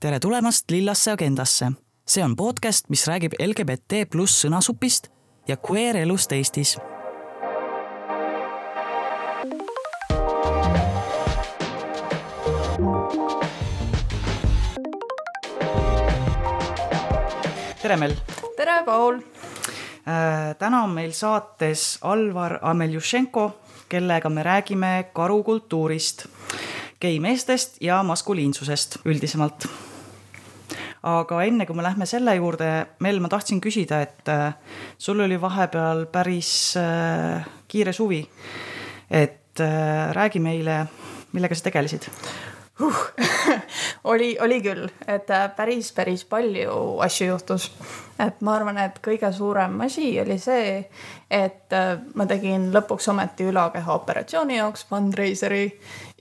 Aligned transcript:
tere 0.00 0.18
tulemast 0.20 0.70
Lillasse 0.70 1.10
agendasse. 1.10 1.72
see 2.08 2.24
on 2.24 2.36
podcast, 2.36 2.88
mis 2.88 3.06
räägib 3.08 3.32
LGBT 3.40 4.04
pluss 4.10 4.44
sõnasupist 4.44 5.08
ja 5.48 5.56
queer 5.56 5.96
elust 5.96 6.32
Eestis. 6.32 6.76
tere, 17.82 17.96
Mel. 17.96 18.14
tere, 18.56 18.82
Paul. 18.84 19.20
täna 20.58 20.82
on 20.84 20.90
meil 20.90 21.12
saates 21.12 21.98
Alvar 22.02 22.58
Ameljušenko, 22.62 23.50
kellega 23.88 24.28
me 24.28 24.42
räägime 24.42 25.04
karukultuurist 25.12 26.26
geimeestest 27.00 27.76
ja 27.80 28.02
maskuliinsusest 28.02 28.98
üldisemalt. 29.04 29.85
Aga 31.02 31.42
enne 31.44 31.66
kui 31.66 31.76
me 31.76 31.84
lähme 31.84 32.06
selle 32.06 32.36
juurde, 32.38 32.70
Mel, 33.04 33.20
ma 33.20 33.30
tahtsin 33.32 33.60
küsida, 33.60 34.00
et 34.02 34.28
äh, 34.32 34.54
sul 34.98 35.20
oli 35.20 35.40
vahepeal 35.40 36.06
päris 36.12 36.50
äh, 36.80 37.46
kiire 37.68 37.92
suvi. 37.92 38.26
et 39.10 39.60
äh, 39.60 40.12
räägi 40.12 40.40
meile, 40.40 40.86
millega 41.32 41.54
sa 41.54 41.68
tegelesid. 41.68 42.08
Uh, 42.80 42.96
oli, 44.12 44.36
oli 44.40 44.58
küll, 44.60 44.88
et 45.08 45.30
päris, 45.56 45.92
päris 45.92 46.24
palju 46.24 46.98
asju 47.00 47.26
juhtus. 47.26 47.70
et 48.18 48.40
ma 48.40 48.56
arvan, 48.56 48.78
et 48.78 48.98
kõige 49.04 49.30
suurem 49.32 49.80
asi 49.80 50.10
oli 50.20 50.38
see, 50.38 50.82
et 51.30 51.76
ma 52.14 52.26
tegin 52.26 52.68
lõpuks 52.74 53.08
ometi 53.12 53.46
ülakeha 53.48 53.94
operatsiooni 53.94 54.58
jaoks 54.58 54.84
fundraiseri. 54.90 55.70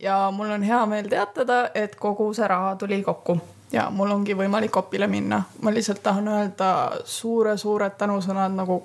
Ja 0.02 0.32
mul 0.32 0.52
on 0.56 0.64
hea 0.64 0.86
meel 0.86 1.12
teatada, 1.12 1.70
et 1.76 1.96
kogu 1.96 2.34
see 2.34 2.48
raha 2.48 2.76
tuli 2.80 3.02
kokku 3.04 3.40
ja 3.72 3.90
mul 3.90 4.12
ongi 4.12 4.36
võimalik 4.38 4.78
opile 4.78 5.08
minna. 5.08 5.44
ma 5.62 5.74
lihtsalt 5.74 6.04
tahan 6.04 6.28
öelda 6.28 6.70
suure-suured 7.06 7.98
tänusõnad 7.98 8.56
nagu 8.56 8.82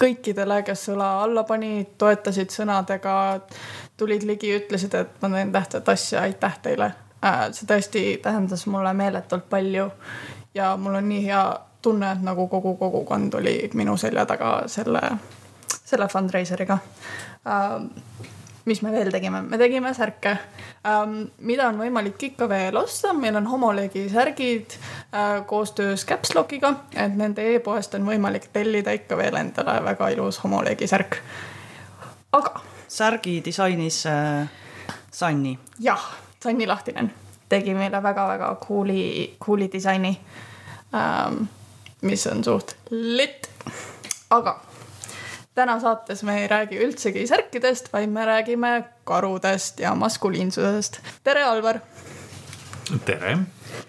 kõikidele, 0.00 0.62
kes 0.64 0.88
õla 0.94 1.10
alla 1.22 1.44
panid, 1.44 1.94
toetasid 1.98 2.50
sõnadega, 2.50 3.14
tulid 3.96 4.24
ligi, 4.24 4.54
ütlesid, 4.56 4.94
et 4.94 5.22
ma 5.22 5.28
teen 5.34 5.52
tähtsat 5.52 5.88
asja, 5.88 6.22
aitäh 6.22 6.58
teile. 6.62 6.92
Äh, 7.24 7.48
see 7.52 7.68
tõesti 7.68 8.04
tähendas 8.22 8.66
mulle 8.66 8.92
meeletult 8.96 9.48
palju 9.50 9.90
ja 10.54 10.76
mul 10.76 11.00
on 11.02 11.08
nii 11.08 11.24
hea 11.26 11.44
tunne, 11.82 12.12
et 12.12 12.22
nagu 12.24 12.48
kogu 12.48 12.76
kogukond 12.80 13.34
oli 13.34 13.70
minu 13.74 13.96
selja 13.96 14.26
taga 14.26 14.62
selle, 14.68 15.02
selle 15.84 16.08
fundraiseriga 16.08 16.78
äh, 16.78 18.39
mis 18.70 18.82
me 18.86 18.92
veel 18.94 19.10
tegime, 19.10 19.42
me 19.42 19.58
tegime 19.58 19.90
särke 19.96 20.36
ähm,, 20.86 21.16
mida 21.46 21.66
on 21.70 21.80
võimalik 21.80 22.22
ikka 22.30 22.46
veel 22.50 22.76
osta, 22.78 23.12
meil 23.16 23.36
on 23.40 23.48
homolegi 23.50 24.04
särgid 24.12 24.76
äh, 24.76 25.40
koostöös 25.46 26.06
Capslockiga, 26.06 26.74
et 26.94 27.16
nende 27.18 27.46
e-poest 27.54 27.96
on 27.98 28.06
võimalik 28.06 28.50
tellida 28.54 28.94
ikka 28.94 29.18
veel 29.18 29.40
endale 29.40 29.80
väga 29.90 30.12
ilus 30.14 30.38
homolegi 30.44 30.86
särk. 30.90 31.18
aga. 32.32 32.60
särgi 32.88 33.40
disainis 33.44 34.04
äh, 34.06 34.46
Sanni. 35.10 35.58
jah, 35.78 36.06
Sanni 36.42 36.66
Lahtinen 36.66 37.10
tegi 37.50 37.74
meile 37.74 38.02
väga-väga 38.02 38.54
cool'i, 38.62 39.36
cool'i 39.46 39.70
disaini 39.72 40.14
ähm,. 40.94 41.46
mis 42.02 42.26
on 42.26 42.44
suht 42.44 42.76
lit, 42.90 43.50
aga 44.30 44.60
täna 45.54 45.80
saates 45.80 46.22
me 46.22 46.42
ei 46.42 46.48
räägi 46.48 46.78
üldsegi 46.84 47.26
särkidest, 47.26 47.92
vaid 47.92 48.10
me 48.10 48.24
räägime 48.26 48.84
karudest 49.04 49.80
ja 49.80 49.94
maskuliinsusest. 49.94 51.00
tere, 51.24 51.44
Alvar. 51.44 51.80
tere. 53.04 53.38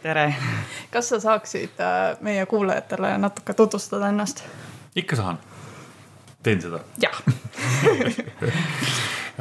tere. 0.01 0.35
kas 0.91 1.09
sa 1.09 1.19
saaksid 1.19 1.79
äh, 1.79 2.17
meie 2.21 2.45
kuulajatele 2.45 3.17
natuke 3.17 3.53
tutvustada 3.53 4.09
ennast? 4.09 4.43
ikka 4.95 5.15
saan. 5.15 5.39
teen 6.43 6.61
seda. 6.61 6.79
jah 7.01 7.21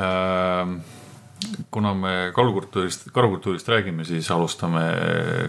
ähm, 0.04 0.80
kuna 1.70 1.94
me 1.94 2.32
karukultuurist, 2.34 3.08
karukultuurist 3.12 3.68
räägime, 3.68 4.04
siis 4.04 4.30
alustame 4.30 4.84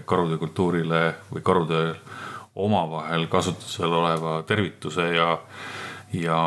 karude 0.04 0.38
kultuurile 0.38 1.14
või 1.32 1.42
karude 1.42 1.94
omavahel 2.54 3.26
kasutusel 3.26 3.92
oleva 3.92 4.42
tervituse 4.42 5.02
ja 5.14 5.38
ja 6.12 6.38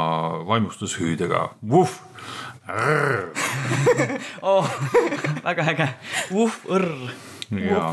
vaimustushüüdega 0.47 1.49
vuhh 1.69 1.93
oh, 4.41 4.65
väga 5.45 5.65
äge, 5.69 5.87
vuhh, 6.33 6.55
õrr. 6.65 7.11
ja 7.53 7.91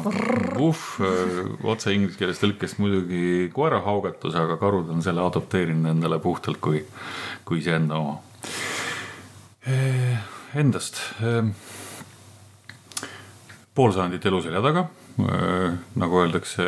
vuhh 0.57 1.65
otse 1.69 1.93
inglise 1.93 2.17
keeles 2.17 2.41
tõlkes 2.41 2.79
muidugi 2.81 3.51
koerahaugatus, 3.53 4.37
aga 4.41 4.57
karud 4.61 4.89
on 4.95 5.05
selle 5.05 5.21
adopteerinud 5.25 5.91
endale 5.93 6.17
puhtalt 6.25 6.61
kui, 6.65 6.81
kui 7.45 7.61
iseenda 7.61 8.01
oma. 8.01 8.17
Endast 10.57 11.03
pool 13.77 13.93
sajandit 13.93 14.25
elu 14.33 14.41
selja 14.49 14.65
taga, 14.65 14.87
nagu 16.01 16.25
öeldakse 16.25 16.65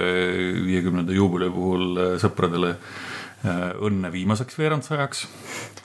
viiekümnenda 0.69 1.17
juubeli 1.17 1.49
puhul 1.57 2.01
sõpradele 2.21 2.77
Äh, 2.77 3.14
õnne 3.45 4.11
viimaseks 4.13 4.59
veerandsajaks. 4.59 5.27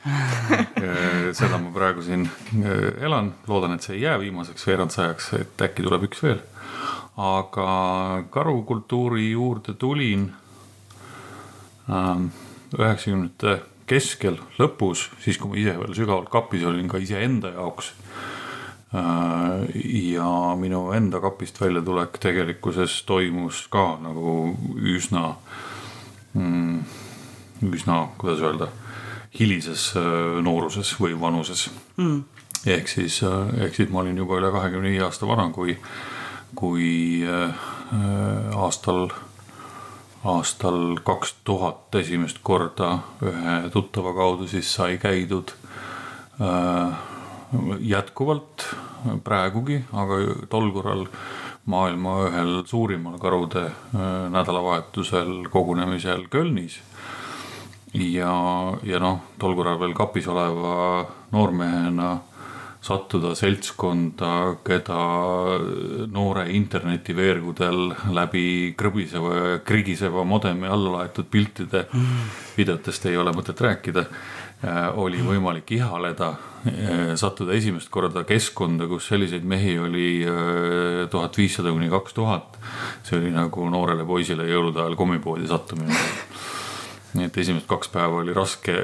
Äh, 0.07 1.31
seda 1.35 1.57
ma 1.59 1.73
praegu 1.75 2.03
siin 2.05 2.23
äh, 2.23 3.03
elan, 3.03 3.33
loodan, 3.47 3.75
et 3.75 3.83
see 3.83 3.97
ei 3.97 4.05
jää 4.05 4.19
viimaseks 4.21 4.67
veerandsajaks, 4.67 5.33
et 5.39 5.63
äkki 5.67 5.83
tuleb 5.83 6.07
üks 6.07 6.23
veel. 6.23 6.39
aga 7.19 8.23
karukultuuri 8.31 9.31
juurde 9.31 9.73
tulin 9.75 10.29
ähm, 11.91 12.29
üheksakümnendate 12.77 13.57
keskel, 13.89 14.37
lõpus, 14.55 15.09
siis 15.19 15.35
kui 15.41 15.51
ma 15.51 15.59
ise 15.59 15.73
veel 15.81 15.97
sügavalt 15.97 16.29
kapis 16.31 16.63
olin 16.63 16.87
ka 16.87 17.01
iseenda 17.01 17.51
jaoks. 17.57 17.91
ja 18.93 20.29
minu 20.57 20.79
enda 20.95 21.19
kapist 21.21 21.59
väljatulek 21.61 22.15
tegelikkuses 22.23 23.03
toimus 23.05 23.67
ka 23.69 23.99
nagu 24.01 24.55
üsna 24.81 25.35
mm, 26.33 26.79
üsna, 27.63 28.07
kuidas 28.17 28.41
öelda, 28.43 28.69
hilises 29.39 29.91
äh, 29.97 30.41
nooruses 30.43 30.93
või 30.99 31.15
vanuses. 31.19 31.69
Mm.. 31.97 32.23
ehk 32.65 32.87
siis, 32.91 33.21
äh, 33.23 33.65
ehk 33.65 33.75
siis 33.75 33.89
ma 33.91 34.03
olin 34.03 34.17
juba 34.17 34.39
üle 34.39 34.51
kahekümne 34.53 34.93
viie 34.93 35.03
aasta 35.05 35.27
vana, 35.27 35.49
kui, 35.53 35.77
kui 36.55 37.21
äh, 37.27 37.67
aastal, 38.57 39.09
aastal 40.23 40.99
kaks 41.05 41.35
tuhat 41.47 41.95
esimest 42.01 42.41
korda 42.43 42.99
ühe 43.23 43.59
tuttava 43.73 44.13
kaudu 44.13 44.47
siis 44.47 44.71
sai 44.75 44.97
käidud 44.99 45.55
jätkuvalt 47.79 48.65
praegugi, 49.23 49.79
aga 49.91 50.19
tol 50.51 50.69
korral 50.71 51.05
maailma 51.71 52.13
ühel 52.27 52.51
suurimal 52.67 53.17
karude 53.19 53.65
nädalavahetusel 54.31 55.49
kogunemisel 55.51 56.27
Kölnis 56.31 56.77
ja, 57.93 58.33
ja 58.83 58.99
noh, 59.01 59.21
tol 59.39 59.55
korral 59.57 59.79
veel 59.81 59.95
kapis 59.97 60.27
oleva 60.29 61.05
noormehena 61.33 62.17
sattuda 62.81 63.33
seltskonda, 63.35 64.55
keda 64.63 64.99
noore 66.13 66.45
internetiveergudel 66.55 67.89
läbi 68.15 68.43
krõbiseva 68.79 69.33
ja 69.35 69.57
krigiseva 69.67 70.23
modemi 70.23 70.69
alla 70.71 70.93
laetud 70.99 71.27
piltide 71.31 71.85
mm. 71.91 72.29
videotest 72.55 73.09
ei 73.11 73.19
ole 73.19 73.33
mõtet 73.35 73.59
rääkida 73.65 74.05
äh, 74.05 74.79
oli 74.95 75.19
võimalik 75.25 75.75
ihaleda, 75.75 76.31
äh, 76.71 77.03
sattuda 77.19 77.57
esimest 77.59 77.91
korda 77.91 78.23
keskkonda, 78.23 78.87
kus 78.87 79.11
selliseid 79.11 79.43
mehi 79.43 79.75
oli 79.79 80.07
äh, 80.23 81.03
tuhat 81.11 81.35
viissada 81.35 81.75
kuni 81.75 81.91
kaks 81.91 82.15
tuhat. 82.15 82.55
see 83.03 83.19
oli 83.19 83.35
nagu 83.35 83.69
noorele 83.69 84.07
poisile 84.07 84.47
jõulude 84.47 84.79
ajal 84.79 84.95
kommipoodi 84.95 85.51
sattumine 85.51 85.99
nii 87.17 87.25
et 87.25 87.37
esimesed 87.41 87.67
kaks 87.69 87.89
päeva 87.93 88.21
oli 88.21 88.33
raske, 88.35 88.75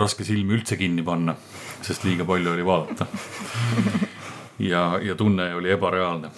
raske 0.00 0.24
silmi 0.24 0.56
üldse 0.56 0.78
kinni 0.80 1.04
panna, 1.04 1.34
sest 1.84 2.06
liiga 2.06 2.24
palju 2.28 2.52
oli 2.54 2.64
vaadata. 2.64 3.06
ja, 4.72 4.98
ja 5.02 5.14
tunne 5.14 5.50
oli 5.54 5.70
ebareaalne. 5.74 6.30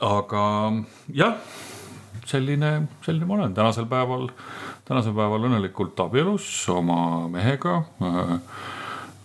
aga 0.00 0.42
jah, 1.14 1.36
selline, 2.26 2.72
selline 3.02 3.26
ma 3.26 3.38
olen 3.38 3.54
tänasel 3.54 3.86
päeval, 3.90 4.28
tänasel 4.88 5.14
päeval 5.16 5.48
õnnelikult 5.50 6.00
abielus 6.06 6.50
oma 6.74 7.28
mehega 7.32 7.82
äh,. 8.02 8.36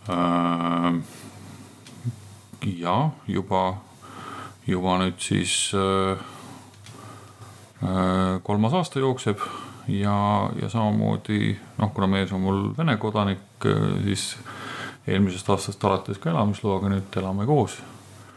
Äh, 0.03 0.95
ja 2.63 2.95
juba, 3.27 3.77
juba 4.67 4.97
nüüd 4.99 5.19
siis 5.23 5.71
äh, 5.75 6.19
äh 7.83 8.41
kolmas 8.43 8.75
aasta 8.75 8.99
jookseb 8.99 9.39
ja, 9.87 10.17
ja 10.61 10.69
samamoodi 10.69 11.55
noh, 11.79 11.91
kuna 11.93 12.07
mees 12.07 12.31
on 12.31 12.43
mul 12.43 12.61
Vene 12.77 12.97
kodanik, 13.01 13.67
siis 14.03 14.33
eelmisest 15.07 15.49
aastast 15.49 15.83
alates 15.83 16.19
ka 16.21 16.31
elamisloaga 16.31 16.91
nüüd 16.91 17.17
elame 17.19 17.45
koos 17.49 17.77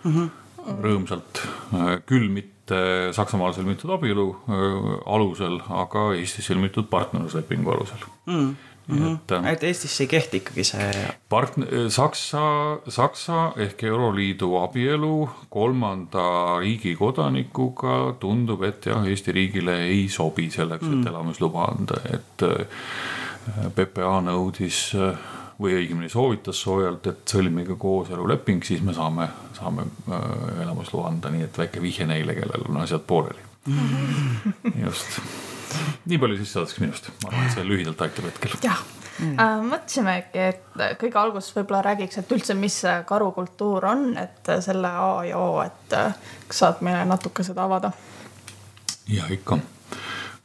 mm. 0.05 0.13
-hmm. 0.13 0.31
rõõmsalt, 0.83 1.43
küll 2.07 2.29
mitte 2.33 2.79
Saksamaal 3.15 3.55
sõlmitud 3.55 3.93
abielu 3.95 4.27
alusel, 5.07 5.61
aga 5.71 6.09
Eestis 6.19 6.49
sõlmitud 6.51 6.89
partnerluslepingu 6.91 7.71
alusel 7.71 8.09
mm.. 8.27 8.57
Mm 8.87 8.99
-hmm. 8.99 9.47
et, 9.47 9.53
et 9.53 9.65
Eestis 9.65 10.01
ei 10.01 10.07
kehti 10.07 10.37
ikkagi 10.37 10.65
see. 10.65 10.91
part-, 11.29 11.89
Saksa, 11.89 12.43
Saksa 12.89 13.53
ehk 13.57 13.85
Euroliidu 13.85 14.57
abielu 14.57 15.29
kolmanda 15.51 16.59
riigi 16.61 16.97
kodanikuga 16.97 18.15
tundub, 18.21 18.63
et 18.63 18.87
jah, 18.87 19.07
Eesti 19.07 19.33
riigile 19.33 19.81
ei 19.85 20.09
sobi 20.09 20.51
selleks, 20.51 20.87
et 20.87 20.93
mm. 20.93 21.07
elamisluba 21.07 21.65
anda, 21.65 22.01
et 22.13 22.47
PPA 23.75 24.21
nõudis 24.21 24.95
või 25.61 25.77
õigemini 25.81 26.09
soovitas 26.13 26.61
soojalt, 26.61 27.07
et 27.07 27.33
sõlmige 27.33 27.77
kooseluleping, 27.81 28.65
siis 28.65 28.83
me 28.85 28.95
saame, 28.97 29.29
saame 29.57 29.87
äh, 30.13 30.63
elamisloa 30.63 31.09
anda, 31.11 31.33
nii 31.33 31.47
et 31.49 31.59
väike 31.59 31.83
vihje 31.83 32.07
neile, 32.09 32.37
kellel 32.37 32.67
on 32.69 32.83
asjad 32.83 33.05
pooleli. 33.07 33.41
just, 34.85 35.21
nii 36.07 36.19
palju 36.23 36.39
sissejuhatuseks 36.41 36.83
minust, 36.85 37.11
ma 37.23 37.33
arvan, 37.33 37.49
et 37.49 37.57
see 37.57 37.67
lühidalt 37.67 38.07
aitab 38.07 38.29
hetkel. 38.31 38.57
jah 38.65 38.83
mm. 39.19 39.33
äh,, 39.39 39.55
mõtlesimegi, 39.71 40.45
et 40.51 40.83
kõige 41.01 41.21
alguses 41.21 41.55
võib-olla 41.57 41.83
räägiks, 41.91 42.21
et 42.21 42.37
üldse, 42.37 42.57
mis 42.59 42.81
see 42.85 42.97
karukultuur 43.09 43.89
on, 43.93 44.07
et 44.21 44.53
selle 44.65 44.91
A 44.91 45.25
ja 45.29 45.41
O, 45.41 45.61
et 45.65 45.97
äh, 45.97 46.15
kas 46.49 46.63
saad 46.65 46.85
meile 46.87 47.05
natuke 47.09 47.47
seda 47.47 47.67
avada? 47.67 47.93
ja 49.11 49.29
ikka, 49.31 49.59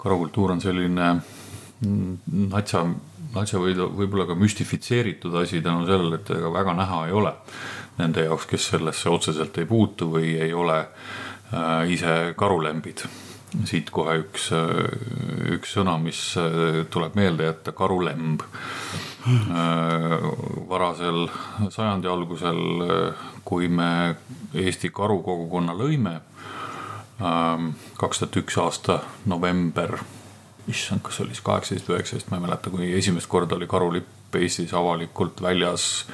karukultuur 0.02 0.56
on 0.56 0.62
selline 0.62 1.14
mm, 1.16 2.18
natsa 2.52 2.86
asja 3.40 3.60
või 3.62 3.76
võib-olla 3.78 4.28
ka 4.30 4.36
müstifitseeritud 4.36 5.36
asi 5.40 5.62
tänu 5.64 5.86
sellele, 5.88 6.20
et 6.20 6.30
ega 6.36 6.52
väga 6.54 6.76
näha 6.78 7.06
ei 7.08 7.16
ole 7.16 7.34
nende 8.00 8.26
jaoks, 8.26 8.48
kes 8.50 8.70
sellesse 8.74 9.10
otseselt 9.12 9.58
ei 9.62 9.68
puutu 9.70 10.10
või 10.12 10.36
ei 10.42 10.54
ole 10.54 10.80
äh, 10.82 11.92
ise 11.92 12.34
karulembid. 12.38 13.06
Siit 13.68 13.92
kohe 13.94 14.18
üks, 14.24 14.50
äh, 14.56 15.52
üks 15.56 15.76
sõna, 15.76 15.98
mis 16.02 16.20
äh, 16.40 16.84
tuleb 16.92 17.18
meelde 17.20 17.50
jätta, 17.50 17.74
karulemb 17.76 18.44
äh,. 18.46 20.30
varasel 20.72 21.28
sajandi 21.70 22.10
algusel, 22.10 22.62
kui 23.46 23.68
me 23.68 24.16
Eesti 24.54 24.90
karukogukonna 24.96 25.76
lõime 25.78 26.18
äh,, 26.18 27.68
kaks 28.00 28.24
tuhat 28.24 28.42
üks 28.44 28.58
aasta 28.62 29.02
november 29.26 30.00
issand, 30.72 31.02
kas 31.04 31.20
oli 31.22 31.36
siis 31.36 31.46
kaheksateist 31.46 31.90
või 31.90 31.98
üheksateist, 32.00 32.32
ma 32.32 32.40
ei 32.40 32.46
mäleta, 32.46 32.72
kui 32.74 32.92
esimest 32.98 33.30
korda 33.32 33.58
oli 33.58 33.68
karulipp 33.70 34.36
Eestis 34.40 34.72
avalikult 34.78 35.42
väljas 35.44 36.06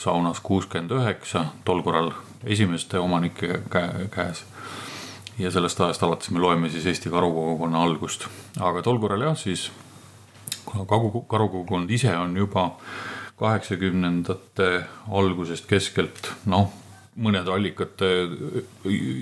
saunas 0.00 0.40
kuuskümmend 0.40 0.94
üheksa, 0.96 1.50
tol 1.64 1.82
korral 1.84 2.12
esimeste 2.44 2.98
omanike 2.98 3.60
käes. 4.14 4.44
Ja 5.38 5.50
sellest 5.50 5.80
ajast 5.80 6.02
alates 6.02 6.30
me 6.30 6.40
loeme 6.40 6.70
siis 6.70 6.86
Eesti 6.86 7.10
karukogukonna 7.12 7.82
algust, 7.82 8.26
aga 8.60 8.82
tol 8.82 8.98
korral 9.02 9.26
jah, 9.28 9.36
siis 9.36 9.68
kuna 10.66 10.86
kagu, 10.88 11.22
karukogukond 11.28 11.90
ise 11.90 12.14
on 12.16 12.36
juba 12.36 12.70
kaheksakümnendate 13.36 14.70
algusest 15.12 15.68
keskelt 15.68 16.32
noh 16.48 16.72
mõnede 17.16 17.52
allikate 17.52 18.08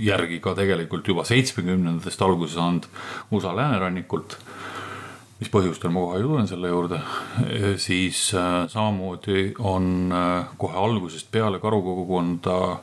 järgi 0.02 0.40
ka 0.42 0.54
tegelikult 0.58 1.06
juba 1.06 1.24
seitsmekümnendatest 1.28 2.22
alguse 2.26 2.58
saanud 2.58 2.88
USA 3.30 3.54
läänerannikult. 3.54 4.38
mis 5.38 5.50
põhjustel 5.50 5.90
ma 5.90 6.00
kohe 6.00 6.20
tulen 6.22 6.46
selle 6.48 6.68
juurde, 6.70 7.00
siis 7.82 8.30
äh, 8.38 8.68
samamoodi 8.70 9.54
on 9.58 10.12
äh, 10.14 10.46
kohe 10.56 10.78
algusest 10.78 11.26
peale 11.30 11.58
karukogukonda 11.60 12.54
ähm, 12.70 12.78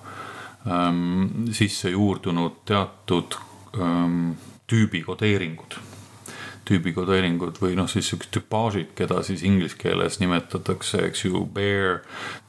sisse 1.57 1.89
juurdunud 1.89 2.59
teatud 2.69 3.37
ähm, 3.73 4.35
tüübi 4.69 5.01
kodeeringud 5.01 5.79
tüübikodeeringud 6.71 7.59
või 7.61 7.75
noh, 7.77 7.89
siis 7.89 8.07
siuksed 8.11 8.31
tüpaažid, 8.35 8.91
keda 8.97 9.21
siis 9.25 9.43
inglise 9.47 9.77
keeles 9.79 10.19
nimetatakse, 10.21 11.01
eks 11.09 11.25
ju, 11.25 11.43
bear, 11.53 12.01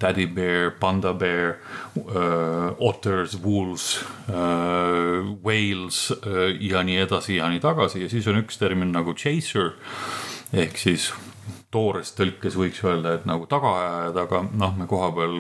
daddy 0.03 0.27
bear, 0.31 0.73
panda 0.81 1.15
bear 1.17 1.57
uh,, 1.97 2.73
otters, 2.79 3.39
wolves 3.43 4.03
uh,, 4.29 5.33
whales 5.45 6.05
uh, 6.21 6.51
ja 6.61 6.85
nii 6.87 7.01
edasi 7.07 7.41
ja 7.41 7.51
nii 7.53 7.63
tagasi. 7.65 8.05
Ja 8.05 8.13
siis 8.13 8.29
on 8.31 8.43
üks 8.43 8.61
termin 8.61 8.93
nagu 8.95 9.17
chaser 9.19 9.73
ehk 10.53 10.77
siis 10.81 11.11
toores 11.73 12.13
tõlkes 12.17 12.57
võiks 12.59 12.83
öelda, 12.85 13.17
et 13.17 13.25
nagu 13.29 13.47
tagaajajad, 13.51 14.19
aga 14.27 14.43
noh, 14.61 14.77
me 14.77 14.87
kohapeal 14.91 15.39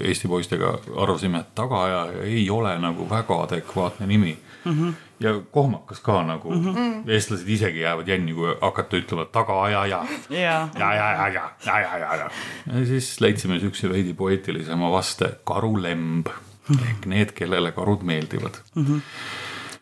Eesti 0.00 0.30
poistega 0.30 0.72
arvasime, 0.96 1.44
et 1.44 1.54
tagaajaja 1.58 2.24
ei 2.24 2.46
ole 2.50 2.72
nagu 2.80 3.06
väga 3.10 3.42
adekvaatne 3.46 4.08
nimi 4.10 4.34
mm. 4.64 4.72
-hmm 4.72 4.98
ja 5.20 5.34
kohmakas 5.52 6.00
ka 6.00 6.22
nagu 6.24 6.50
mm, 6.50 6.74
-hmm. 6.74 7.10
eestlased 7.10 7.48
isegi 7.48 7.80
jäävad 7.80 8.08
jänni, 8.08 8.34
kui 8.34 8.54
hakata 8.60 8.96
ütlema 8.96 9.24
tagaajaja 9.24 10.06
yeah.. 10.30 10.70
ja, 10.78 10.94
ja, 10.94 11.12
ja, 11.12 11.28
ja, 11.28 11.50
ja, 11.66 11.80
ja, 11.80 11.98
ja, 11.98 12.14
ja. 12.16 12.30
ja 12.72 12.86
siis 12.86 13.20
leidsime 13.20 13.60
siukse 13.60 13.88
veidi 13.88 14.14
poeetilisema 14.14 14.90
vaste, 14.90 15.34
karulemb 15.44 16.32
ehk 16.70 17.06
need, 17.06 17.32
kellele 17.36 17.72
karud 17.72 18.02
meeldivad 18.02 18.62
mm. 18.74 18.86
-hmm 18.86 19.00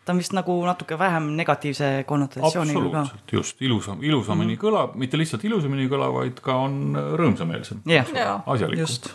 ta 0.09 0.15
on 0.15 0.21
vist 0.23 0.33
nagu 0.33 0.55
natuke 0.65 0.97
vähem 0.97 1.27
negatiivse 1.37 1.89
konnotatsiooniga 2.09 2.89
ka. 2.95 3.03
just, 3.31 3.61
ilusam, 3.61 4.01
ilusamini 4.01 4.55
mm 4.55 4.57
-hmm. 4.57 4.63
kõlab, 4.63 4.95
mitte 4.97 5.21
lihtsalt 5.21 5.45
ilusamini 5.45 5.85
kõla, 5.91 6.09
vaid 6.13 6.41
ka 6.41 6.55
on 6.65 6.97
rõõmsameelsem 7.21 7.85
yeah.. 7.85 8.41
asjalikum. 8.45 9.13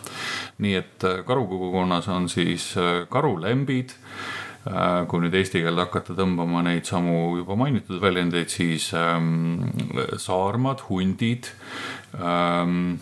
nii 0.57 0.75
et 0.75 1.03
äh, 1.03 1.19
karukogukonnas 1.27 2.07
on 2.07 2.29
siis 2.29 2.71
äh, 2.77 3.03
karulembid 3.09 3.91
Äh, 4.65 5.03
kui 5.05 5.21
nüüd 5.21 5.35
eesti 5.37 5.59
keelde 5.61 5.83
hakata 5.83 6.15
tõmbama 6.17 6.63
neid 6.65 6.87
samu 6.89 7.35
juba 7.37 7.53
mainitud 7.59 7.99
väljendeid, 8.01 8.49
siis 8.49 8.87
ähm, 8.97 9.59
saarmad, 10.17 10.81
hundid 10.87 11.51
ähm, 12.17 12.95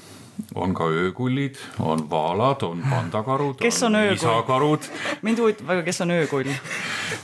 on 0.55 0.73
ka 0.73 0.87
öökullid, 0.89 1.57
on 1.79 2.09
vaalad, 2.09 2.63
on 2.63 2.83
pandakarud. 2.89 3.57
kes 3.59 3.83
on, 3.83 3.95
on 3.95 4.01
öökull? 4.01 4.89
mind 5.21 5.39
huvitab 5.39 5.67
väga, 5.67 5.83
kes 5.83 6.01
on 6.01 6.11
öökull 6.11 6.49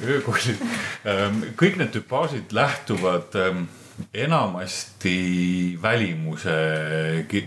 öökullid, 0.04 0.64
kõik 1.60 1.80
need 1.82 1.94
tüpaažid 1.96 2.54
lähtuvad 2.56 3.36
ähm, 3.40 3.68
enamasti 5.06 5.80
välimuse, 5.82 6.50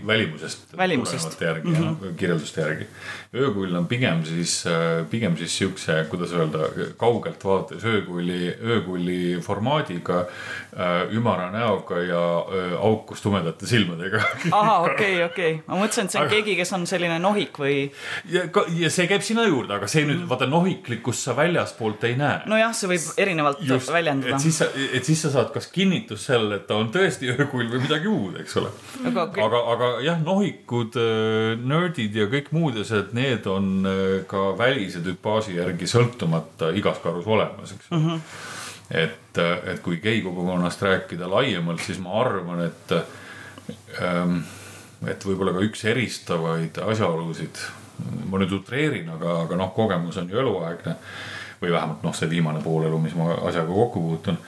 välimusest. 0.07 0.77
välimusest. 0.77 1.41
järgi 1.41 1.67
mm, 1.67 1.75
-hmm. 1.75 2.15
kirjelduste 2.15 2.61
järgi. 2.61 2.87
öökull 3.35 3.75
on 3.75 3.87
pigem 3.87 4.25
siis, 4.25 4.65
pigem 5.09 5.37
siis 5.37 5.57
siukse, 5.57 6.05
kuidas 6.09 6.31
öelda, 6.31 6.59
kaugelt 6.97 7.43
vaates 7.45 7.83
öökulli, 7.85 8.57
öökulli 8.63 9.39
formaadiga 9.41 10.19
äh,. 10.19 11.13
ümara 11.13 11.51
näoga 11.51 11.99
ja 11.99 12.39
äh, 12.39 12.85
aukus 12.85 13.21
tumedate 13.21 13.65
silmadega. 13.65 14.21
ahah, 14.51 14.81
okei 14.81 14.93
okay,, 14.93 15.23
okei 15.23 15.53
okay., 15.53 15.63
ma 15.67 15.75
mõtlesin, 15.75 16.05
et 16.05 16.11
see 16.11 16.19
on 16.19 16.25
aga... 16.25 16.35
keegi, 16.35 16.55
kes 16.55 16.73
on 16.73 16.87
selline 16.87 17.19
nohik 17.19 17.57
või. 17.59 17.91
ja, 18.29 18.41
ja 18.77 18.89
see 18.89 19.07
käib 19.07 19.21
sinna 19.21 19.43
juurde, 19.43 19.73
aga 19.73 19.87
see 19.87 20.05
nüüd 20.05 20.15
mm 20.15 20.23
-hmm. 20.23 20.29
vaata 20.29 20.45
nohiklikkust 20.45 21.23
sa 21.23 21.35
väljaspoolt 21.35 22.03
ei 22.03 22.15
näe. 22.15 22.41
nojah, 22.45 22.73
see 22.75 22.89
võib 22.89 23.01
erinevalt 23.17 23.57
Just, 23.61 23.91
väljendada. 23.91 24.35
et 24.35 24.41
siis 24.41 24.57
sa, 24.57 24.65
et 24.93 25.05
siis 25.05 25.21
sa 25.21 25.31
saad 25.31 25.53
kas 25.53 25.67
kinnitust 25.67 26.25
selle 26.25 26.43
sellele, 26.43 26.59
et 26.59 26.67
ta 26.67 26.77
on 26.79 26.89
tõesti 26.93 27.29
öökull 27.31 27.42
või 27.51 27.67
midagi 27.81 28.07
muud, 28.07 28.37
eks 28.41 28.55
ole. 28.61 28.71
aga, 29.09 29.27
aga, 29.43 29.61
aga 29.73 29.89
jah, 30.05 30.21
nohikud, 30.23 30.95
äh, 31.01 31.53
nördid 31.59 32.15
ja 32.15 32.29
kõik 32.31 32.51
muud 32.55 32.79
asjad, 32.79 33.11
need 33.17 33.47
on 33.51 33.87
äh, 33.89 34.15
ka 34.29 34.51
välise 34.59 35.03
tüpaaži 35.03 35.57
järgi 35.59 35.89
sõltumata 35.89 36.71
igas 36.77 37.03
karus 37.03 37.27
olemas, 37.27 37.75
eks 37.75 37.91
mm. 37.91 38.07
-hmm. 38.07 38.25
et, 39.03 39.37
äh, 39.43 39.53
et 39.73 39.83
kui 39.83 39.99
gei 40.03 40.21
kogukonnast 40.21 40.81
rääkida 40.81 41.29
laiemalt, 41.29 41.83
siis 41.83 41.99
ma 41.99 42.19
arvan, 42.21 42.65
et 42.69 42.97
ähm, 44.01 44.43
et 45.07 45.25
võib-olla 45.25 45.53
ka 45.55 45.63
üks 45.65 45.83
eristavaid 45.89 46.77
asjaolusid, 46.79 47.59
ma 48.29 48.39
nüüd 48.39 48.53
utreerin, 48.59 49.09
aga, 49.09 49.43
aga 49.45 49.57
noh, 49.59 49.73
kogemus 49.75 50.17
on 50.17 50.29
ju 50.29 50.39
eluaegne 50.39 50.95
või 51.61 51.71
vähemalt 51.71 52.03
noh, 52.03 52.15
see 52.15 52.29
viimane 52.31 52.61
pool 52.63 52.87
elu, 52.87 52.99
mis 52.99 53.15
ma 53.15 53.33
asjaga 53.47 53.71
kokku 53.71 54.01
puutun 54.03 54.39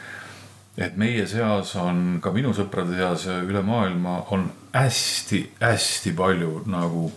et 0.77 0.97
meie 0.99 1.27
seas 1.27 1.75
on 1.79 2.19
ka 2.23 2.33
minu 2.35 2.51
sõprade 2.55 2.97
seas 2.97 3.27
üle 3.47 3.61
maailma 3.63 4.17
on 4.35 4.49
hästi-hästi 4.75 6.11
palju 6.17 6.63
nagu 6.67 7.07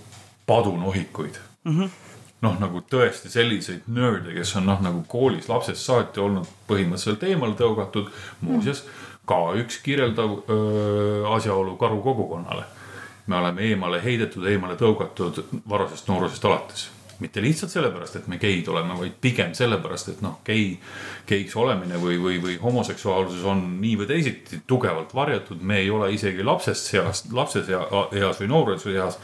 padunohikuid 0.46 1.40
mm. 1.64 1.78
-hmm. 1.78 1.90
noh, 2.46 2.58
nagu 2.60 2.82
tõesti 2.90 3.30
selliseid 3.32 3.88
nörde, 3.90 4.34
kes 4.34 4.56
on 4.56 4.66
noh, 4.70 4.80
nagu 4.82 5.02
koolis 5.08 5.48
lapsest 5.48 5.82
saati 5.84 6.20
olnud 6.20 6.46
põhimõtteliselt 6.70 7.22
eemale 7.22 7.58
tõugatud. 7.58 8.10
muuseas 8.40 8.84
ka 9.26 9.40
üks 9.60 9.82
kirjeldav 9.82 10.38
öö, 10.48 11.34
asjaolu 11.34 11.76
karu 11.76 12.02
kogukonnale. 12.02 12.64
me 13.26 13.36
oleme 13.36 13.62
eemale 13.62 14.02
heidetud, 14.04 14.46
eemale 14.46 14.74
tõugatud 14.74 15.42
varasest 15.68 16.08
noorusest 16.08 16.44
alates 16.44 16.90
mitte 17.18 17.42
lihtsalt 17.42 17.72
sellepärast, 17.72 18.16
et 18.16 18.26
me 18.30 18.38
geid 18.38 18.68
oleme, 18.68 18.94
vaid 18.98 19.16
pigem 19.20 19.54
sellepärast, 19.54 20.12
et 20.12 20.20
noh, 20.22 20.38
gei, 20.46 20.72
geiks 21.26 21.56
olemine 21.58 21.98
või, 22.02 22.18
või, 22.22 22.38
või 22.42 22.56
homoseksuaalsus 22.62 23.44
on 23.48 23.64
nii 23.82 23.96
või 24.00 24.08
teisiti 24.10 24.60
tugevalt 24.66 25.14
varjatud, 25.14 25.62
me 25.62 25.80
ei 25.82 25.90
ole 25.90 26.12
isegi 26.14 26.46
lapsest 26.46 26.92
seast, 26.92 27.32
lapses 27.34 27.70
eas 27.70 28.42
või 28.42 28.50
noores 28.50 28.86
eas 28.92 29.18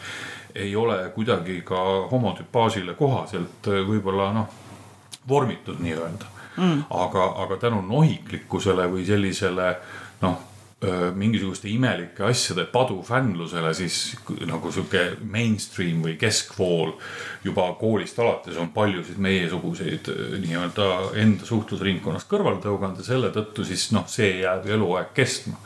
ei 0.55 0.77
ole 0.77 0.99
kuidagi 1.15 1.61
ka 1.67 1.81
homotüpaažile 2.11 2.95
kohaselt 2.95 3.67
võib-olla 3.67 4.31
noh, 4.35 4.49
vormitud 5.29 5.81
nii-öelda. 5.83 6.33
Mm.. 6.55 6.85
aga, 6.95 7.25
aga 7.43 7.57
tänu 7.59 7.81
nohiklikkusele 7.83 8.85
või 8.87 9.03
sellisele 9.07 9.73
noh 10.23 10.37
mingisuguste 11.15 11.69
imelike 11.71 12.25
asjade 12.27 12.67
padufännlusele, 12.73 13.75
siis 13.75 14.17
nagu 14.47 14.73
sihuke 14.73 15.05
mainstream 15.21 16.03
või 16.05 16.17
keskvool 16.21 16.95
juba 17.45 17.67
koolist 17.81 18.19
alates 18.19 18.59
on 18.61 18.73
paljusid 18.75 19.21
meiesuguseid 19.23 20.11
nii-öelda 20.45 20.91
enda 21.23 21.49
suhtlusringkonnast 21.49 22.31
kõrvale 22.31 22.61
tõuganud 22.65 23.01
ja 23.01 23.09
selle 23.09 23.33
tõttu 23.35 23.67
siis 23.69 23.91
noh, 23.97 24.07
see 24.11 24.41
jääb 24.43 24.69
eluaeg 24.77 25.15
kestma. 25.17 25.59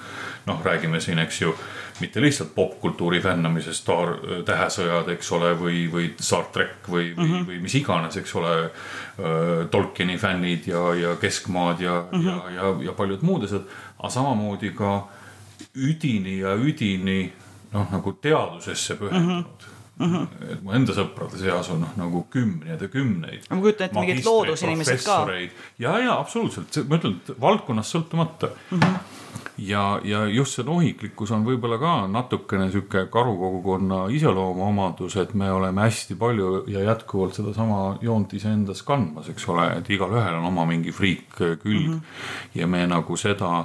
noh, 0.49 0.63
räägime 0.65 1.01
siin, 1.01 1.19
eks 1.21 1.43
ju 1.43 1.53
mitte 2.01 2.21
lihtsalt 2.23 2.55
popkultuuri 2.55 3.21
fännamisest, 3.21 3.83
Star, 3.83 4.15
Tähesõjad, 4.47 5.09
eks 5.15 5.33
ole, 5.33 5.53
või, 5.59 5.85
või 5.93 6.11
Star 6.21 6.49
track 6.53 6.89
või 6.89 7.13
mm, 7.13 7.23
-hmm. 7.23 7.47
või, 7.47 7.55
või 7.55 7.63
mis 7.67 7.75
iganes, 7.75 8.17
eks 8.21 8.35
ole. 8.39 8.57
Tolkieni 9.71 10.15
fännid 10.19 10.69
ja, 10.71 10.83
ja 10.95 11.17
Keskmaad 11.19 11.81
ja 11.83 12.05
mm, 12.13 12.21
-hmm. 12.21 12.27
ja, 12.29 12.51
ja, 12.55 12.75
ja 12.87 12.93
paljud 12.93 13.23
muud 13.27 13.49
asjad, 13.49 13.65
aga 13.99 14.11
samamoodi 14.15 14.71
ka 14.79 14.93
üdini 15.75 16.39
ja 16.39 16.55
üdini 16.55 17.33
noh, 17.73 17.91
nagu 17.91 18.13
teadusesse 18.13 18.95
pühendunud 18.95 19.45
mm. 19.45 19.59
-hmm 19.59 19.77
Mm 19.99 20.15
-hmm. 20.15 20.53
et 20.53 20.63
mu 20.63 20.73
enda 20.73 20.93
sõprade 20.95 21.39
seas 21.39 21.69
on 21.75 21.81
noh, 21.81 21.95
nagu 21.97 22.23
kümneid 22.31 22.81
ja 22.81 22.89
kümneid. 22.89 23.47
ma 23.51 23.57
kujutan 23.57 23.87
ette 23.87 24.01
mingid 24.01 24.25
loodusinimesed 24.25 25.03
ka. 25.05 25.27
ja, 25.79 25.99
ja 25.99 26.19
absoluutselt, 26.21 26.79
ma 26.89 26.97
ütlen, 26.97 27.17
et 27.17 27.41
valdkonnast 27.41 27.97
sõltumata 27.97 28.47
mm. 28.71 28.79
-hmm 28.79 29.18
ja, 29.59 30.01
ja 30.05 30.27
just 30.27 30.55
see 30.57 30.67
nohiklikkus 30.67 31.33
on 31.35 31.45
võib-olla 31.47 31.79
ka 31.81 31.93
natukene 32.11 32.69
sihuke 32.73 33.07
karukogukonna 33.13 34.05
iseloomuomadus, 34.15 35.17
et 35.23 35.35
me 35.39 35.51
oleme 35.53 35.87
hästi 35.87 36.15
palju 36.19 36.65
ja 36.71 36.85
jätkuvalt 36.87 37.39
sedasama 37.39 37.81
joont 38.03 38.33
iseendas 38.39 38.85
kandmas, 38.87 39.31
eks 39.33 39.49
ole, 39.51 39.67
et 39.81 39.91
igalühel 39.91 40.39
on 40.39 40.47
oma 40.53 40.67
mingi 40.69 40.95
friik 40.95 41.27
külg 41.39 41.65
mm. 41.65 41.95
-hmm. 41.95 42.61
ja 42.61 42.67
me 42.67 42.87
nagu 42.87 43.17
seda 43.17 43.65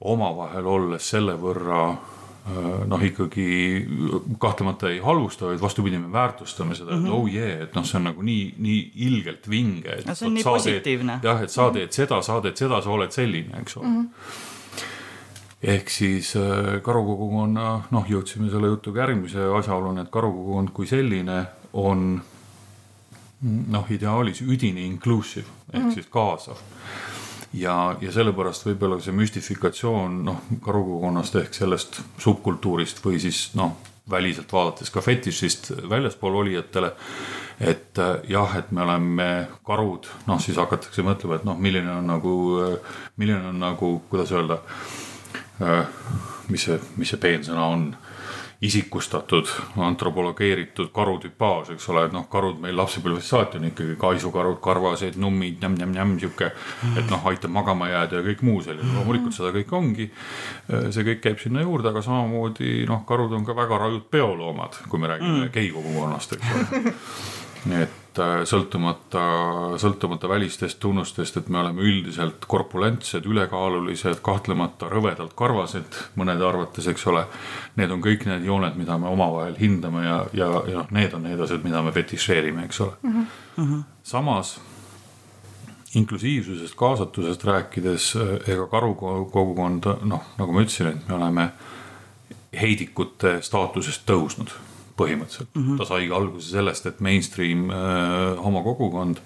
omavahel 0.00 0.66
olles 0.66 1.08
selle 1.10 1.36
võrra 1.40 1.80
äh, 1.90 2.82
noh, 2.86 3.02
ikkagi 3.02 3.86
kahtlemata 4.38 4.90
ei 4.90 4.98
halvusta, 4.98 5.46
vaid 5.46 5.60
vastupidi, 5.60 5.98
me 5.98 6.12
väärtustame 6.12 6.74
seda 6.74 6.90
mm, 6.90 6.96
-hmm. 6.96 7.06
et 7.06 7.12
mhm. 7.12 7.20
oh 7.20 7.34
yeah, 7.34 7.62
et 7.62 7.74
noh, 7.74 7.84
see 7.84 7.98
on 7.98 8.04
nagu 8.04 8.22
nii, 8.22 8.54
nii 8.58 8.92
ilgelt 9.08 9.48
vinge. 9.48 10.02
no 10.06 10.14
see 10.14 10.26
on 10.26 10.34
nii 10.34 10.44
positiivne. 10.44 11.20
jah, 11.22 11.42
et 11.42 11.50
sa 11.50 11.70
teed 11.70 11.92
seda, 11.92 12.20
sa 12.22 12.40
teed 12.40 12.56
seda, 12.56 12.82
sa 12.82 12.90
oled 12.90 13.10
selline, 13.10 13.60
eks 13.60 13.76
ole 13.76 13.86
mm. 13.86 14.02
-hmm 14.02 14.54
ehk 15.62 15.90
siis 15.90 16.34
äh, 16.36 16.76
karukogukonna, 16.84 17.66
noh, 17.90 18.08
jõudsime 18.08 18.50
selle 18.52 18.68
jutuga 18.74 19.04
järgmise 19.06 19.46
asjaoluni, 19.58 20.04
et 20.04 20.12
karukogukond 20.12 20.72
kui 20.76 20.88
selline 20.88 21.42
on 21.80 22.08
noh, 23.72 23.90
ideaalis 23.92 24.42
üdini 24.44 24.86
inclusive 24.86 25.46
ehk 25.72 25.82
mm 25.82 25.88
-hmm. 25.88 25.94
siis 25.94 26.06
kaasav. 26.10 26.56
ja, 27.52 27.96
ja 28.00 28.12
sellepärast 28.12 28.66
võib-olla 28.66 29.00
see 29.00 29.12
müstifikatsioon 29.12 30.24
noh, 30.24 30.40
karukogukonnast 30.60 31.36
ehk 31.36 31.54
sellest 31.54 32.00
subkultuurist 32.18 33.04
või 33.04 33.20
siis 33.20 33.54
noh, 33.54 33.76
väliselt 34.10 34.52
vaadates 34.52 34.90
ka 34.90 35.00
fetišist 35.00 35.72
väljaspool 35.88 36.34
olijatele. 36.34 36.92
et 37.60 37.98
äh, 37.98 38.20
jah, 38.28 38.56
et 38.56 38.72
me 38.72 38.82
oleme 38.82 39.48
karud, 39.64 40.06
noh 40.26 40.40
siis 40.40 40.56
hakatakse 40.56 41.02
mõtlema, 41.02 41.36
et 41.36 41.44
noh, 41.44 41.58
milline 41.58 41.90
on 41.90 42.06
nagu, 42.06 42.60
äh, 42.60 42.78
milline 43.16 43.48
on 43.48 43.58
nagu, 43.60 44.02
kuidas 44.10 44.32
öelda 44.32 44.58
Äh, 44.58 45.05
mis 46.48 46.66
see, 46.68 46.78
mis 46.96 47.10
see 47.10 47.20
peensõna 47.22 47.70
on, 47.72 47.88
isikustatud, 48.60 49.48
antropologeeritud 49.76 50.88
karutüpaaž, 50.92 51.74
eks 51.74 51.88
ole, 51.92 52.06
et 52.08 52.14
noh, 52.14 52.24
karud 52.32 52.56
meil 52.62 52.76
lapsepõlvest 52.78 53.28
saati 53.28 53.60
on 53.60 53.66
ikkagi 53.68 53.98
kaisukarud, 54.00 54.56
karvased, 54.64 55.18
nummid, 55.20 55.58
nämm-nämm-nämm, 55.60 56.16
sihuke. 56.22 56.48
et 56.96 57.10
noh, 57.12 57.26
aitab 57.28 57.52
magama 57.52 57.90
jääda 57.90 58.22
ja 58.22 58.26
kõik 58.30 58.44
muu 58.48 58.62
selline, 58.64 58.94
loomulikult 58.96 59.36
seda 59.36 59.52
kõike 59.58 59.76
ongi. 59.76 60.08
Äh, 60.08 60.88
see 60.94 61.04
kõik 61.10 61.20
käib 61.28 61.42
sinna 61.42 61.66
juurde, 61.66 61.92
aga 61.92 62.04
samamoodi 62.06 62.86
noh, 62.88 63.04
karud 63.08 63.36
on 63.36 63.44
ka 63.44 63.56
väga 63.56 63.82
rajud 63.84 64.08
peoloomad, 64.10 64.80
kui 64.88 65.04
me 65.04 65.12
räägime 65.12 65.44
mm. 65.44 65.52
gei 65.52 65.68
kogukonnast, 65.76 66.38
eks 66.38 66.56
ole 66.56 66.96
et 67.82 67.92
äh, 67.92 68.05
sõltumata, 68.48 69.22
sõltumata 69.80 70.28
välistest 70.28 70.78
tunnustest, 70.82 71.36
et 71.40 71.48
me 71.52 71.60
oleme 71.60 71.84
üldiselt 71.86 72.46
korpulentsed, 72.48 73.26
ülekaalulised, 73.26 74.20
kahtlemata 74.24 74.90
rõvedalt 74.92 75.34
karvased 75.38 75.98
mõnede 76.18 76.46
arvates, 76.46 76.88
eks 76.92 77.06
ole. 77.12 77.24
Need 77.76 77.94
on 77.94 78.04
kõik 78.04 78.26
need 78.28 78.46
jooned, 78.46 78.78
mida 78.80 78.98
me 78.98 79.10
omavahel 79.12 79.58
hindame 79.60 80.04
ja, 80.06 80.20
ja, 80.32 80.50
ja 80.68 80.82
noh, 80.82 80.92
need 80.96 81.14
on 81.16 81.26
need 81.28 81.42
asjad, 81.46 81.64
mida 81.64 81.82
me 81.84 81.94
fetišeerime, 81.96 82.66
eks 82.66 82.80
ole 82.80 82.96
mm. 83.02 83.26
-hmm. 83.56 83.82
samas 84.02 84.56
inklusiivsusest, 85.96 86.74
kaasatusest 86.76 87.44
rääkides, 87.44 88.12
ega 88.46 88.66
karukogukond, 88.66 89.88
noh, 90.04 90.22
nagu 90.38 90.52
ma 90.52 90.64
ütlesin, 90.64 90.92
et 90.92 91.08
me 91.08 91.14
oleme 91.14 91.50
heidikute 92.60 93.38
staatusest 93.42 94.04
tõusnud 94.08 94.52
põhimõtteliselt 94.96 95.54
mm. 95.54 95.62
-hmm. 95.62 95.78
ta 95.78 95.84
saigi 95.84 96.12
alguse 96.12 96.50
sellest, 96.50 96.86
et 96.86 97.00
mainstream 97.00 97.70
äh, 97.70 98.44
homokogukond 98.44 99.22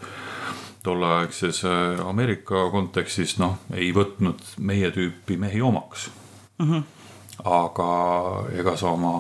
tolleaegses 0.83 1.65
äh, 1.65 2.07
Ameerika 2.07 2.71
kontekstis 2.71 3.39
noh, 3.39 3.59
ei 3.75 3.93
võtnud 3.95 4.57
meie 4.59 4.91
tüüpi 4.91 5.37
mehi 5.37 5.63
omaks 5.63 6.11
mm. 6.59 6.71
-hmm 6.71 6.89
aga 7.45 7.91
ega 8.53 8.77
sa 8.77 8.91
oma 8.91 9.13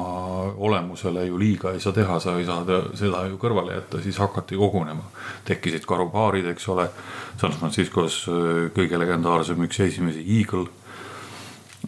olemusele 0.57 1.25
ju 1.27 1.39
liiga 1.39 1.73
ei 1.73 1.81
saa 1.81 1.93
teha, 1.93 2.19
sa 2.21 2.37
ei 2.39 2.45
saa 2.45 2.65
seda 2.95 3.23
ju 3.29 3.39
kõrvale 3.41 3.75
jätta, 3.75 4.01
siis 4.03 4.19
hakati 4.21 4.57
kogunema. 4.57 5.05
tekkisid 5.45 5.87
karupaarid, 5.87 6.47
eks 6.47 6.69
ole. 6.69 6.89
San 7.41 7.53
Franciscos 7.53 8.27
äh, 8.29 8.69
kõige 8.77 8.99
legendaarsem 8.99 9.63
üks 9.65 9.81
esimesi 9.81 10.25
Eagle 10.39 10.69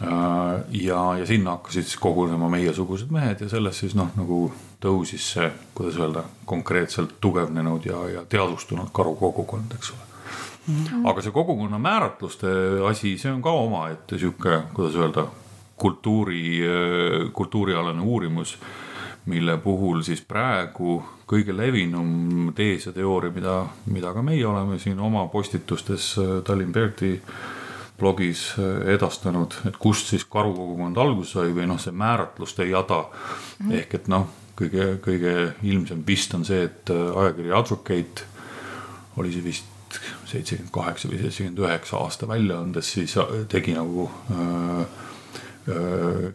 ja, 0.00 1.00
ja 1.18 1.26
sinna 1.26 1.56
hakkasid 1.56 1.84
siis 1.84 1.96
kogunema 2.00 2.48
meiesugused 2.48 3.10
mehed 3.12 3.40
ja 3.40 3.48
sellest 3.48 3.84
siis 3.84 3.96
noh, 3.98 4.08
nagu 4.16 4.46
tõusis 4.82 5.26
see, 5.34 5.50
kuidas 5.74 5.98
öelda, 6.00 6.24
konkreetselt 6.48 7.18
tugevnenud 7.20 7.86
ja, 7.86 8.00
ja 8.08 8.24
teadvustunud 8.28 8.90
karukogukond, 8.92 9.74
eks 9.76 9.92
ole. 9.92 10.08
-hmm. 10.66 11.08
aga 11.10 11.22
see 11.22 11.32
kogukonna 11.32 11.78
määratluste 11.78 12.48
asi, 12.88 13.18
see 13.18 13.32
on 13.32 13.42
ka 13.42 13.50
omaette 13.50 14.18
sihuke, 14.18 14.62
kuidas 14.74 14.96
öelda, 14.96 15.26
kultuuri, 15.76 16.60
kultuurialane 17.32 18.00
uurimus, 18.00 18.58
mille 19.26 19.56
puhul 19.58 20.02
siis 20.02 20.20
praegu 20.20 21.02
kõige 21.26 21.56
levinum 21.56 22.52
tees 22.54 22.86
ja 22.86 22.92
teooria, 22.92 23.32
mida, 23.32 23.56
mida 23.86 24.12
ka 24.12 24.22
meie 24.22 24.46
oleme 24.46 24.78
siin 24.78 25.00
oma 25.00 25.26
postitustes 25.28 26.16
Tallinn 26.44 26.72
Berti 26.72 27.20
blogis 27.98 28.52
äh, 28.58 28.94
edastanud, 28.94 29.54
et 29.68 29.76
kust 29.80 30.12
siis 30.12 30.24
karukogukond 30.30 30.98
alguse 30.98 31.38
sai 31.38 31.52
või 31.56 31.68
noh, 31.70 31.80
see 31.80 31.94
määratluste 31.94 32.66
jada 32.68 33.04
mm. 33.04 33.66
-hmm. 33.66 33.74
ehk 33.80 33.94
et 34.00 34.08
noh, 34.12 34.28
kõige, 34.58 34.88
kõige 35.04 35.34
ilmsem 35.62 36.02
vist 36.06 36.34
on 36.34 36.44
see, 36.44 36.64
et 36.68 36.90
äh, 36.90 37.20
ajakiri 37.24 37.52
Advocate 37.52 38.28
oli 39.16 39.32
see 39.32 39.44
vist 39.44 39.68
seitsekümmend 40.28 40.72
kaheksa 40.72 41.08
või 41.10 41.20
seitsekümmend 41.20 41.62
üheksa 41.66 42.00
aasta 42.00 42.28
väljaandes, 42.28 42.92
siis 42.96 43.16
äh, 43.20 43.32
tegi 43.48 43.76
nagu 43.76 44.08
äh, 44.32 44.84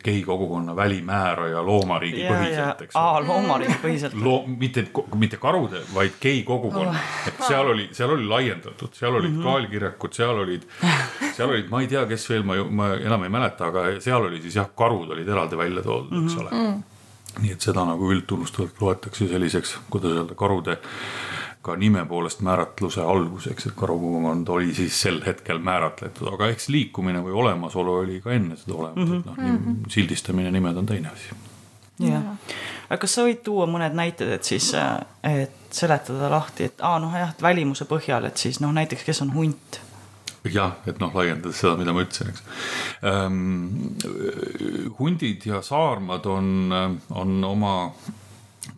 gei 0.04 0.22
kogukonna 0.24 0.76
välimääraja 0.76 1.66
loomariigi 1.66 2.22
ja, 2.22 2.32
põhiselt, 2.32 2.82
eks 2.86 2.96
ole. 2.96 3.28
loomariigi 3.28 3.76
põhiselt 3.82 4.16
Loo,. 4.24 4.44
mitte, 4.48 4.86
mitte 5.16 5.40
karude, 5.42 5.82
vaid 5.94 6.16
gei 6.22 6.44
kogukonna 6.48 6.94
oh., 6.94 7.28
et 7.28 7.42
seal 7.48 7.72
oli, 7.74 7.90
seal 7.92 8.14
oli 8.16 8.28
laiendatud, 8.28 8.94
seal 8.96 9.16
olid 9.20 9.32
mm 9.32 9.40
-hmm. 9.40 9.44
kaalkirjakud, 9.44 10.14
seal 10.14 10.44
olid, 10.46 10.68
seal 11.34 11.50
olid, 11.50 11.70
ma 11.70 11.82
ei 11.82 11.88
tea, 11.88 12.06
kes 12.06 12.30
veel, 12.30 12.44
ma, 12.48 12.60
ma 12.70 12.94
enam 12.96 13.24
ei 13.24 13.30
mäleta, 13.30 13.68
aga 13.68 13.88
seal 14.00 14.30
oli 14.30 14.42
siis 14.42 14.56
jah, 14.56 14.70
karud 14.76 15.12
olid 15.12 15.28
eraldi 15.28 15.58
välja 15.58 15.84
toodud, 15.84 16.24
eks 16.24 16.38
ole 16.38 16.50
mm. 16.52 16.68
-hmm. 16.68 17.42
nii 17.42 17.52
et 17.52 17.62
seda 17.62 17.86
nagu 17.86 18.12
üldtunnustavalt 18.12 18.82
loetakse 18.82 19.28
selliseks, 19.28 19.78
kuidas 19.90 20.12
öelda, 20.12 20.36
karude 20.36 20.78
ka 21.68 21.76
nime 21.80 22.06
poolest 22.08 22.42
määratluse 22.46 23.04
alguseks, 23.04 23.68
et 23.70 23.76
karukogukond 23.76 24.48
oli 24.56 24.74
siis 24.78 25.02
sel 25.02 25.20
hetkel 25.26 25.60
määratletud, 25.64 26.30
aga 26.34 26.52
eks 26.54 26.70
liikumine 26.74 27.22
või 27.26 27.36
olemasolu 27.44 28.00
oli 28.04 28.22
ka 28.24 28.34
enne 28.36 28.56
seda 28.60 28.78
olemas 28.78 29.04
mm, 29.04 29.12
-hmm. 29.12 29.20
et 29.20 29.26
noh 29.26 29.38
mm 29.38 29.58
-hmm., 29.58 29.92
sildistamine, 29.92 30.52
nimed 30.52 30.78
on 30.78 30.86
teine 30.86 31.12
asi. 31.14 31.36
jah, 32.00 32.24
aga 32.90 33.02
kas 33.02 33.16
sa 33.18 33.26
võid 33.26 33.42
tuua 33.44 33.66
mõned 33.68 33.98
näited, 33.98 34.32
et 34.32 34.44
siis, 34.44 34.72
et 35.24 35.52
seletada 35.72 36.30
lahti, 36.32 36.70
et 36.72 36.82
aa 36.82 37.00
noh 37.00 37.16
jah, 37.16 37.34
et 37.36 37.42
välimuse 37.42 37.86
põhjal, 37.86 38.26
et 38.26 38.38
siis 38.38 38.60
noh, 38.60 38.72
näiteks 38.74 39.04
kes 39.04 39.22
on 39.22 39.34
hunt 39.34 39.82
jah, 40.54 40.78
et 40.88 41.00
noh, 41.00 41.12
laiendades 41.16 41.60
seda, 41.60 41.76
mida 41.78 41.94
ma 41.94 42.06
ütlesin, 42.06 42.30
eks 42.32 42.44
ähm,. 43.04 44.94
hundid 45.00 45.46
ja 45.46 45.62
saarmad 45.62 46.26
on, 46.26 46.72
on 47.10 47.44
oma 47.44 47.92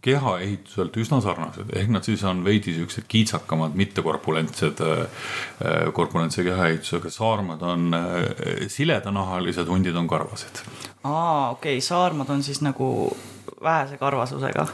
kehaehituselt 0.01 0.97
üsna 0.97 1.21
sarnased, 1.23 1.71
ehk 1.75 1.91
nad 1.93 2.05
siis 2.07 2.23
on 2.27 2.43
veidi 2.45 2.73
siuksed 2.75 3.07
kiitsakamad, 3.07 3.75
mitte 3.79 4.03
korpulentsed, 4.05 4.83
äh, 4.85 5.23
korpulentse 5.93 6.43
kehaehitusega, 6.47 7.11
saarmad 7.13 7.61
on 7.61 7.93
äh, 7.93 8.67
siledanahalised, 8.67 9.67
hundid 9.67 9.95
on 9.95 10.07
karvased. 10.07 10.63
aa, 11.03 11.49
okei 11.49 11.77
okay., 11.77 11.81
saarmad 11.81 12.29
on 12.29 12.43
siis 12.43 12.61
nagu 12.65 13.17
vähese 13.63 13.97
karvasusega. 13.97 14.67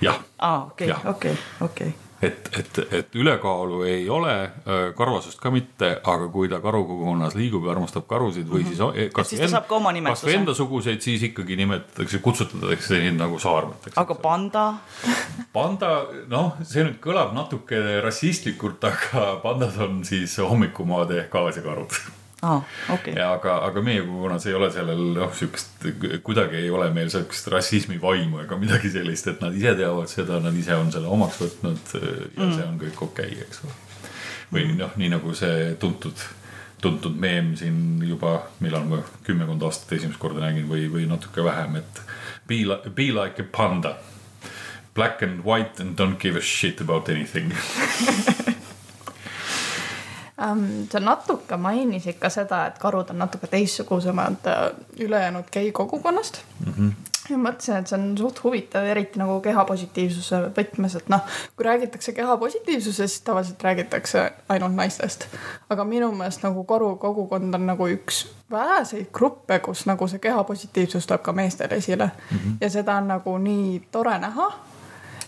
jah. 0.00 0.22
aa, 0.38 0.64
okei, 0.64 0.94
okei, 1.04 1.36
okei 1.60 1.94
et, 2.22 2.50
et, 2.58 2.78
et 2.92 3.14
ülekaalu 3.16 3.82
ei 3.88 4.08
ole, 4.12 4.34
karvasust 4.96 5.40
ka 5.40 5.52
mitte, 5.54 5.92
aga 6.04 6.28
kui 6.32 6.50
ta 6.52 6.60
karukogukonnas 6.60 7.36
liigub 7.38 7.64
ja 7.64 7.74
armastab 7.74 8.06
karusid 8.10 8.48
või 8.50 8.64
siis 8.66 8.80
Mhm. 8.80 8.98
Et 9.00 9.26
siis 9.26 9.40
ta 9.40 9.48
saab 9.48 9.66
ka 9.68 9.76
oma 9.76 9.92
nimetuse. 9.92 10.26
kasvõi 10.26 10.36
endasuguseid, 10.40 11.00
siis 11.00 11.22
ikkagi 11.22 11.56
nimetatakse, 11.56 12.18
kutsutatakse 12.18 12.98
neid 12.98 13.18
nagu 13.18 13.38
saarmateks. 13.38 13.96
aga 13.96 14.14
panda? 14.14 14.74
panda, 15.52 16.06
noh, 16.28 16.56
see 16.62 16.84
nüüd 16.84 17.00
kõlab 17.00 17.34
natuke 17.34 18.00
rassistlikult, 18.04 18.84
aga 18.84 19.36
pandad 19.42 19.76
on 19.80 20.04
siis 20.04 20.36
hommikumaade 20.38 21.18
ehk 21.24 21.34
Aasia-karud 21.34 21.90
aa 21.90 22.19
okei 22.42 23.12
okay.. 23.12 23.22
aga, 23.22 23.58
aga 23.66 23.82
meie 23.84 24.02
kogukonnas 24.04 24.46
ei 24.48 24.56
ole 24.56 24.70
sellel 24.72 25.02
noh, 25.16 25.32
siukest, 25.36 25.86
kuidagi 26.24 26.62
ei 26.62 26.70
ole 26.72 26.88
meil 26.94 27.12
siukest 27.12 27.50
rassismi 27.52 28.00
vaimu 28.02 28.42
ega 28.44 28.58
midagi 28.60 28.92
sellist, 28.92 29.28
et 29.28 29.44
nad 29.44 29.56
ise 29.56 29.74
teavad 29.78 30.08
seda, 30.12 30.40
nad 30.40 30.56
ise 30.56 30.76
on 30.76 30.92
selle 30.94 31.10
omaks 31.12 31.40
võtnud 31.42 31.94
ja 32.00 32.44
mm. 32.46 32.54
see 32.56 32.66
on 32.66 32.78
kõik 32.80 33.02
okei 33.10 33.34
okay,, 33.34 33.46
eks 33.46 33.64
ole. 33.66 33.78
või 34.54 34.68
noh, 34.78 34.96
nii 34.96 35.12
nagu 35.12 35.34
see 35.36 35.74
tuntud, 35.82 36.24
tuntud 36.80 37.20
meem 37.20 37.52
siin 37.60 38.00
juba, 38.08 38.38
millal 38.64 38.88
ma 38.88 39.02
kümmekond 39.26 39.68
aastat 39.68 39.98
esimest 39.98 40.20
korda 40.22 40.46
nägin 40.46 40.68
või, 40.70 40.88
või 40.92 41.04
natuke 41.10 41.44
vähem, 41.44 41.76
et 41.82 42.04
be 42.50 42.64
like, 42.64 42.94
be 42.96 43.12
like 43.12 43.42
a 43.42 43.44
panda. 43.44 43.98
Black 44.92 45.22
and 45.22 45.44
white 45.44 45.78
and 45.78 45.96
don't 45.96 46.18
give 46.18 46.36
a 46.36 46.40
shit 46.40 46.80
about 46.80 47.08
anything. 47.08 47.52
sa 50.92 51.00
natuke 51.04 51.56
mainisid 51.60 52.16
ka 52.20 52.30
seda, 52.32 52.64
et 52.70 52.78
karud 52.80 53.10
on 53.12 53.18
natuke 53.20 53.46
teistsugusemad 53.50 54.46
äh, 54.48 54.66
ülejäänud 55.00 55.52
gei 55.52 55.72
kogukonnast 55.72 56.42
mm. 56.66 56.72
-hmm 56.72 57.10
ja 57.30 57.38
mõtlesin, 57.38 57.78
et 57.78 57.90
see 57.90 57.98
on 57.98 58.18
suht 58.18 58.42
huvitav, 58.44 58.86
eriti 58.90 59.20
nagu 59.20 59.36
kehapositiivsuse 59.44 60.40
võtmes, 60.56 60.96
et 60.98 61.08
noh, 61.12 61.22
kui 61.56 61.66
räägitakse 61.66 62.12
kehapositiivsusest, 62.16 63.14
siis 63.14 63.26
tavaliselt 63.26 63.62
räägitakse 63.62 64.24
ainult 64.48 64.74
naistest. 64.74 65.26
aga 65.70 65.84
minu 65.84 66.12
meelest 66.12 66.42
nagu 66.42 66.64
karu 66.64 66.96
kogukond 66.96 67.54
on 67.54 67.66
nagu 67.66 67.88
üks 67.88 68.24
väheseid 68.50 69.10
gruppe, 69.12 69.58
kus 69.58 69.86
nagu 69.86 70.08
see 70.08 70.18
kehapositiivsus 70.18 71.06
tuleb 71.06 71.22
ka 71.22 71.32
meestel 71.32 71.70
esile 71.70 72.10
mm. 72.10 72.36
-hmm. 72.36 72.56
ja 72.60 72.70
seda 72.70 72.96
on 72.96 73.08
nagu 73.08 73.38
nii 73.38 73.82
tore 73.92 74.18
näha. 74.18 74.50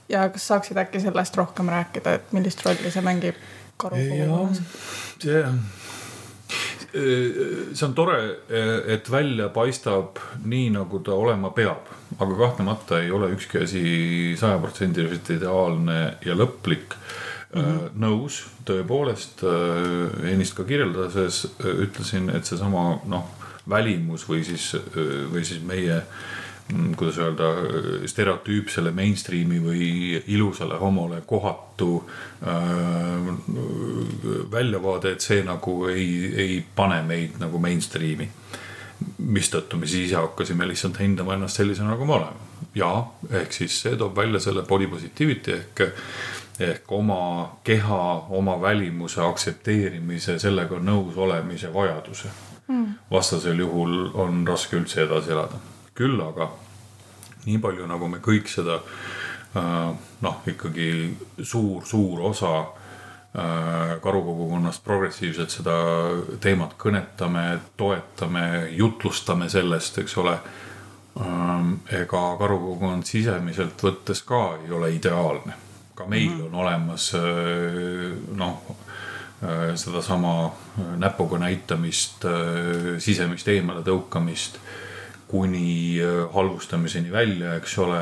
ja 0.09 0.28
kas 0.28 0.49
saaksid 0.49 0.76
äkki 0.76 1.00
sellest 1.00 1.37
rohkem 1.37 1.69
rääkida, 1.69 2.14
et 2.14 2.33
millist 2.33 2.66
rolli 2.66 2.90
see 2.90 3.02
mängib 3.02 3.35
karu 3.76 4.02
kogukonnas? 4.09 4.61
see 5.23 5.45
see 6.93 7.87
on 7.87 7.95
tore, 7.97 8.19
et 8.93 9.07
välja 9.11 9.49
paistab 9.49 10.19
nii, 10.45 10.69
nagu 10.75 11.00
ta 11.05 11.14
olema 11.17 11.49
peab, 11.57 11.88
aga 12.19 12.35
kahtlemata 12.37 13.00
ei 13.00 13.11
ole 13.11 13.31
ükski 13.33 13.62
asi 13.64 13.85
sajaprotsendiliselt 14.37 15.31
ideaalne 15.38 16.00
ja 16.26 16.37
lõplik 16.37 16.93
mm. 16.93 17.62
-hmm. 17.62 17.88
nõus, 17.97 18.43
tõepoolest, 18.69 19.41
ennist 20.29 20.57
ka 20.59 20.69
kirjeldades 20.69 21.47
ütlesin, 21.64 22.29
et 22.37 22.45
seesama 22.45 23.00
noh, 23.09 23.25
välimus 23.69 24.29
või 24.29 24.45
siis, 24.45 24.75
või 25.33 25.47
siis 25.49 25.64
meie 25.64 25.97
äh, 25.97 26.41
kuidas 26.97 27.19
öelda, 27.19 27.49
stereotüüpsele 28.09 28.93
mainstream'i 28.95 29.59
või 29.62 29.87
ilusale 30.26 30.79
homole 30.81 31.23
kohatu 31.26 32.05
äh, 32.47 33.33
väljavaade, 34.52 35.12
et 35.17 35.25
see 35.25 35.43
nagu 35.47 35.76
ei, 35.93 36.07
ei 36.37 36.61
pane 36.76 37.02
meid 37.07 37.41
nagu 37.43 37.59
mainstream'i. 37.62 38.29
mistõttu 39.19 39.76
me 39.76 39.87
siis 39.87 40.07
ise 40.07 40.17
hakkasime 40.17 40.67
lihtsalt 40.69 41.00
hindama 41.00 41.35
ennast 41.35 41.59
sellisena, 41.59 41.91
nagu 41.91 42.07
me 42.07 42.14
oleme. 42.14 42.50
ja 42.75 42.93
ehk 43.31 43.52
siis 43.52 43.81
see 43.83 43.97
toob 43.97 44.17
välja 44.17 44.41
selle 44.41 44.62
body 44.62 44.87
positivity 44.87 45.52
ehk, 45.52 45.83
ehk 46.61 46.93
oma 46.93 47.59
keha, 47.64 48.26
oma 48.31 48.61
välimuse 48.62 49.21
aktsepteerimise, 49.21 50.38
sellega 50.38 50.79
nõus 50.79 51.17
olemise 51.17 51.75
vajaduse 51.75 52.31
mm.. 52.69 52.95
vastasel 53.11 53.59
juhul 53.59 54.11
on 54.14 54.47
raske 54.47 54.76
üldse 54.76 55.02
edasi 55.02 55.35
elada 55.35 55.61
küll 55.99 56.20
aga 56.25 56.49
nii 57.46 57.59
palju, 57.62 57.87
nagu 57.90 58.09
me 58.11 58.20
kõik 58.22 58.50
seda 58.50 58.78
äh, 59.57 59.90
noh, 60.22 60.42
ikkagi 60.48 60.88
suur-suur 61.42 62.22
osa 62.31 62.52
äh, 62.62 63.96
karukogukonnast 64.02 64.85
progressiivselt 64.85 65.55
seda 65.55 65.76
teemat 66.42 66.76
kõnetame, 66.81 67.46
toetame, 67.76 68.46
jutlustame 68.76 69.50
sellest, 69.52 70.02
eks 70.05 70.16
ole. 70.22 70.37
Ähm, 71.20 71.74
ega 71.92 72.20
karukogukond 72.40 73.05
sisemiselt 73.05 73.83
võttes 73.85 74.22
ka 74.24 74.55
ei 74.62 74.72
ole 74.72 74.94
ideaalne, 74.96 75.59
ka 75.94 76.07
meil 76.09 76.31
-hmm. 76.31 76.46
on 76.46 76.55
olemas 76.64 77.12
äh, 77.14 78.16
noh 78.33 78.76
sedasama 79.74 80.52
näpuga 81.02 81.38
näitamist, 81.38 82.22
sisemist 83.02 83.48
eemale 83.48 83.83
tõukamist 83.83 84.61
kuni 85.33 85.97
äh, 85.97 86.35
halvustamiseni 86.35 87.12
välja, 87.12 87.55
eks 87.57 87.79
ole. 87.81 88.01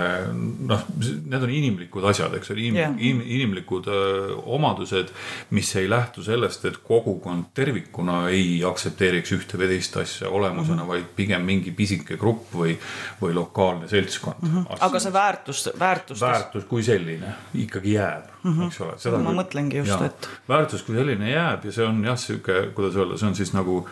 noh, 0.67 0.83
need 0.99 1.45
on 1.47 1.53
inimlikud 1.55 2.05
asjad, 2.11 2.35
eks 2.35 2.51
ole, 2.51 2.65
inim, 2.65 2.79
yeah. 2.81 2.97
in, 2.99 3.21
inimlikud 3.23 3.87
öö, 3.87 4.33
äh, 4.33 4.49
omadused, 4.57 5.13
mis 5.55 5.71
ei 5.79 5.87
lähtu 5.91 6.25
sellest, 6.27 6.67
et 6.67 6.81
kogukond 6.87 7.53
tervikuna 7.55 8.25
ei 8.35 8.59
aktsepteeriks 8.67 9.35
ühte 9.39 9.61
või 9.61 9.71
teist 9.71 10.01
asja 10.03 10.29
olemusena 10.29 10.81
mm, 10.81 10.83
-hmm. 10.83 10.91
vaid 10.91 11.09
pigem 11.17 11.47
mingi 11.47 11.71
pisike 11.71 12.19
grupp 12.19 12.51
või, 12.55 12.75
või 13.23 13.35
lokaalne 13.39 13.89
seltskond 13.89 14.43
mm. 14.43 14.55
-hmm. 14.57 14.83
aga 14.91 15.05
see 15.07 15.13
väärtus, 15.13 15.65
väärtustes. 15.79 16.29
väärtus 16.29 16.65
kui 16.65 16.83
selline 16.83 17.35
ikkagi 17.55 17.95
jääb 17.95 18.27
mm, 18.43 18.53
-hmm. 18.53 18.67
eks 18.67 18.81
ole. 18.81 19.19
ma 19.23 19.31
küll, 19.31 19.43
mõtlengi 19.43 19.85
just, 19.85 20.03
et. 20.03 20.31
väärtus 20.49 20.83
kui 20.83 20.99
selline 20.99 21.31
jääb 21.31 21.65
ja 21.65 21.73
see 21.79 21.87
on 21.87 22.05
jah, 22.05 22.19
sihuke, 22.19 22.63
kuidas 22.75 22.99
öelda, 22.99 23.19
see 23.23 23.31
on 23.31 23.39
siis 23.39 23.55
nagu 23.55 23.85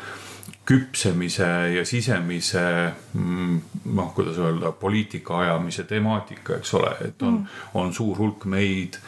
küpsemise 0.68 1.48
ja 1.72 1.84
sisemise 1.88 2.92
mm, 3.14 3.60
noh, 3.94 4.14
kuidas 4.14 4.36
öelda, 4.38 4.72
poliitika 4.72 5.38
ajamise 5.38 5.84
temaatika, 5.88 6.58
eks 6.58 6.74
ole, 6.74 6.90
et 7.06 7.22
on 7.22 7.38
mm., 7.38 7.46
on 7.80 7.92
suur 7.96 8.18
hulk 8.18 8.44
meid, 8.44 8.98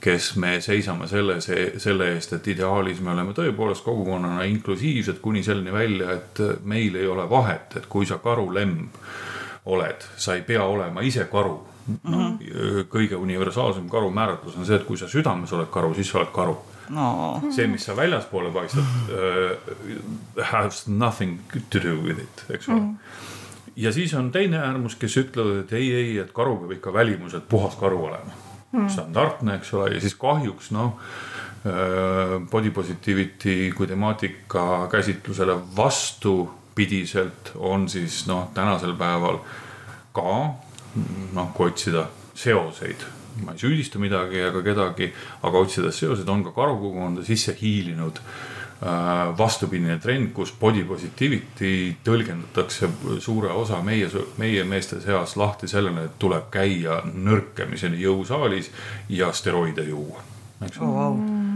kes 0.00 0.30
me 0.40 0.54
seisame 0.64 1.08
selles, 1.10 1.50
selle 1.76 2.08
eest, 2.14 2.32
et 2.38 2.48
ideaalis 2.54 3.02
me 3.04 3.12
oleme 3.12 3.36
tõepoolest 3.36 3.84
kogukonnana 3.84 4.48
inklusiivsed 4.48 5.20
kuni 5.20 5.44
selleni 5.44 5.72
välja, 5.74 6.16
et 6.16 6.40
meil 6.64 6.96
ei 6.96 7.06
ole 7.06 7.28
vahet, 7.30 7.76
et 7.76 7.90
kui 7.90 8.08
sa 8.08 8.16
karulemb 8.24 8.96
oled, 9.68 10.08
sa 10.16 10.38
ei 10.38 10.46
pea 10.46 10.64
olema 10.64 11.04
ise 11.04 11.28
karu 11.28 11.58
noh 11.90 12.18
mm 12.18 12.38
-hmm., 12.38 12.88
kõige 12.88 13.16
universaalsem 13.16 13.88
karu 13.90 14.10
määratlus 14.10 14.56
on 14.56 14.66
see, 14.66 14.76
et 14.76 14.84
kui 14.84 14.96
sa 14.96 15.08
südames 15.08 15.52
oled 15.52 15.68
karu, 15.70 15.94
siis 15.94 16.08
sa 16.08 16.18
oled 16.18 16.32
karu 16.32 16.56
no.. 16.90 17.40
see, 17.54 17.66
mis 17.70 17.84
sa 17.86 17.96
väljaspoole 17.96 18.52
paistad 18.54 18.84
uh, 19.10 20.44
has 20.52 20.86
nothing 20.88 21.38
to 21.70 21.82
do 21.82 21.96
with 22.04 22.22
it, 22.22 22.44
eks 22.50 22.68
ole. 22.68 22.80
Mm. 22.80 22.96
ja 23.76 23.92
siis 23.92 24.14
on 24.14 24.30
teine 24.32 24.60
äärmus, 24.60 24.96
kes 25.00 25.16
ütlevad, 25.22 25.64
et 25.64 25.74
ei, 25.78 25.92
ei, 25.94 26.14
et 26.22 26.32
karu 26.36 26.56
peab 26.62 26.78
ikka 26.78 26.94
välimuselt 26.94 27.48
puhas 27.48 27.76
karu 27.80 28.04
olema. 28.10 28.38
Mm.. 28.72 28.88
standardne, 28.88 29.56
eks 29.58 29.74
ole, 29.74 29.88
ja 29.96 30.00
siis 30.00 30.14
kahjuks 30.14 30.70
noh 30.70 30.92
uh, 30.94 32.36
body 32.50 32.70
positivity 32.70 33.72
kui 33.76 33.86
temaatika 33.90 34.86
käsitlusele 34.90 35.56
vastupidiselt 35.76 37.52
on 37.58 37.88
siis 37.88 38.22
noh, 38.30 38.48
tänasel 38.54 38.94
päeval 38.98 39.42
ka 40.14 40.36
noh, 41.34 41.50
kui 41.54 41.70
otsida 41.70 42.06
seoseid 42.34 43.19
ma 43.44 43.54
ei 43.54 43.60
süüdista 43.62 44.00
midagi 44.02 44.40
ega 44.44 44.62
kedagi, 44.64 45.10
aga 45.42 45.64
otsides 45.64 46.00
seoseid 46.02 46.28
on 46.28 46.44
ka 46.46 46.54
karukogukonda 46.56 47.24
sisse 47.26 47.54
hiilinud 47.60 48.20
äh, 48.20 49.30
vastupidine 49.38 49.98
trend, 50.02 50.32
kus 50.36 50.52
body 50.60 50.84
positivity 50.88 51.74
tõlgendatakse 52.06 52.90
suure 53.20 53.52
osa 53.52 53.82
meie, 53.86 54.10
meie 54.38 54.64
meeste 54.64 55.00
seas 55.04 55.36
lahti 55.40 55.70
sellele, 55.70 56.08
et 56.08 56.18
tuleb 56.22 56.50
käia 56.54 57.02
nõrkemiseni 57.12 58.02
jõusaalis 58.02 58.72
ja 59.08 59.32
steroide 59.32 59.88
juua, 59.88 60.26
eks 60.66 60.82
ole 60.82 60.90
oh,. 60.90 60.98
Wow 61.00 61.49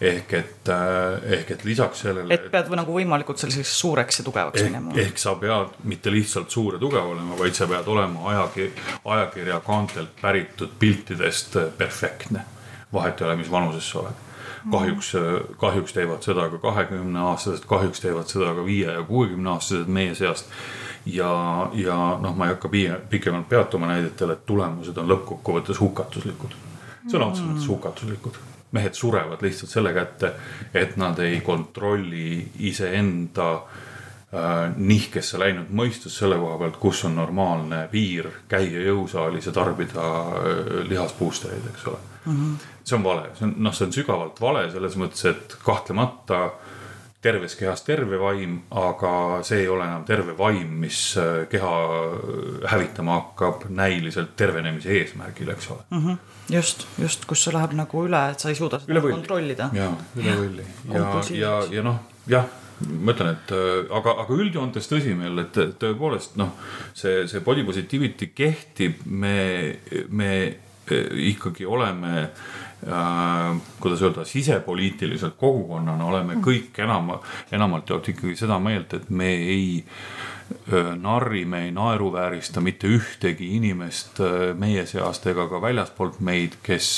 ehk 0.00 0.32
et, 0.32 0.68
äh, 0.68 1.32
ehk 1.38 1.50
et 1.50 1.64
lisaks 1.64 2.00
sellele. 2.06 2.32
et 2.32 2.46
pead 2.50 2.70
või 2.70 2.78
nagu 2.80 2.94
võimalikult 2.94 3.42
selliseks 3.42 3.72
suureks 3.82 4.20
ja 4.20 4.24
tugevaks 4.24 4.62
ehk, 4.62 4.70
minema. 4.70 4.94
ehk 4.96 5.20
sa 5.20 5.34
pead 5.40 5.76
mitte 5.84 6.12
lihtsalt 6.12 6.50
suur 6.50 6.78
ja 6.78 6.80
tugev 6.80 7.12
olema, 7.12 7.36
vaid 7.38 7.56
sa 7.56 7.68
pead 7.68 7.88
olema 7.88 8.30
ajakirja, 8.32 8.88
ajakirja 9.04 9.60
kaantelt 9.66 10.16
päritud 10.22 10.72
piltidest 10.78 11.60
äh, 11.60 11.68
perfektne. 11.76 12.46
vahet 12.92 13.20
ei 13.20 13.26
ole, 13.26 13.36
mis 13.36 13.50
vanuses 13.50 13.90
sa 13.90 14.00
oled. 14.00 14.26
kahjuks, 14.72 15.14
äh, 15.20 15.30
kahjuks 15.60 15.92
teevad 15.92 16.24
seda 16.24 16.48
ka 16.48 16.64
kahekümne 16.64 17.26
aastased, 17.32 17.68
kahjuks 17.68 18.00
teevad 18.00 18.32
seda 18.32 18.54
ka 18.56 18.64
viie 18.64 18.88
ja 18.88 19.02
kuuekümne 19.04 19.50
aastased 19.50 19.88
meie 19.88 20.14
seast 20.14 20.48
ja, 21.04 21.32
ja 21.76 21.98
noh, 22.22 22.36
ma 22.36 22.48
ei 22.48 22.56
hakka 22.56 22.72
pikemalt 23.10 23.48
peatuma 23.48 23.92
näidetel, 23.92 24.32
et 24.32 24.46
tulemused 24.48 24.96
on 24.96 25.12
lõppkokkuvõttes 25.12 25.80
hukatuslikud. 25.80 26.56
sõna 27.04 27.28
otseses 27.28 27.50
mõttes 27.50 27.68
hukatuslikud 27.68 28.46
mehed 28.72 28.94
surevad 28.94 29.42
lihtsalt 29.42 29.70
selle 29.70 29.92
kätte, 29.96 30.32
et 30.74 30.96
nad 31.00 31.18
ei 31.18 31.40
kontrolli 31.40 32.50
iseenda 32.70 33.48
äh, 33.54 34.76
nihkesse 34.76 35.40
läinud 35.42 35.72
mõistust 35.74 36.20
selle 36.22 36.38
koha 36.38 36.58
pealt, 36.58 36.78
kus 36.82 37.04
on 37.08 37.16
normaalne 37.18 37.86
piir 37.92 38.30
käia 38.48 38.86
jõusaalis 38.86 39.50
ja 39.50 39.54
tarbida 39.56 40.06
äh, 40.06 40.74
lihaspuustereid, 40.88 41.70
eks 41.72 41.86
ole 41.86 41.98
mm. 42.24 42.36
-hmm. 42.36 42.56
see 42.84 42.98
on 42.98 43.04
vale, 43.04 43.30
see 43.34 43.48
on 43.48 43.54
noh, 43.58 43.74
see 43.74 43.86
on 43.86 43.92
sügavalt 43.92 44.40
vale 44.40 44.70
selles 44.70 44.96
mõttes, 44.96 45.24
et 45.30 45.56
kahtlemata 45.64 46.50
terves 47.20 47.54
kehas 47.56 47.82
terve 47.84 48.18
vaim, 48.20 48.56
aga 48.70 49.12
see 49.44 49.64
ei 49.64 49.68
ole 49.68 49.84
enam 49.84 50.04
terve 50.08 50.36
vaim, 50.38 50.70
mis 50.84 51.00
äh, 51.20 51.44
keha 51.52 51.72
hävitama 52.72 53.18
hakkab 53.18 53.66
näiliselt 53.68 54.32
tervenemise 54.40 54.92
eesmärgil, 55.00 55.52
eks 55.56 55.70
ole. 55.70 55.86
Mm. 55.90 56.06
-hmm 56.06 56.26
just, 56.50 56.86
just, 56.98 57.24
kus 57.30 57.44
see 57.44 57.54
läheb 57.54 57.76
nagu 57.78 58.06
üle, 58.06 58.20
et 58.32 58.42
sa 58.42 58.48
ei 58.50 58.56
suuda 58.58 58.80
seda 58.82 59.02
kontrollida. 59.04 59.68
ja, 59.76 59.92
üle 60.18 60.32
võlli. 60.38 60.64
Ja, 60.90 61.04
ja, 61.30 61.52
ja 61.70 61.84
noh, 61.86 62.00
jah 62.26 62.48
ma 62.80 63.12
ütlen, 63.12 63.34
et 63.36 63.52
äh, 63.52 63.92
aga, 63.96 64.14
aga 64.24 64.36
üldjoontes 64.40 64.88
tõsimeeli, 64.88 65.44
et 65.44 65.58
tõepoolest 65.82 66.38
noh, 66.40 66.54
see, 66.96 67.26
see 67.30 67.42
body 67.44 67.64
positivity 67.68 68.30
kehtib, 68.34 69.04
me, 69.04 69.36
me 70.08 70.32
äh, 70.48 71.12
ikkagi 71.30 71.68
oleme 71.68 72.14
äh,, 72.24 72.50
kuidas 73.80 74.02
öelda, 74.02 74.24
sisepoliitiliselt 74.24 75.36
kogukonnana 75.36 76.04
oleme 76.04 76.38
kõik 76.44 76.78
enam, 76.80 77.16
enamalt 77.52 77.90
jaolt 77.90 78.08
ikkagi 78.08 78.36
seda 78.40 78.58
meelt, 78.62 78.94
et 78.96 79.10
me 79.10 79.28
ei 79.28 79.84
narri, 80.98 81.44
me 81.44 81.64
ei 81.66 81.72
naeruväärista 81.72 82.60
mitte 82.60 82.88
ühtegi 82.90 83.52
inimest 83.56 84.18
meie 84.58 84.86
seast 84.86 85.26
ega 85.30 85.46
ka 85.50 85.60
väljaspoolt 85.62 86.18
meid, 86.26 86.56
kes 86.62 86.88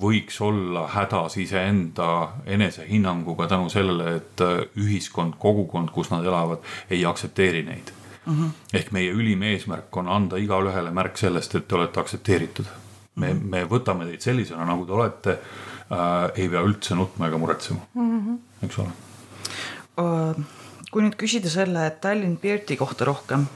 võiks 0.00 0.40
olla 0.42 0.86
hädas 0.94 1.36
iseenda 1.42 2.08
enesehinnanguga 2.46 3.46
tänu 3.50 3.68
sellele, 3.70 4.16
et 4.16 4.46
ühiskond, 4.80 5.38
kogukond, 5.38 5.92
kus 5.94 6.10
nad 6.10 6.26
elavad, 6.26 6.64
ei 6.90 7.04
aktsepteeri 7.06 7.62
neid 7.68 7.92
mm. 8.26 8.34
-hmm. 8.34 8.50
ehk 8.72 8.92
meie 8.92 9.12
ülim 9.12 9.42
eesmärk 9.42 9.96
on 9.96 10.08
anda 10.08 10.36
igale 10.36 10.70
ühele 10.70 10.90
märk 10.90 11.18
sellest, 11.18 11.54
et 11.54 11.68
te 11.68 11.74
olete 11.74 12.00
aktsepteeritud. 12.00 12.66
Me 13.14 13.32
mm, 13.32 13.38
-hmm. 13.38 13.50
me 13.50 13.64
võtame 13.70 14.08
teid 14.10 14.20
sellisena, 14.20 14.64
nagu 14.64 14.86
te 14.86 14.92
olete 14.92 15.30
äh,. 15.30 16.30
ei 16.34 16.48
pea 16.48 16.62
üldse 16.62 16.94
nutma 16.94 17.28
ega 17.28 17.38
muretsema 17.38 17.80
mm, 17.94 18.20
-hmm. 18.20 18.66
eks 18.66 18.78
ole 18.78 18.90
kui 20.94 21.02
nüüd 21.02 21.16
küsida 21.18 21.50
selle 21.50 21.88
Tallinn 22.02 22.36
Beardi 22.38 22.76
kohta 22.78 23.08
rohkem, 23.08 23.48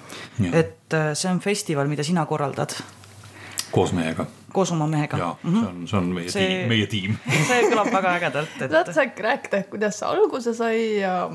et 0.50 0.94
äh, 0.94 1.12
see 1.14 1.30
on 1.30 1.38
festival, 1.42 1.86
mida 1.90 2.02
sina 2.06 2.26
korraldad. 2.26 2.74
koos 3.70 3.92
mehega. 3.92 4.26
koos 4.52 4.72
oma 4.72 4.86
mehega. 4.86 5.18
jaa 5.18 5.36
mm, 5.42 5.54
-hmm. 5.54 5.60
see 5.60 5.68
on, 5.68 5.88
see 5.88 5.98
on 5.98 6.06
meie 6.14 6.30
see, 6.30 6.46
tiim, 6.46 6.68
meie 6.68 6.86
tiim 6.86 7.16
see 7.48 7.62
kõlab 7.70 7.92
väga 7.92 8.14
ägedalt 8.18 8.62
et.... 8.62 8.70
saad 8.70 8.92
sa 8.94 9.02
äkki 9.06 9.22
rääkida, 9.22 9.62
kuidas 9.70 9.98
see 9.98 10.08
alguse 10.08 10.54
sai 10.54 11.00
ja 11.00 11.30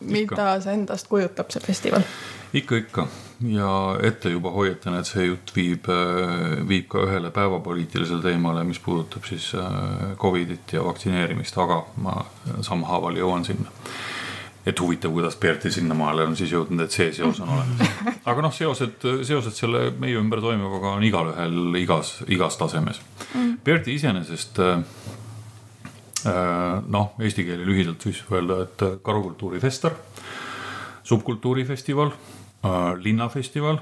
mida 0.00 0.22
ikka. 0.22 0.60
see 0.60 0.74
endast 0.80 1.08
kujutab, 1.08 1.50
see 1.50 1.64
festival? 1.66 2.06
ikka, 2.52 2.84
ikka 2.84 3.08
ja 3.46 3.96
ette 4.02 4.32
juba 4.32 4.50
hoiatan, 4.50 4.98
et 4.98 5.06
see 5.06 5.28
jutt 5.28 5.52
viib, 5.54 5.86
äh, 5.92 6.58
viib 6.68 6.88
ka 6.90 7.04
ühele 7.06 7.30
päevapoliitilisele 7.34 8.22
teemale, 8.24 8.64
mis 8.66 8.80
puudutab 8.82 9.26
siis 9.28 9.52
äh, 9.54 10.14
Covidit 10.18 10.72
ja 10.74 10.82
vaktsineerimist, 10.86 11.58
aga 11.62 11.84
ma 12.02 12.18
sammhaaval 12.66 13.18
jõuan 13.20 13.46
sinna. 13.46 13.70
Et 14.66 14.80
huvitav, 14.82 15.12
kuidas 15.14 15.36
Berti 15.40 15.70
sinnamaale 15.72 16.26
on 16.28 16.34
siis 16.36 16.50
jõudnud, 16.52 16.82
et 16.84 16.92
see 16.92 17.12
seos 17.16 17.38
on 17.40 17.54
olemas. 17.54 17.92
aga 18.30 18.42
noh, 18.44 18.52
seosed, 18.52 19.06
seosed 19.24 19.54
selle 19.56 19.92
meie 20.02 20.18
ümber 20.18 20.42
toimuvaga 20.44 20.96
on 20.98 21.06
igalühel 21.06 21.78
igas, 21.80 22.18
igas 22.28 22.58
tasemes. 22.60 22.98
Mm.. 23.30 23.54
Berti 23.64 23.94
iseenesest 23.94 24.58
äh, 24.64 24.82
noh, 26.90 27.14
eesti 27.22 27.46
keeli 27.46 27.64
lühidalt 27.70 28.02
siis 28.02 28.20
öelda, 28.34 28.64
et 28.66 28.84
karukultuurifestar, 29.06 29.94
subkultuurifestival, 31.06 32.12
äh, 32.12 32.47
linnafestival, 33.02 33.78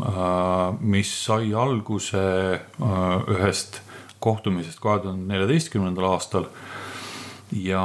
äh, 0.00 0.80
mis 0.80 1.10
sai 1.24 1.52
alguse 1.54 2.22
ühest 3.28 3.82
kohtumisest 4.20 4.80
kahe 4.80 5.02
tuhande 5.04 5.28
neljateistkümnendal 5.32 6.08
aastal 6.14 6.48
ja 7.52 7.82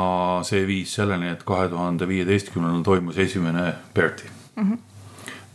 see 0.47 0.63
viis 0.67 0.93
selleni, 0.97 1.29
et 1.31 1.43
kahe 1.45 1.67
tuhande 1.69 2.07
viieteistkümnendal 2.07 2.83
toimus 2.83 3.17
esimene 3.17 3.73
Berti 3.93 4.29
mm. 4.55 4.63
-hmm. 4.63 4.77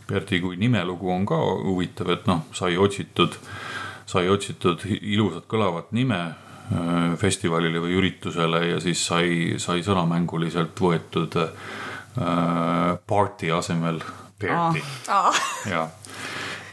Berti 0.07 0.39
kui 0.39 0.55
nimelugu 0.55 1.11
on 1.11 1.25
ka 1.25 1.35
huvitav, 1.35 2.09
et 2.09 2.27
noh, 2.27 2.41
sai 2.51 2.77
otsitud, 2.77 3.35
sai 4.05 4.29
otsitud 4.29 4.85
ilusat 5.01 5.43
kõlavat 5.47 5.91
nime 5.91 6.19
äh, 6.19 7.17
festivalile 7.17 7.79
või 7.79 7.97
üritusele 7.99 8.65
ja 8.67 8.79
siis 8.79 9.05
sai, 9.07 9.55
sai 9.57 9.83
sõnamänguliselt 9.83 10.79
võetud 10.79 11.35
äh, 11.35 11.49
party 13.07 13.51
asemel 13.51 13.99
Berti 14.41 14.83
ah. 15.09 15.43
Ja 15.69 15.87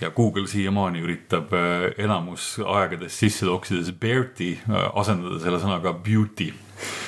ja 0.04 0.10
Google 0.10 0.48
siiamaani 0.50 1.02
üritab 1.04 1.52
äh, 1.56 1.86
enamus 2.04 2.58
aegades 2.60 3.16
sisse 3.18 3.46
toksides 3.46 3.92
Berti 4.00 4.54
äh, 4.58 4.86
asendada 4.98 5.38
selle 5.42 5.60
sõnaga 5.62 5.94
beauty 6.04 6.50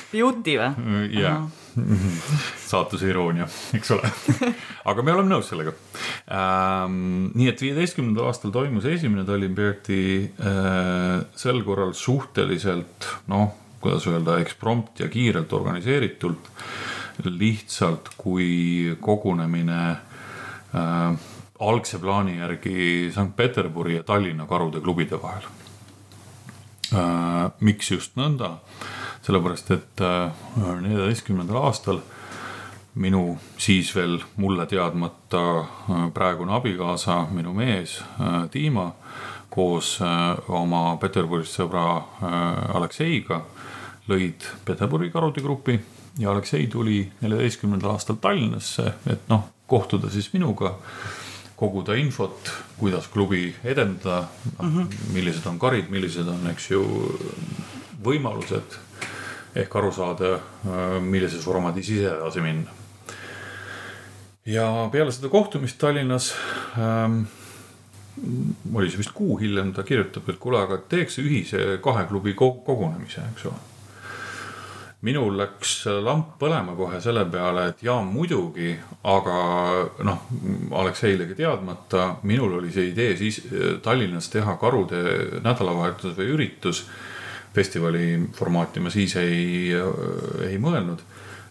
Beauty 0.07 0.55
või? 0.55 1.09
jah, 1.19 1.43
saatuse 2.71 3.09
iroonia, 3.11 3.47
eks 3.77 3.91
ole 3.97 4.11
aga 4.89 5.05
me 5.05 5.13
oleme 5.13 5.33
nõus 5.33 5.51
sellega 5.51 5.75
ähm,. 6.31 7.29
nii 7.35 7.51
et 7.51 7.63
viieteistkümnendal 7.67 8.31
aastal 8.31 8.55
toimus 8.55 8.87
esimene 8.89 9.27
Tallinn 9.27 9.57
Berti 9.57 10.01
äh, 10.39 11.21
sel 11.37 11.63
korral 11.67 11.93
suhteliselt 11.97 13.11
noh, 13.31 13.51
kuidas 13.83 14.07
öelda, 14.09 14.39
eksprompt 14.41 15.03
ja 15.03 15.11
kiirelt 15.11 15.53
organiseeritult. 15.53 16.49
lihtsalt 17.25 18.11
kui 18.17 18.95
kogunemine 19.01 20.06
äh, 20.77 21.29
algse 21.59 21.99
plaani 21.99 22.37
järgi 22.37 23.11
Sankt-Peterburi 23.15 23.97
ja 23.97 24.03
Tallinna 24.03 24.45
karude 24.45 24.81
klubide 24.81 25.21
vahel 25.21 25.49
äh,. 26.93 27.51
miks 27.59 27.91
just 27.91 28.15
nõnda? 28.15 28.57
sellepärast, 29.27 29.71
et 29.71 30.01
äh, 30.01 30.31
neljateistkümnendal 30.81 31.59
aastal 31.67 31.99
minu 32.97 33.37
siis 33.59 33.89
veel 33.95 34.17
mulle 34.39 34.65
teadmata 34.65 35.43
äh, 35.59 36.05
praegune 36.13 36.55
abikaasa, 36.55 37.25
minu 37.35 37.53
mees 37.57 37.99
Dima 38.53 38.87
äh, 38.87 39.17
koos 39.49 39.97
oma 40.53 40.81
Peterburist 41.01 41.55
sõbra 41.57 41.85
Alekseiga 42.77 43.39
lõid 44.11 44.45
Peterburi 44.65 45.09
karude 45.09 45.41
grupi 45.41 45.79
ja 46.19 46.29
Aleksei 46.31 46.67
tuli 46.69 46.99
neljateistkümnendal 47.21 47.95
aastal 47.95 48.19
Tallinnasse, 48.21 48.91
et 49.09 49.25
noh, 49.31 49.47
kohtuda 49.67 50.09
siis 50.09 50.29
minuga, 50.33 50.75
koguda 51.57 51.95
infot, 51.97 52.51
kuidas 52.77 53.07
klubi 53.07 53.55
edendada 53.63 54.27
mm, 54.61 54.69
-hmm. 54.69 55.13
millised 55.13 55.45
on 55.45 55.59
karid, 55.59 55.89
millised 55.89 56.27
on, 56.27 56.47
eks 56.51 56.71
ju, 56.71 56.83
võimalused 58.03 58.77
ehk 59.55 59.75
aru 59.75 59.91
saada, 59.91 60.33
äh, 60.35 61.01
millises 61.01 61.43
formaadis 61.43 61.89
ise 61.89 62.11
edasi 62.11 62.41
minna. 62.41 62.71
ja 64.45 64.89
peale 64.91 65.11
seda 65.11 65.29
kohtumist 65.29 65.77
Tallinnas 65.77 66.33
ähm, 66.77 67.23
oli 68.73 68.89
see 68.89 69.01
vist 69.01 69.13
kuu 69.13 69.37
hiljem, 69.37 69.73
ta 69.73 69.83
kirjutab, 69.83 70.29
et 70.29 70.39
kuule, 70.41 70.61
aga 70.61 70.77
teeks 70.89 71.19
ühise 71.23 71.79
kahe 71.83 72.05
klubi 72.09 72.33
kogunemise, 72.33 73.21
eks 73.33 73.45
ole. 73.49 73.66
Minul 75.05 75.35
läks 75.37 75.83
lamp 76.01 76.37
põlema 76.41 76.73
kohe 76.77 76.99
selle 77.01 77.25
peale, 77.29 77.67
et 77.69 77.83
jaa, 77.85 77.99
muidugi, 78.01 78.71
aga 79.05 79.35
noh, 80.07 80.23
Alekseilegi 80.79 81.37
teadmata, 81.37 82.15
minul 82.25 82.57
oli 82.59 82.71
see 82.73 82.89
idee 82.91 83.13
siis 83.19 83.43
Tallinnas 83.85 84.31
teha 84.33 84.57
karude 84.57 85.03
nädalavahetus 85.45 86.17
või 86.17 86.33
üritus 86.33 86.87
festivali 87.53 88.17
formaati 88.37 88.81
ma 88.81 88.89
siis 88.93 89.15
ei, 89.21 89.69
ei 90.47 90.57
mõelnud. 90.61 91.01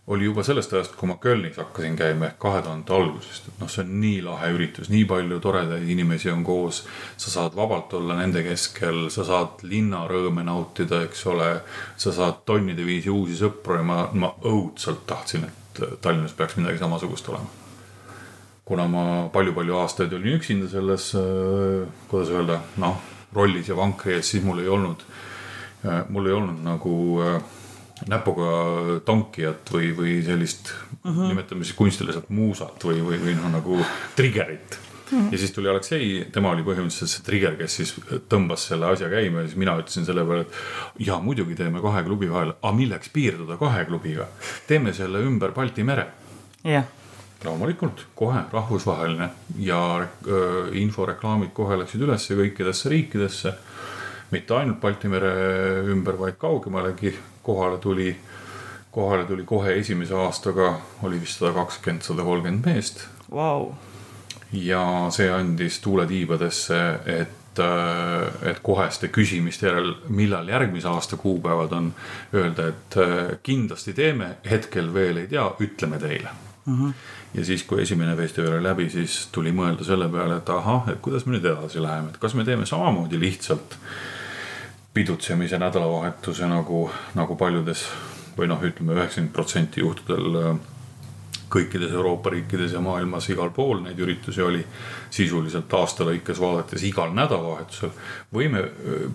Oli 0.06 0.24
juba 0.24 0.42
sellest 0.46 0.72
ajast, 0.72 0.94
kui 0.96 1.08
ma 1.10 1.16
Kölnis 1.20 1.56
hakkasin 1.58 1.96
käima 1.98 2.28
ehk 2.28 2.38
kahe 2.38 2.60
tuhande 2.62 2.94
algusest, 2.94 3.48
et 3.50 3.60
noh, 3.60 3.70
see 3.70 3.82
on 3.82 3.92
nii 4.00 4.20
lahe 4.22 4.52
üritus, 4.54 4.90
nii 4.92 5.02
palju 5.10 5.40
toredaid 5.42 5.88
inimesi 5.90 6.30
on 6.30 6.44
koos. 6.46 6.84
sa 7.16 7.30
saad 7.30 7.56
vabalt 7.56 7.94
olla 7.98 8.18
nende 8.20 8.42
keskel, 8.46 9.08
sa 9.10 9.24
saad 9.26 9.66
linnarõõme 9.66 10.46
nautida, 10.46 11.02
eks 11.08 11.26
ole. 11.26 11.50
sa 11.96 12.12
saad 12.12 12.44
tonnide 12.46 12.86
viisi 12.86 13.10
uusi 13.10 13.36
sõpru 13.40 13.80
ja 13.80 13.82
ma, 13.82 14.08
ma 14.12 14.32
õudselt 14.44 15.06
tahtsin, 15.06 15.44
et 15.44 15.82
Tallinnas 16.00 16.32
peaks 16.32 16.56
midagi 16.56 16.78
samasugust 16.78 17.28
olema 17.28 17.64
kuna 18.66 18.88
ma 18.90 19.02
palju-palju 19.30 19.76
aastaid 19.78 20.12
olin 20.16 20.40
üksinda 20.40 20.66
selles, 20.68 21.12
kuidas 22.10 22.32
öelda, 22.34 22.56
noh, 22.82 22.96
rollis 23.34 23.68
ja 23.68 23.76
vankri 23.78 24.16
ees, 24.16 24.30
siis 24.32 24.42
mul 24.42 24.58
ei 24.58 24.68
olnud 24.68 25.04
Äh, 25.86 26.04
mul 26.08 26.26
ei 26.26 26.32
olnud 26.32 26.62
nagu 26.64 26.92
äh, 27.22 27.42
näpuga 28.10 28.48
tonkijat 29.08 29.70
või, 29.72 29.92
või 29.96 30.16
sellist 30.24 30.72
uh, 30.72 31.10
-huh. 31.10 31.28
nimetame 31.30 31.64
siis 31.64 31.76
kunstiliselt 31.78 32.28
muusat 32.28 32.84
või, 32.84 33.00
või, 33.04 33.20
või 33.22 33.36
noh, 33.38 33.48
nagu 33.54 33.78
trigger'it 34.16 34.76
uh. 34.76 35.12
-huh. 35.12 35.30
ja 35.32 35.38
siis 35.38 35.54
tuli 35.56 35.70
Aleksei, 35.72 36.26
tema 36.32 36.52
oli 36.52 36.66
põhimõtteliselt 36.66 37.14
see 37.14 37.24
trigger, 37.24 37.56
kes 37.56 37.78
siis 37.80 37.94
tõmbas 38.28 38.68
selle 38.68 38.90
asja 38.92 39.08
käima 39.08 39.40
ja 39.40 39.48
siis 39.48 39.56
mina 39.56 39.78
ütlesin 39.80 40.04
selle 40.04 40.26
peale, 40.28 40.44
et 40.44 41.06
ja 41.08 41.18
muidugi 41.24 41.56
teeme 41.56 41.80
kahe 41.80 42.04
klubi 42.04 42.28
vahel, 42.30 42.52
aga 42.60 42.76
milleks 42.76 43.08
piirduda 43.14 43.56
kahe 43.56 43.84
klubiga, 43.88 44.28
teeme 44.68 44.92
selle 44.92 45.24
ümber 45.24 45.56
Balti 45.56 45.84
mere. 45.84 46.06
jah 46.64 46.84
loomulikult 47.44 48.06
kohe 48.14 48.40
rahvusvaheline 48.52 49.28
ja 49.62 49.80
äh, 50.00 50.72
inforeklaamid 50.82 51.52
kohe 51.54 51.76
läksid 51.78 52.02
ülesse 52.02 52.34
kõikidesse 52.34 52.90
riikidesse 52.90 53.52
mitte 54.30 54.56
ainult 54.56 54.80
Balti 54.80 55.08
mere 55.08 55.32
ümber, 55.92 56.18
vaid 56.18 56.38
kaugemalegi 56.40 57.12
kohale 57.46 57.78
tuli, 57.78 58.10
kohale 58.90 59.24
tuli 59.24 59.44
kohe 59.46 59.74
esimese 59.78 60.14
aastaga, 60.18 60.72
oli 61.06 61.20
vist 61.22 61.38
sada 61.38 61.52
kakskümmend, 61.54 62.02
sada 62.06 62.26
kolmkümmend 62.26 62.66
meest 62.66 63.04
wow.. 63.30 63.68
ja 64.52 64.82
see 65.14 65.28
andis 65.30 65.78
tuule 65.84 66.06
tiibadesse, 66.10 66.80
et, 67.20 67.62
äh, 67.62 68.50
et 68.50 68.58
koheste 68.66 69.12
küsimiste 69.14 69.70
järel, 69.70 69.94
millal 70.08 70.48
järgmise 70.50 70.90
aasta 70.90 71.18
kuupäevad 71.20 71.76
on, 71.78 71.92
öelda, 72.34 72.72
et 72.72 72.98
äh, 73.02 73.22
kindlasti 73.46 73.94
teeme, 73.94 74.34
hetkel 74.50 74.90
veel 74.94 75.22
ei 75.22 75.30
tea, 75.30 75.46
ütleme 75.62 76.02
teile 76.02 76.34
mm. 76.66 76.74
-hmm. 76.74 76.92
ja 77.34 77.44
siis, 77.44 77.62
kui 77.62 77.82
esimene 77.82 78.16
festival 78.16 78.58
oli 78.58 78.66
läbi, 78.66 78.90
siis 78.90 79.28
tuli 79.32 79.52
mõelda 79.52 79.86
selle 79.86 80.08
peale, 80.08 80.42
et 80.42 80.50
ahah, 80.50 80.90
et 80.90 81.00
kuidas 81.00 81.26
me 81.26 81.36
nüüd 81.36 81.46
edasi 81.46 81.82
läheme, 81.82 82.10
et 82.10 82.18
kas 82.18 82.34
me 82.34 82.44
teeme 82.44 82.66
samamoodi 82.66 83.20
lihtsalt 83.20 83.78
pidutsemise 84.96 85.58
nädalavahetuse 85.60 86.48
nagu, 86.48 86.86
nagu 87.18 87.36
paljudes 87.36 87.84
või 88.36 88.48
noh, 88.48 88.62
ütleme 88.64 88.96
üheksakümmend 88.96 89.34
protsenti 89.36 89.82
juhtudel 89.82 90.38
äh, 90.40 90.56
kõikides 91.52 91.92
Euroopa 91.92 92.32
riikides 92.32 92.72
ja 92.74 92.80
maailmas 92.82 93.28
igal 93.30 93.52
pool 93.54 93.82
neid 93.84 94.00
üritusi 94.02 94.42
oli 94.42 94.62
sisuliselt 95.12 95.72
aasta 95.78 96.06
lõikes 96.08 96.40
vaadates 96.40 96.82
igal 96.88 97.12
nädalavahetusel. 97.14 97.92
või 98.34 98.48
me 98.50 98.64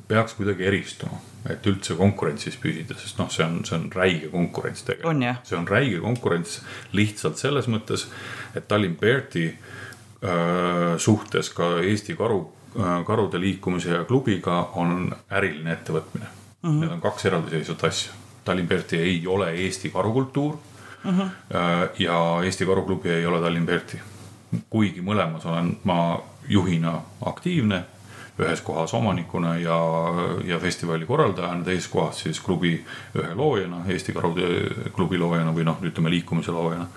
peaks 0.07 0.37
kuidagi 0.37 0.69
eristuma, 0.69 1.19
et 1.49 1.65
üldse 1.67 1.97
konkurentsis 1.99 2.55
püsida, 2.61 2.95
sest 3.01 3.19
noh, 3.19 3.29
see 3.33 3.45
on, 3.45 3.59
see 3.65 3.75
on 3.79 3.89
räige 3.95 4.31
konkurents 4.31 4.85
tegelikult. 4.87 5.49
see 5.49 5.57
on 5.57 5.67
räige 5.67 5.99
konkurents 5.99 6.61
lihtsalt 6.93 7.41
selles 7.41 7.67
mõttes, 7.67 8.07
et 8.55 8.67
Tallinn 8.67 8.97
Berti 9.01 9.49
äh, 9.49 10.97
suhtes 10.97 11.49
ka 11.57 11.79
Eesti 11.81 12.15
Karu 12.15 12.45
äh,, 12.45 12.60
Karude 13.05 13.39
Liikumise 13.39 13.89
ja 13.89 14.03
klubiga 14.03 14.69
on 14.79 15.15
äriline 15.29 15.73
ettevõtmine 15.73 16.25
mm. 16.25 16.69
-hmm. 16.69 16.79
Need 16.79 16.91
on 16.91 17.01
kaks 17.01 17.25
eraldiseisvat 17.25 17.83
asja. 17.83 18.13
Tallinn 18.43 18.67
Berti 18.67 18.97
ei 18.97 19.27
ole 19.27 19.51
Eesti 19.51 19.89
karukultuur 19.89 20.53
uh. 21.05 21.13
-huh. 21.13 21.29
ja 21.99 22.39
Eesti 22.43 22.65
Karuklubi 22.65 23.09
ei 23.09 23.25
ole 23.25 23.41
Tallinn 23.41 23.65
Berti. 23.65 23.99
kuigi 24.69 25.01
mõlemas 25.01 25.45
olen 25.45 25.77
ma 25.83 26.21
juhina 26.47 27.01
aktiivne, 27.25 27.83
ühes 28.39 28.61
kohas 28.61 28.93
omanikuna 28.93 29.57
ja, 29.57 29.77
ja 30.45 30.59
festivali 30.59 31.05
korraldajana, 31.05 31.63
teises 31.63 31.87
kohas 31.87 32.19
siis 32.19 32.39
klubi 32.39 32.85
ühe 33.15 33.35
loojana, 33.35 33.85
Eesti 33.87 34.13
Karude 34.13 34.41
klubi 34.95 35.17
loojana 35.17 35.53
või 35.55 35.63
noh, 35.63 35.77
ütleme 35.81 36.09
liikumise 36.09 36.51
loojana. 36.51 36.87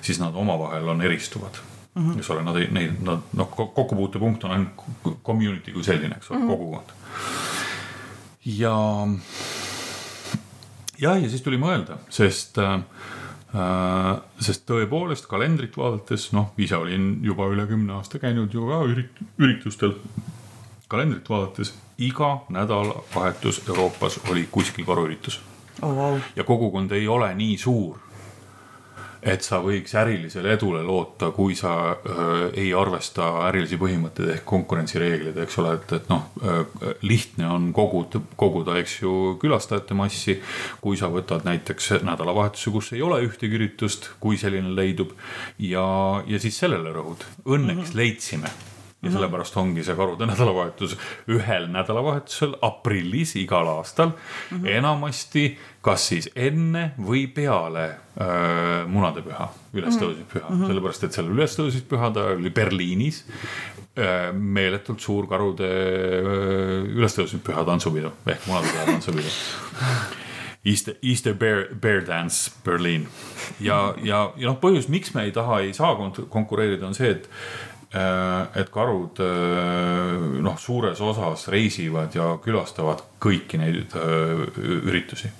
siis 0.00 0.20
nad 0.20 0.34
omavahel 0.34 0.88
on 0.88 1.02
eristuvad 1.02 1.58
mm, 1.98 2.06
-hmm. 2.12 2.18
eks 2.18 2.30
ole, 2.30 2.42
nad 2.46 2.56
ei, 2.56 2.70
neid, 2.70 3.02
nad 3.02 3.36
noh, 3.36 3.50
kokkupuutepunkt 3.56 4.44
on 4.44 4.56
ainult 4.56 5.20
community 5.22 5.72
kui 5.72 5.84
selline, 5.84 6.16
eks 6.16 6.30
ole 6.30 6.38
mm, 6.38 6.44
-hmm. 6.44 6.56
kogukond. 6.56 6.90
ja, 8.44 8.76
ja, 10.98 11.16
ja 11.16 11.30
siis 11.30 11.42
tuli 11.42 11.58
mõelda, 11.58 11.98
sest 12.08 12.58
äh, 12.58 12.80
Äh, 13.48 14.18
sest 14.44 14.66
tõepoolest 14.68 15.24
kalendrit 15.24 15.76
vaadates, 15.80 16.26
noh, 16.36 16.50
ise 16.60 16.76
olin 16.76 17.14
juba 17.24 17.46
üle 17.48 17.64
kümne 17.70 17.94
aasta 17.96 18.20
käinud 18.20 18.52
ju 18.52 18.66
ka 18.68 18.82
ürit-, 18.84 19.22
üritustel. 19.40 19.94
kalendrit 20.88 21.28
vaadates 21.28 21.72
iga 21.96 22.42
nädalavahetus 22.52 23.62
Euroopas 23.68 24.18
oli 24.28 24.44
kuskil 24.52 24.84
karuüritus 24.84 25.40
oh,. 25.80 25.94
Wow. 25.96 26.18
ja 26.36 26.44
kogukond 26.44 26.92
ei 26.92 27.08
ole 27.08 27.30
nii 27.34 27.56
suur 27.58 27.96
et 29.22 29.42
sa 29.42 29.60
võiks 29.64 29.94
ärilisele 29.98 30.52
edule 30.54 30.82
loota, 30.86 31.30
kui 31.34 31.56
sa 31.58 31.74
äh, 31.90 32.30
ei 32.64 32.70
arvesta 32.76 33.28
ärilisi 33.48 33.78
põhimõtteid 33.80 34.32
ehk 34.36 34.46
konkurentsireegleid, 34.48 35.40
eks 35.44 35.58
ole, 35.62 35.74
et, 35.78 35.96
et 35.98 36.08
noh 36.12 36.28
äh,, 36.42 36.62
lihtne 37.02 37.50
on 37.50 37.68
koguda, 37.76 38.22
koguda, 38.38 38.78
eks 38.82 39.00
ju, 39.02 39.16
külastajate 39.42 39.96
massi. 39.98 40.38
kui 40.80 40.96
sa 40.96 41.10
võtad 41.12 41.44
näiteks 41.48 41.98
nädalavahetuse, 42.06 42.70
kus 42.74 42.92
ei 42.92 43.02
ole 43.02 43.20
ühtegi 43.26 43.58
üritust, 43.58 44.10
kui 44.20 44.38
selline 44.38 44.74
leidub 44.74 45.14
ja, 45.58 45.84
ja 46.26 46.40
siis 46.42 46.58
sellele 46.58 46.92
rõhud. 46.94 47.24
Õnneks 47.44 47.76
mm 47.76 47.84
-hmm. 47.84 47.96
leidsime 47.96 48.50
ja 49.02 49.12
sellepärast 49.14 49.56
ongi 49.60 49.84
see 49.86 49.96
karude 49.98 50.26
nädalavahetus 50.32 50.96
ühel 51.30 51.68
nädalavahetusel 51.74 52.56
aprillis 52.66 53.36
igal 53.38 53.70
aastal 53.76 54.10
mm. 54.10 54.58
-hmm. 54.58 54.70
enamasti 54.78 55.44
kas 55.88 56.04
siis 56.10 56.28
enne 56.36 56.90
või 57.00 57.24
peale 57.32 57.86
äh, 57.88 58.84
munadepüha, 58.90 59.48
ülestõusmispüha 59.72 60.44
mm, 60.44 60.54
-hmm. 60.54 60.70
sellepärast 60.70 61.08
et 61.08 61.16
seal 61.16 61.32
ülestõusmispühade 61.32 62.24
ajal 62.24 62.42
oli 62.42 62.52
Berliinis. 62.52 63.24
Äh, 63.98 64.28
meeletult 64.32 65.00
suur 65.02 65.26
karude 65.26 65.66
äh, 65.66 66.84
ülestõusmispüha 66.94 67.64
tantsupidu 67.66 68.12
ehk 68.26 68.46
munadepüha 68.46 68.84
tantsupidu. 68.92 69.32
Easter, 70.68 70.94
Easter 71.02 71.34
Bear, 71.38 71.68
Bear 71.80 72.02
Dance 72.06 72.50
Berliin 72.64 73.06
ja, 73.60 73.94
ja, 74.02 74.32
ja 74.36 74.50
noh, 74.50 74.58
põhjus, 74.60 74.88
miks 74.90 75.14
me 75.14 75.24
ei 75.24 75.32
taha, 75.32 75.60
ei 75.64 75.72
saa 75.72 75.94
konkureerida, 76.28 76.86
on 76.86 76.96
see, 76.98 77.12
et 77.14 77.28
Äh, 77.88 78.60
et 78.60 78.68
karud 78.68 79.16
äh, 79.24 80.40
noh, 80.44 80.56
suures 80.60 81.00
osas 81.00 81.46
reisivad 81.48 82.12
ja 82.12 82.34
külastavad 82.44 83.00
kõiki 83.16 83.56
neid 83.56 83.94
äh, 83.96 84.42
üritusi. 84.84 85.30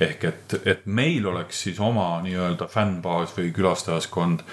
Ehk 0.00 0.24
et, 0.24 0.56
et 0.64 0.86
meil 0.86 1.26
oleks 1.26 1.62
siis 1.66 1.80
oma 1.80 2.20
nii-öelda 2.24 2.68
fännbaas 2.68 3.36
või 3.36 3.52
külastajaskond 3.56 4.44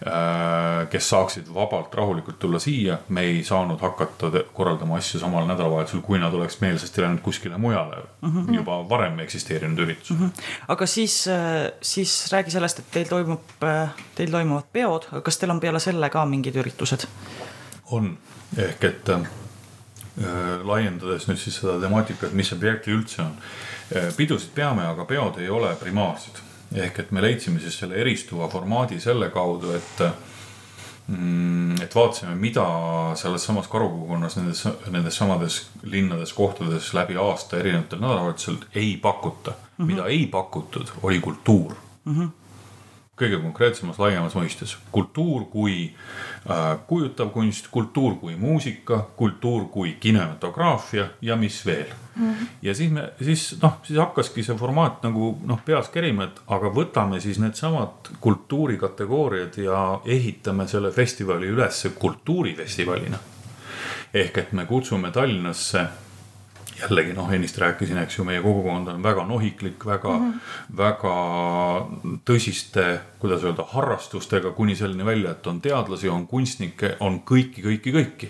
Äh, 0.00 0.86
kes 0.88 1.10
saaksid 1.12 1.48
vabalt 1.54 1.94
rahulikult 1.94 2.38
tulla 2.38 2.58
siia. 2.58 2.98
me 3.08 3.20
ei 3.20 3.42
saanud 3.44 3.80
hakata 3.80 4.30
korraldama 4.52 4.96
asju 4.96 5.18
samal 5.20 5.44
nädalavahetusel, 5.44 6.00
kui 6.00 6.18
nad 6.18 6.32
oleks 6.32 6.56
meelsasti 6.60 7.02
läinud 7.02 7.20
kuskile 7.20 7.58
mujale 7.58 7.96
mm. 8.22 8.30
-hmm. 8.30 8.54
juba 8.54 8.88
varem 8.88 9.18
eksisteerinud 9.18 9.78
üritus 9.78 10.10
mm. 10.10 10.16
-hmm. 10.16 10.42
aga 10.68 10.86
siis, 10.86 11.28
äh, 11.28 11.72
siis 11.82 12.32
räägi 12.32 12.50
sellest, 12.50 12.78
et 12.78 12.90
teil 12.90 13.08
toimub, 13.08 13.42
äh, 13.62 13.90
teil 14.14 14.30
toimuvad 14.30 14.72
peod, 14.72 15.04
aga 15.12 15.20
kas 15.20 15.38
teil 15.38 15.50
on 15.50 15.60
peale 15.60 15.80
selle 15.80 16.10
ka 16.10 16.24
mingid 16.26 16.56
üritused? 16.56 17.04
on, 17.90 18.18
ehk 18.56 18.84
et 18.84 19.08
äh, 19.08 19.20
laiendades 20.64 21.28
nüüd 21.28 21.38
siis 21.44 21.60
seda 21.60 21.76
temaatikat, 21.80 22.32
mis 22.32 22.48
see 22.48 22.58
projekt 22.58 22.88
üldse 22.88 23.22
on. 23.22 23.36
Pidusid 24.16 24.54
peame, 24.54 24.86
aga 24.86 25.04
peod 25.04 25.38
ei 25.42 25.48
ole 25.50 25.74
primaarsed 25.80 26.50
ehk 26.74 27.00
et 27.02 27.10
me 27.10 27.22
leidsime 27.22 27.60
siis 27.60 27.78
selle 27.82 27.98
eristuva 27.98 28.48
formaadi 28.48 29.00
selle 29.02 29.30
kaudu, 29.34 29.72
et 29.74 30.02
mm, 31.08 31.80
et 31.82 31.94
vaatasime, 31.94 32.34
mida 32.38 32.66
selles 33.18 33.44
samas 33.46 33.68
karukogukonnas 33.70 34.36
nendes, 34.38 34.64
nendes 34.90 35.16
samades 35.18 35.60
linnades, 35.82 36.32
kohtades 36.36 36.92
läbi 36.94 37.18
aasta 37.18 37.58
erinevatel 37.58 38.02
nädalavahetusel 38.02 38.60
ei 38.74 38.96
pakuta 39.02 39.50
mm. 39.50 39.56
-hmm. 39.56 39.86
mida 39.86 40.06
ei 40.06 40.26
pakutud, 40.26 40.94
oli 41.02 41.20
kultuur 41.20 41.74
mm. 42.04 42.20
-hmm 42.20 42.39
kõige 43.20 43.38
konkreetsemas, 43.42 43.98
laiemas 44.00 44.34
mõistes. 44.34 44.76
kultuur 44.92 45.44
kui 45.52 45.92
äh, 46.50 46.78
kujutav 46.86 47.30
kunst, 47.34 47.68
kultuur 47.70 48.16
kui 48.20 48.36
muusika, 48.36 49.06
kultuur 49.16 49.68
kui 49.72 49.96
kinematograafia 50.00 51.08
ja 51.22 51.36
mis 51.36 51.66
veel 51.66 51.86
mm. 52.16 52.30
-hmm. 52.30 52.46
ja 52.62 52.74
siis 52.74 52.90
me, 52.90 53.12
siis 53.22 53.56
noh, 53.62 53.78
siis 53.82 53.98
hakkaski 53.98 54.42
see 54.42 54.56
formaat 54.56 55.02
nagu 55.02 55.38
noh, 55.44 55.60
peas 55.64 55.88
kerima, 55.88 56.24
et 56.24 56.40
aga 56.46 56.68
võtame 56.68 57.20
siis 57.20 57.38
needsamad 57.38 58.12
kultuurikategooriad 58.20 59.56
ja 59.56 60.00
ehitame 60.04 60.68
selle 60.68 60.90
festivali 60.90 61.46
ülesse 61.46 61.88
kultuurifestivalina. 61.88 63.18
ehk 64.14 64.38
et 64.38 64.52
me 64.52 64.66
kutsume 64.66 65.10
Tallinnasse 65.10 65.86
jällegi 66.80 67.14
noh, 67.16 67.30
ennist 67.32 67.58
rääkisin, 67.58 67.98
eks 68.02 68.18
ju, 68.18 68.24
meie 68.24 68.42
kogukond 68.42 68.88
on 68.88 69.02
väga 69.02 69.24
nohiklik, 69.28 69.86
väga 69.86 70.12
mm, 70.18 70.30
-hmm. 70.32 70.76
väga 70.76 71.14
tõsiste, 72.28 72.98
kuidas 73.18 73.44
öelda, 73.44 73.64
harrastustega 73.72 74.50
kuni 74.50 74.76
selleni 74.76 75.04
välja, 75.04 75.30
et 75.30 75.46
on 75.46 75.60
teadlasi, 75.60 76.08
on 76.08 76.26
kunstnikke, 76.26 76.96
on 77.00 77.20
kõiki, 77.20 77.64
kõiki, 77.66 77.92
kõiki. 77.92 78.28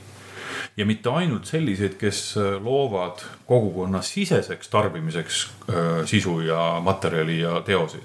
ja 0.76 0.86
mitte 0.86 1.10
ainult 1.10 1.46
selliseid, 1.46 1.94
kes 1.98 2.36
loovad 2.62 3.22
kogukonna 3.46 4.02
siseseks 4.02 4.68
tarbimiseks 4.68 5.46
äh, 5.68 6.06
sisu 6.06 6.40
ja 6.40 6.80
materjali 6.84 7.40
ja 7.40 7.60
teoseid, 7.60 8.02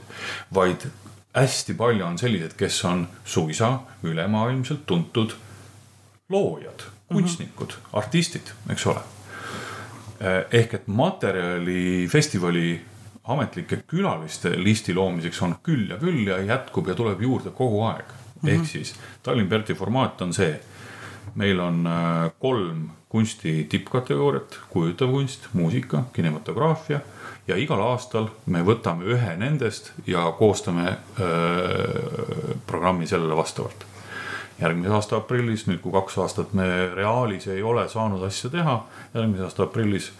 vaid 0.53 0.87
hästi 1.35 1.73
palju 1.73 2.05
on 2.05 2.17
selliseid, 2.17 2.53
kes 2.57 2.85
on 2.85 3.07
suisa 3.25 3.79
ülemaailmselt 4.03 4.85
tuntud 4.85 5.35
loojad, 6.29 6.87
kunstnikud 7.07 7.67
mm, 7.67 7.75
-hmm. 7.75 7.97
artistid, 7.97 8.51
eks 8.69 8.87
ole 8.87 9.14
ehk 10.19 10.73
et 10.73 10.87
materjali 10.87 12.07
festivali 12.11 12.79
ametlike 13.27 13.81
külaliste 13.89 14.53
listi 14.61 14.93
loomiseks 14.93 15.41
on 15.41 15.55
küll 15.65 15.89
ja 15.89 15.97
küll 16.01 16.27
ja 16.27 16.37
jätkub 16.45 16.87
ja 16.87 16.95
tuleb 16.97 17.21
juurde 17.21 17.51
kogu 17.55 17.81
aeg 17.89 18.05
mm. 18.05 18.41
-hmm. 18.41 18.49
ehk 18.53 18.65
siis 18.65 18.95
Tallinn 19.23 19.49
Berti 19.49 19.73
formaat 19.73 20.21
on 20.21 20.33
see. 20.33 20.59
meil 21.35 21.59
on 21.59 21.87
eh, 21.87 22.31
kolm 22.39 22.89
kunsti 23.09 23.63
tippkategooriat, 23.69 24.59
kujutav 24.69 25.11
kunst, 25.11 25.47
muusika, 25.53 26.03
kinematograafia 26.13 26.99
ja 27.47 27.55
igal 27.55 27.81
aastal 27.81 28.27
me 28.45 28.61
võtame 28.63 29.03
ühe 29.03 29.35
nendest 29.37 29.91
ja 30.07 30.31
koostame 30.37 30.97
öö, 31.19 31.25
eh, 31.25 32.55
programmi 32.67 33.07
sellele 33.07 33.35
vastavalt 33.35 33.85
järgmise 34.61 34.93
aasta 34.95 35.19
aprillis, 35.19 35.65
nüüd 35.67 35.81
kui 35.83 35.91
kaks 35.91 36.17
aastat 36.23 36.53
me 36.55 36.67
Reaalis 36.95 37.47
ei 37.51 37.63
ole 37.63 37.87
saanud 37.91 38.23
asja 38.23 38.49
teha, 38.53 38.75
järgmise 39.13 39.43
aasta 39.47 39.65
aprillis 39.67 40.11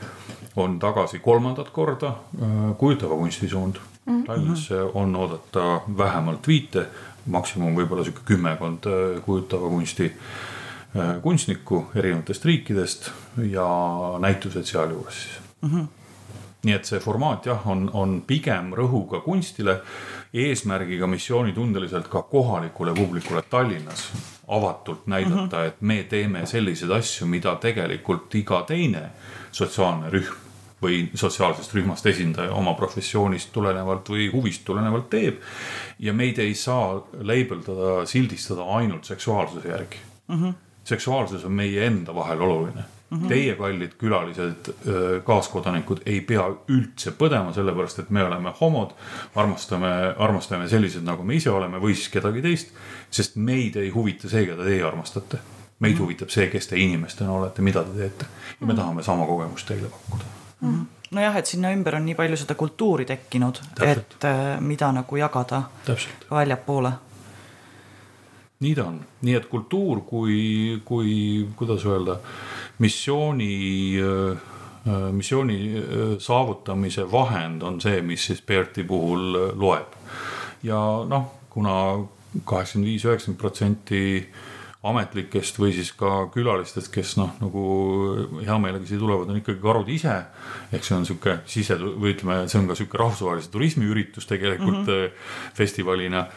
on 0.56 0.80
tagasi 0.80 1.20
kolmandat 1.20 1.70
korda 1.76 2.08
äh, 2.12 2.78
kujutava 2.78 3.16
kunsti 3.16 3.50
suund 3.50 3.76
mm. 3.76 4.22
-hmm. 4.22 4.26
Tallinnasse 4.28 4.82
on 4.82 5.16
oodata 5.16 5.82
vähemalt 5.98 6.48
viite, 6.48 6.88
maksimum 7.26 7.76
võib-olla 7.76 8.04
sihuke 8.04 8.22
kümmekond 8.26 8.88
äh, 8.88 9.22
kujutava 9.24 9.70
kunsti 9.70 10.12
äh, 10.96 11.22
kunstnikku 11.22 11.86
erinevatest 11.96 12.46
riikidest 12.46 13.12
ja 13.38 13.68
näitused 14.20 14.64
sealjuures 14.64 15.22
siis 15.24 15.40
mm. 15.62 15.70
-hmm 15.70 15.88
nii 16.66 16.74
et 16.74 16.88
see 16.90 17.00
formaat 17.00 17.46
jah, 17.46 17.66
on, 17.70 17.90
on 17.94 18.22
pigem 18.28 18.74
rõhuga 18.78 19.22
kunstile, 19.26 19.80
eesmärgiga 20.36 21.08
missioonitundeliselt 21.08 22.08
ka 22.12 22.22
kohalikule 22.22 22.94
publikule 22.94 23.42
Tallinnas 23.50 24.12
avatult 24.48 25.08
näidata 25.08 25.36
mm, 25.36 25.48
-hmm. 25.50 25.68
et 25.68 25.82
me 25.82 26.04
teeme 26.04 26.46
selliseid 26.46 26.92
asju, 26.92 27.28
mida 27.28 27.56
tegelikult 27.56 28.36
iga 28.36 28.62
teine 28.62 29.02
sotsiaalne 29.52 30.10
rühm 30.10 30.42
või 30.82 31.10
sotsiaalsest 31.14 31.74
rühmast 31.74 32.06
esindaja 32.06 32.54
oma 32.54 32.74
professioonist 32.74 33.52
tulenevalt 33.54 34.10
või 34.10 34.28
huvist 34.34 34.66
tulenevalt 34.66 35.10
teeb. 35.10 35.40
ja 36.00 36.14
meid 36.14 36.40
ei 36.40 36.54
saa 36.54 37.08
leibeldada, 37.22 38.06
sildistada 38.06 38.64
ainult 38.64 39.06
seksuaalsuse 39.06 39.70
järgi 39.70 39.98
mm. 40.28 40.44
-hmm. 40.44 40.54
seksuaalsus 40.84 41.46
on 41.46 41.52
meie 41.52 41.86
enda 41.86 42.16
vahel 42.16 42.42
oluline 42.42 42.84
Mm 43.16 43.22
-hmm. 43.22 43.28
Teie, 43.28 43.56
kallid 43.56 43.92
külalised, 43.98 44.70
kaaskodanikud, 45.24 46.02
ei 46.06 46.22
pea 46.22 46.50
üldse 46.68 47.12
põdema, 47.12 47.54
sellepärast 47.54 48.00
et 48.00 48.10
me 48.10 48.24
oleme 48.24 48.52
homod. 48.60 48.92
armastame, 49.36 50.16
armastame 50.18 50.68
sellised, 50.68 51.04
nagu 51.04 51.24
me 51.24 51.36
ise 51.36 51.50
oleme 51.50 51.78
või 51.78 51.96
siis 51.96 52.10
kedagi 52.10 52.42
teist. 52.42 52.74
sest 53.10 53.36
meid 53.36 53.76
ei 53.76 53.90
huvita 53.90 54.30
see, 54.30 54.46
keda 54.46 54.64
teie 54.64 54.84
armastate. 54.84 55.38
meid 55.80 55.94
mm 55.94 55.98
-hmm. 55.98 56.04
huvitab 56.04 56.30
see, 56.30 56.48
kes 56.48 56.68
te 56.68 56.78
inimestena 56.78 57.32
olete, 57.32 57.62
mida 57.62 57.84
te 57.84 57.98
teete. 57.98 58.26
ja 58.60 58.68
me 58.68 58.74
mhm. 58.74 58.82
tahame 58.82 59.04
sama 59.04 59.26
kogemust 59.26 59.68
teile 59.68 59.88
pakkuda 59.88 60.24
mm. 60.62 60.74
-hmm 60.74 60.86
nojah, 61.12 61.36
et 61.38 61.46
sinna 61.46 61.72
ümber 61.72 61.96
on 61.96 62.06
nii 62.06 62.16
palju 62.16 62.38
seda 62.38 62.56
kultuuri 62.56 63.06
tekkinud, 63.06 63.60
et 63.82 64.24
äh, 64.26 64.62
mida 64.62 64.92
nagu 64.92 65.16
jagada 65.16 65.62
väljapoole 66.32 66.92
nii 68.60 68.76
ta 68.76 68.86
on, 68.88 69.00
nii 69.22 69.36
et 69.36 69.46
kultuur 69.52 70.02
kui, 70.08 70.82
kui 70.86 71.48
kuidas 71.56 71.86
öelda, 71.86 72.12
äh, 72.12 72.55
äh, 74.02 75.12
missiooni 75.12 75.60
äh, 75.78 76.18
saavutamise 76.20 77.12
vahend 77.12 77.64
on 77.64 77.82
see, 77.82 78.02
mis 78.02 78.26
siis 78.26 78.42
Berti 78.42 78.84
puhul 78.84 79.54
loeb. 79.56 79.96
ja 80.64 80.80
noh, 81.08 81.32
kuna 81.50 81.76
kaheksakümmend 82.44 82.90
viis, 82.90 83.06
üheksakümmend 83.06 83.40
protsenti 83.40 84.04
ametlikest 84.86 85.58
või 85.58 85.72
siis 85.74 85.90
ka 85.98 86.28
külalistest, 86.34 86.92
kes 86.94 87.16
noh, 87.18 87.32
nagu 87.42 87.64
hea 88.46 88.58
meelega 88.62 88.86
siia 88.86 89.02
tulevad, 89.02 89.32
on 89.32 89.40
ikkagi 89.40 89.62
karud 89.64 89.90
ise. 89.90 90.18
ehk 90.72 90.86
see 90.86 90.98
on 90.98 91.08
sihuke 91.08 91.40
sise 91.50 91.78
või 91.82 92.14
ütleme, 92.14 92.44
see 92.52 92.60
on 92.60 92.68
ka 92.70 92.78
sihuke 92.78 93.00
rahvusvahelise 93.02 93.50
turismiüritus 93.54 94.30
tegelikult 94.30 94.84
mm 94.84 94.92
-hmm. 94.92 95.12
festivalina. 95.58 96.28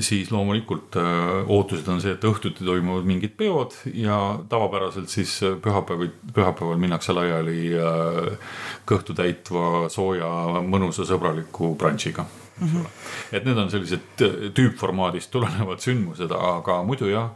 Siis 0.00 0.30
loomulikult 0.32 0.96
äh, 1.00 1.50
ootused 1.50 1.88
on 1.88 2.02
see, 2.02 2.12
et 2.16 2.26
õhtuti 2.26 2.66
toimuvad 2.66 3.08
mingid 3.08 3.36
peod 3.38 3.76
ja 3.94 4.18
tavapäraselt 4.48 5.08
siis 5.12 5.38
pühapäeval, 5.62 6.12
pühapäeval 6.34 6.80
minnakse 6.80 7.16
laiali 7.16 7.72
äh, 7.78 8.52
kõhtu 8.88 9.16
täitva 9.16 9.88
sooja 9.92 10.30
mõnusa 10.66 11.06
sõbraliku 11.08 11.74
brunch'iga 11.80 12.26
mm. 12.60 12.68
-hmm. 12.68 12.86
et 13.32 13.44
need 13.44 13.58
on 13.58 13.70
sellised 13.70 14.22
tüüpformaadist 14.54 15.30
tulenevad 15.30 15.80
sündmused, 15.80 16.32
aga 16.36 16.82
muidu 16.86 17.08
jah, 17.10 17.30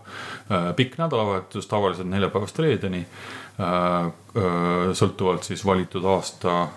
äh, 0.50 0.70
pikk 0.76 0.98
nädalavahetus 0.98 1.66
tavaliselt 1.66 2.08
neljapäevast 2.08 2.58
reedeni. 2.58 3.04
Äh, 3.54 4.06
äh, 4.06 4.92
sõltuvalt 4.92 5.46
siis 5.46 5.66
valitud 5.66 6.04
aasta 6.04 6.68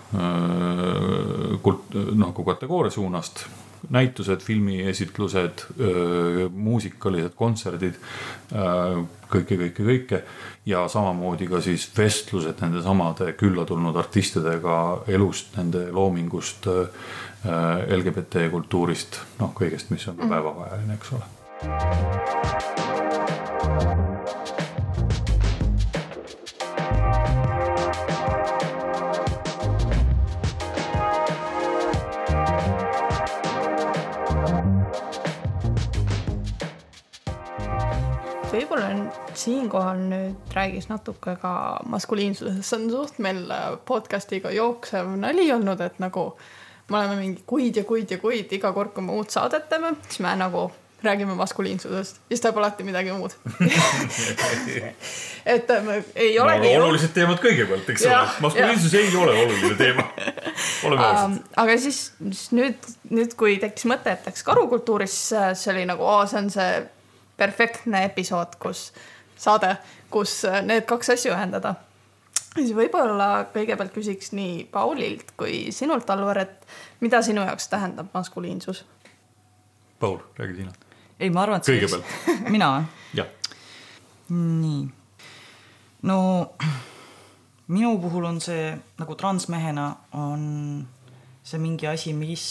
kult-, 1.63 1.95
nagu 2.15 2.43
kategooria 2.45 2.93
suunast 2.93 3.47
näitused, 3.93 4.41
filmiesitlused, 4.43 5.65
muusikalised 6.51 7.35
kontserdid, 7.37 7.95
kõike, 9.31 9.57
kõike, 9.61 9.83
kõike. 9.83 10.21
ja 10.65 10.87
samamoodi 10.91 11.47
ka 11.47 11.61
siis 11.63 11.87
vestlused 11.97 12.61
nendesamade 12.61 13.33
külla 13.39 13.65
tulnud 13.65 13.95
artistidega 13.95 15.03
elust, 15.07 15.55
nende 15.57 15.87
loomingust 15.91 16.67
LGBT 17.87 18.49
kultuurist, 18.51 19.21
noh 19.39 19.53
kõigest, 19.55 19.89
mis 19.93 20.07
on 20.07 20.15
mm. 20.17 20.29
päevakajaline, 20.29 20.93
eks 20.99 21.11
ole. 21.15 21.25
Võib-olla 38.77 39.33
siinkohal 39.37 40.05
nüüd 40.13 40.55
räägiks 40.55 40.87
natuke 40.91 41.35
ka 41.41 41.51
maskuliinsusest, 41.89 42.63
see 42.63 42.79
on 42.79 42.87
suht 42.93 43.19
meil 43.23 43.43
podcast'iga 43.89 44.53
jooksev 44.55 45.09
nali 45.19 45.49
olnud, 45.53 45.81
et 45.83 45.99
nagu 46.03 46.29
äh, 46.31 46.47
me 46.89 46.97
oleme 46.97 47.15
mingi 47.15 47.43
kuid 47.45 47.75
ja 47.75 47.83
kuid 47.83 48.11
ja 48.11 48.17
kuid, 48.17 48.51
iga 48.51 48.73
kord, 48.73 48.93
kui 48.95 49.03
me 49.03 49.15
uut 49.17 49.33
saadet 49.33 49.67
teeme, 49.69 49.93
siis 50.07 50.21
me 50.23 50.35
nagu 50.39 50.69
räägime 51.03 51.35
maskuliinsusest, 51.37 52.21
siis 52.27 52.41
tuleb 52.41 52.57
alati 52.57 52.85
midagi 52.87 53.11
muud 53.13 53.35
et 55.53 55.69
me 55.85 55.99
ei 56.15 56.39
olegi 56.41 56.71
no,. 56.71 56.87
olulised 56.87 57.13
teemad 57.13 57.37
kõigepealt, 57.43 57.91
eks 57.93 58.07
ole, 58.07 58.23
maskuliinsus 58.41 58.95
ja. 58.95 59.03
ei 59.03 59.13
ole 59.13 59.35
oluline 59.43 59.75
teema 59.77 60.07
oleme 60.87 61.05
ausad 61.05 61.27
um,. 61.27 61.37
aga 61.63 61.77
siis, 61.83 62.01
siis 62.31 62.47
nüüd, 62.57 62.89
nüüd, 63.11 63.35
kui 63.37 63.59
tekkis 63.61 63.85
mõte, 63.91 64.15
et 64.17 64.25
läks 64.31 64.47
karukultuurisse, 64.47 65.51
see 65.59 65.75
oli 65.75 65.85
nagu, 65.91 66.09
see 66.31 66.41
on 66.41 66.49
see 66.55 66.71
perfektne 67.37 68.05
episood, 68.09 68.55
kus 68.61 68.91
saade, 69.37 69.75
kus 70.09 70.41
need 70.65 70.87
kaks 70.89 71.13
asja 71.13 71.35
ühendada 71.35 71.75
siis 72.57 72.73
võib-olla 72.75 73.47
kõigepealt 73.53 73.93
küsiks 73.95 74.31
nii 74.35 74.65
Paulilt 74.71 75.33
kui 75.39 75.67
sinult, 75.75 76.09
Alvar, 76.09 76.41
et 76.43 76.67
mida 77.03 77.21
sinu 77.25 77.43
jaoks 77.45 77.69
tähendab 77.71 78.09
maskuliinsus? 78.13 78.83
Paul, 79.99 80.19
räägi 80.37 80.61
sina. 80.61 80.73
ei, 81.19 81.29
ma 81.29 81.43
arvan, 81.45 81.61
et 81.61 81.69
kõigepealt 81.69 82.05
mina 82.53 82.69
või? 82.73 82.85
jah. 83.21 83.31
nii. 84.33 84.83
no 86.09 86.19
minu 87.67 87.95
puhul 88.01 88.29
on 88.29 88.41
see 88.43 88.69
nagu 88.99 89.17
transmehena 89.19 89.87
on 90.17 90.43
see 91.47 91.61
mingi 91.63 91.87
asi, 91.87 92.13
mis, 92.13 92.45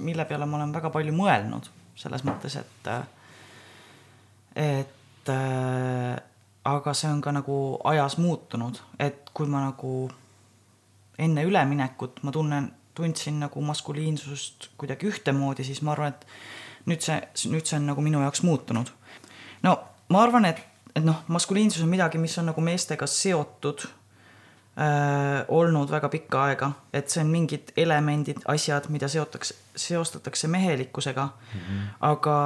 mille 0.00 0.24
peale 0.24 0.46
ma 0.48 0.60
olen 0.60 0.74
väga 0.74 0.90
palju 0.94 1.14
mõelnud 1.14 1.70
selles 1.98 2.22
mõttes, 2.24 2.54
et, 2.60 2.90
et 4.56 5.32
aga 6.68 6.94
see 6.94 7.10
on 7.10 7.20
ka 7.24 7.32
nagu 7.32 7.56
ajas 7.88 8.18
muutunud, 8.20 8.80
et 9.00 9.30
kui 9.34 9.48
ma 9.50 9.62
nagu 9.66 10.08
enne 11.18 11.44
üleminekut 11.44 12.22
ma 12.22 12.32
tunnen, 12.34 12.70
tundsin 12.94 13.38
nagu 13.42 13.62
maskuliinsust 13.62 14.70
kuidagi 14.80 15.08
ühtemoodi, 15.10 15.66
siis 15.66 15.82
ma 15.86 15.94
arvan, 15.94 16.14
et 16.14 16.88
nüüd 16.90 17.04
see, 17.04 17.18
nüüd 17.52 17.66
see 17.68 17.78
on 17.78 17.88
nagu 17.92 18.02
minu 18.04 18.22
jaoks 18.24 18.42
muutunud. 18.46 18.90
no 19.62 19.76
ma 20.08 20.22
arvan, 20.22 20.48
et, 20.50 20.60
et 20.94 21.04
noh, 21.04 21.22
maskuliinsus 21.28 21.84
on 21.84 21.92
midagi, 21.92 22.18
mis 22.18 22.36
on 22.40 22.50
nagu 22.50 22.64
meestega 22.64 23.06
seotud 23.06 23.86
äh, 24.78 25.44
olnud 25.48 25.90
väga 25.90 26.08
pikka 26.08 26.44
aega, 26.44 26.72
et 26.92 27.10
see 27.10 27.22
on 27.24 27.30
mingid 27.34 27.72
elemendid, 27.76 28.40
asjad, 28.46 28.88
mida 28.88 29.08
seotakse, 29.08 29.54
seostatakse 29.76 30.48
mehelikkusega 30.48 31.28
mm. 31.28 31.60
-hmm. 31.60 31.86
aga, 32.00 32.40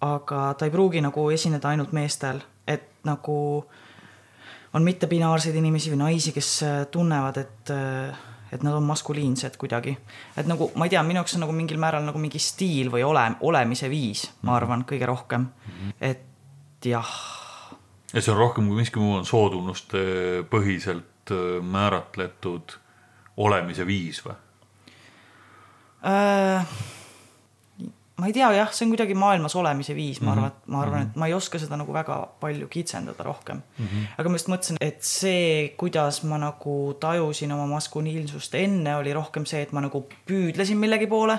aga 0.00 0.54
ta 0.58 0.64
ei 0.64 0.70
pruugi 0.70 1.00
nagu 1.00 1.30
esineda 1.30 1.68
ainult 1.68 1.92
meestel 1.92 2.40
et 2.68 2.88
nagu 3.08 3.36
on 4.76 4.84
mittepinaarseid 4.84 5.56
inimesi 5.56 5.92
või 5.94 6.02
naisi, 6.04 6.34
kes 6.36 6.50
äh, 6.66 6.80
tunnevad, 6.92 7.40
et, 7.40 7.72
äh, 7.72 8.18
et 8.52 8.64
nad 8.64 8.76
on 8.76 8.84
maskuliinsed 8.88 9.56
kuidagi. 9.60 9.96
et 10.36 10.46
nagu 10.46 10.70
ma 10.76 10.86
ei 10.86 10.92
tea, 10.92 11.02
minu 11.02 11.22
jaoks 11.22 11.38
on 11.38 11.46
nagu 11.46 11.56
mingil 11.56 11.80
määral 11.80 12.04
nagu 12.04 12.20
mingi 12.20 12.40
stiil 12.42 12.92
või 12.92 13.04
ole, 13.06 13.24
olemise 13.40 13.90
viis, 13.90 14.28
ma 14.42 14.52
mhm. 14.52 14.56
arvan, 14.56 14.86
kõige 14.88 15.08
rohkem 15.08 15.48
mm. 15.48 15.74
-hmm. 15.74 15.92
et 16.00 16.90
jah. 16.92 17.14
ja 18.12 18.20
see 18.20 18.32
on 18.32 18.38
rohkem 18.38 18.68
kui 18.68 18.82
miski 18.82 19.00
muu, 19.00 19.16
on 19.16 19.26
sootunnuste 19.26 20.04
põhiselt 20.52 21.17
äh, 21.34 21.58
määratletud 21.64 22.78
olemise 23.36 23.86
viis 23.86 24.22
või 24.26 24.36
äh,? 26.06 26.78
ma 28.18 28.26
ei 28.26 28.34
tea 28.34 28.48
jah, 28.56 28.70
see 28.74 28.86
on 28.86 28.92
kuidagi 28.92 29.14
maailmas 29.14 29.54
olemise 29.58 29.94
viis, 29.94 30.18
ma 30.26 30.32
arvan, 30.34 30.50
et 30.50 30.70
ma 30.74 30.80
arvan, 30.82 31.04
et 31.06 31.12
mhm. 31.12 31.22
ma 31.22 31.28
ei 31.30 31.34
oska 31.36 31.60
seda 31.62 31.78
nagu 31.78 31.94
väga 31.94 32.18
palju 32.42 32.66
kitsendada 32.70 33.22
rohkem 33.26 33.60
mm. 33.62 33.86
-hmm. 33.86 34.06
aga 34.18 34.28
ma 34.28 34.40
just 34.40 34.50
mõtlesin, 34.50 34.80
et 34.80 35.02
see, 35.06 35.74
kuidas 35.78 36.22
ma 36.26 36.38
nagu 36.42 36.76
tajusin 37.00 37.52
oma 37.54 37.66
maskuliinsust 37.70 38.54
enne, 38.58 38.96
oli 38.96 39.14
rohkem 39.14 39.46
see, 39.46 39.62
et 39.62 39.72
ma 39.72 39.84
nagu 39.86 40.02
püüdlesin 40.26 40.78
millegi 40.78 41.06
poole 41.06 41.38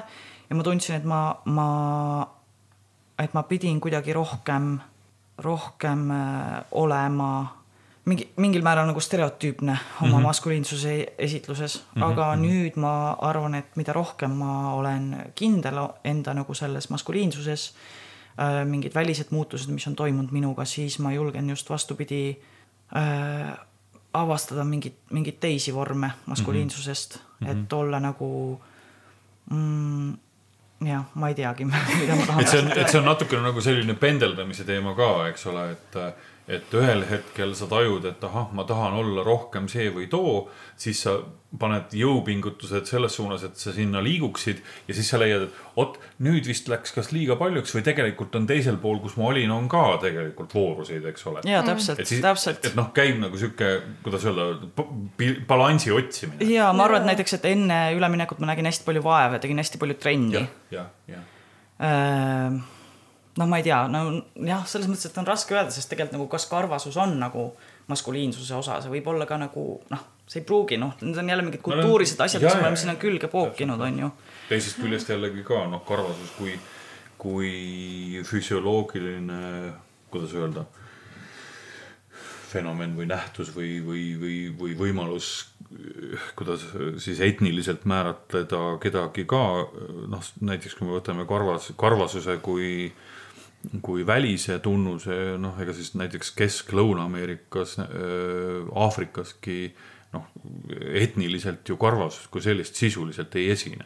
ja 0.50 0.56
ma 0.56 0.64
tundsin, 0.64 0.96
et 0.96 1.04
ma, 1.04 1.36
ma, 1.46 2.28
et 3.20 3.34
ma 3.34 3.44
pidin 3.44 3.82
kuidagi 3.84 4.14
rohkem 4.16 4.80
rohkem 5.40 6.12
äh, 6.12 6.64
olema 6.72 7.59
mingi, 8.10 8.28
mingil 8.42 8.64
määral 8.66 8.88
nagu 8.90 9.02
stereotüüpne 9.04 9.72
oma 10.02 10.08
mm 10.08 10.14
-hmm. 10.14 10.28
maskuliinsuse 10.28 11.14
esitluses 11.18 11.78
mm, 11.78 12.02
-hmm. 12.02 12.06
aga 12.06 12.36
nüüd 12.36 12.76
ma 12.76 13.12
arvan, 13.12 13.56
et 13.56 13.76
mida 13.76 13.94
rohkem 13.94 14.32
ma 14.32 14.74
olen 14.74 15.32
kindel 15.36 15.80
enda 16.04 16.34
nagu 16.34 16.54
selles 16.54 16.90
maskuliinsuses 16.90 17.74
äh,, 18.40 18.66
mingid 18.66 18.96
välised 18.96 19.28
muutused, 19.30 19.72
mis 19.72 19.88
on 19.88 19.96
toimunud 19.96 20.32
minuga, 20.32 20.66
siis 20.66 21.00
ma 21.00 21.12
julgen 21.12 21.50
just 21.50 21.70
vastupidi 21.70 22.38
äh, 22.96 23.58
avastada 24.14 24.64
mingit, 24.64 24.96
mingeid 25.10 25.38
teisi 25.40 25.74
vorme 25.74 26.12
maskuliinsusest 26.26 27.20
mm, 27.20 27.48
-hmm. 27.48 27.52
et 27.52 27.74
olla 27.74 28.00
nagu 28.00 28.62
mm, 29.52 30.14
jah, 30.86 31.04
ma 31.14 31.28
ei 31.28 31.36
teagi, 31.36 31.66
mida 32.00 32.16
ma 32.16 32.26
tahan. 32.26 32.42
et 32.42 32.48
see 32.48 32.62
on, 32.62 32.72
et 32.78 32.90
see 32.90 33.00
on 33.00 33.06
natukene 33.06 33.42
nagu 33.42 33.62
selline 33.62 33.94
pendeldamise 33.94 34.64
teema 34.64 34.96
ka, 34.96 35.28
eks 35.28 35.46
ole, 35.52 35.72
et 35.72 35.98
et 36.50 36.74
ühel 36.74 37.04
hetkel 37.06 37.52
sa 37.58 37.68
tajud, 37.70 38.06
et 38.10 38.24
ahah, 38.26 38.48
ma 38.58 38.66
tahan 38.66 38.96
olla 38.98 39.22
rohkem 39.26 39.68
see 39.70 39.92
või 39.94 40.08
too, 40.10 40.48
siis 40.80 41.04
sa 41.06 41.20
paned 41.62 41.94
jõupingutused 41.98 42.90
selles 42.90 43.16
suunas, 43.18 43.44
et 43.46 43.58
sa 43.58 43.74
sinna 43.74 44.02
liiguksid 44.06 44.62
ja 44.88 44.96
siis 44.98 45.10
sa 45.10 45.20
leiad, 45.22 45.48
et 45.48 45.60
vot 45.76 45.98
nüüd 46.26 46.50
vist 46.50 46.70
läks 46.70 46.94
kas 46.94 47.12
liiga 47.14 47.38
paljuks 47.40 47.74
või 47.74 47.84
tegelikult 47.86 48.38
on 48.38 48.48
teisel 48.50 48.80
pool, 48.82 48.98
kus 49.04 49.16
ma 49.18 49.30
olin, 49.30 49.54
on 49.54 49.70
ka 49.70 49.84
tegelikult 50.02 50.54
vooruseid, 50.58 51.06
eks 51.10 51.28
ole. 51.30 51.46
ja 51.50 51.62
täpselt, 51.66 52.02
täpselt. 52.02 52.66
et 52.66 52.78
noh, 52.78 52.90
käib 52.98 53.22
nagu 53.22 53.38
sihuke, 53.42 53.72
kuidas 54.06 54.26
öelda, 54.30 54.50
balansi 55.50 55.94
otsimine. 55.94 56.50
ja 56.50 56.72
ma 56.74 56.90
arvan, 56.90 57.06
et 57.06 57.14
näiteks, 57.14 57.38
et 57.38 57.48
enne 57.54 57.80
üleminekut 57.98 58.42
ma 58.42 58.52
nägin 58.54 58.70
hästi 58.70 58.90
palju 58.90 59.06
vaeva 59.06 59.38
ja 59.38 59.46
tegin 59.46 59.62
hästi 59.62 59.82
palju 59.82 60.02
trenni 60.02 60.38
ja,. 60.42 60.50
jah, 60.74 60.92
jah, 61.14 61.24
jah 61.80 61.88
äh, 61.90 62.62
noh, 63.40 63.48
ma 63.48 63.60
ei 63.60 63.66
tea, 63.66 63.80
no 63.92 64.02
jah, 64.46 64.64
selles 64.68 64.90
mõttes, 64.92 65.10
et 65.10 65.20
on 65.22 65.28
raske 65.28 65.56
öelda, 65.56 65.72
sest 65.74 65.90
tegelikult 65.92 66.18
nagu 66.18 66.30
kas 66.32 66.48
karvasus 66.52 66.98
on 67.00 67.16
nagu 67.22 67.50
maskuliinsuse 67.90 68.58
osa, 68.58 68.80
see 68.84 68.92
võib 68.92 69.08
olla 69.14 69.28
ka 69.30 69.38
nagu 69.40 69.66
noh, 69.94 70.08
see 70.30 70.42
ei 70.42 70.48
pruugi, 70.48 70.80
noh, 70.82 70.96
need 71.02 71.18
on 71.22 71.32
jälle 71.32 71.46
mingid 71.46 71.64
kultuurilised 71.66 72.20
asjad, 72.26 72.44
mis 72.44 72.58
me 72.58 72.68
oleme 72.68 72.82
sinna 72.82 72.98
külge 73.02 73.30
pookinud, 73.32 73.82
on 73.86 74.02
ju. 74.04 74.10
teisest 74.50 74.82
küljest 74.82 75.14
jällegi 75.14 75.46
ka 75.48 75.64
noh, 75.72 75.86
karvasus 75.88 76.36
kui, 76.38 76.58
kui 77.22 77.54
füsioloogiline, 78.28 79.40
kuidas 80.12 80.36
öelda, 80.36 80.66
fenomen 82.50 82.96
või 82.98 83.06
nähtus 83.10 83.54
või, 83.56 83.78
või, 83.86 84.04
või, 84.20 84.36
või 84.60 84.76
võimalus, 84.78 85.30
kuidas 86.36 86.66
siis 87.02 87.22
etniliselt 87.22 87.86
määratleda 87.90 88.76
kedagi 88.82 89.24
ka, 89.30 89.44
noh, 90.10 90.34
näiteks 90.42 90.76
kui 90.76 90.90
me 90.90 90.98
võtame 90.98 91.28
karvas, 91.30 91.70
karvasuse 91.78 92.40
kui 92.44 92.70
äh, 92.90 93.08
kui 93.84 94.06
välise 94.08 94.60
tunnuse, 94.64 95.38
noh, 95.42 95.58
ega 95.60 95.74
siis 95.76 95.94
näiteks 96.00 96.32
Kesk-Lõuna-Ameerikas 96.40 97.78
äh,, 97.84 97.90
Aafrikaski 98.86 99.62
noh, 100.16 100.26
etniliselt 100.98 101.70
ju 101.70 101.78
karvasust 101.78 102.32
kui 102.34 102.42
sellist 102.42 102.80
sisuliselt 102.80 103.36
ei 103.38 103.50
esine. 103.54 103.86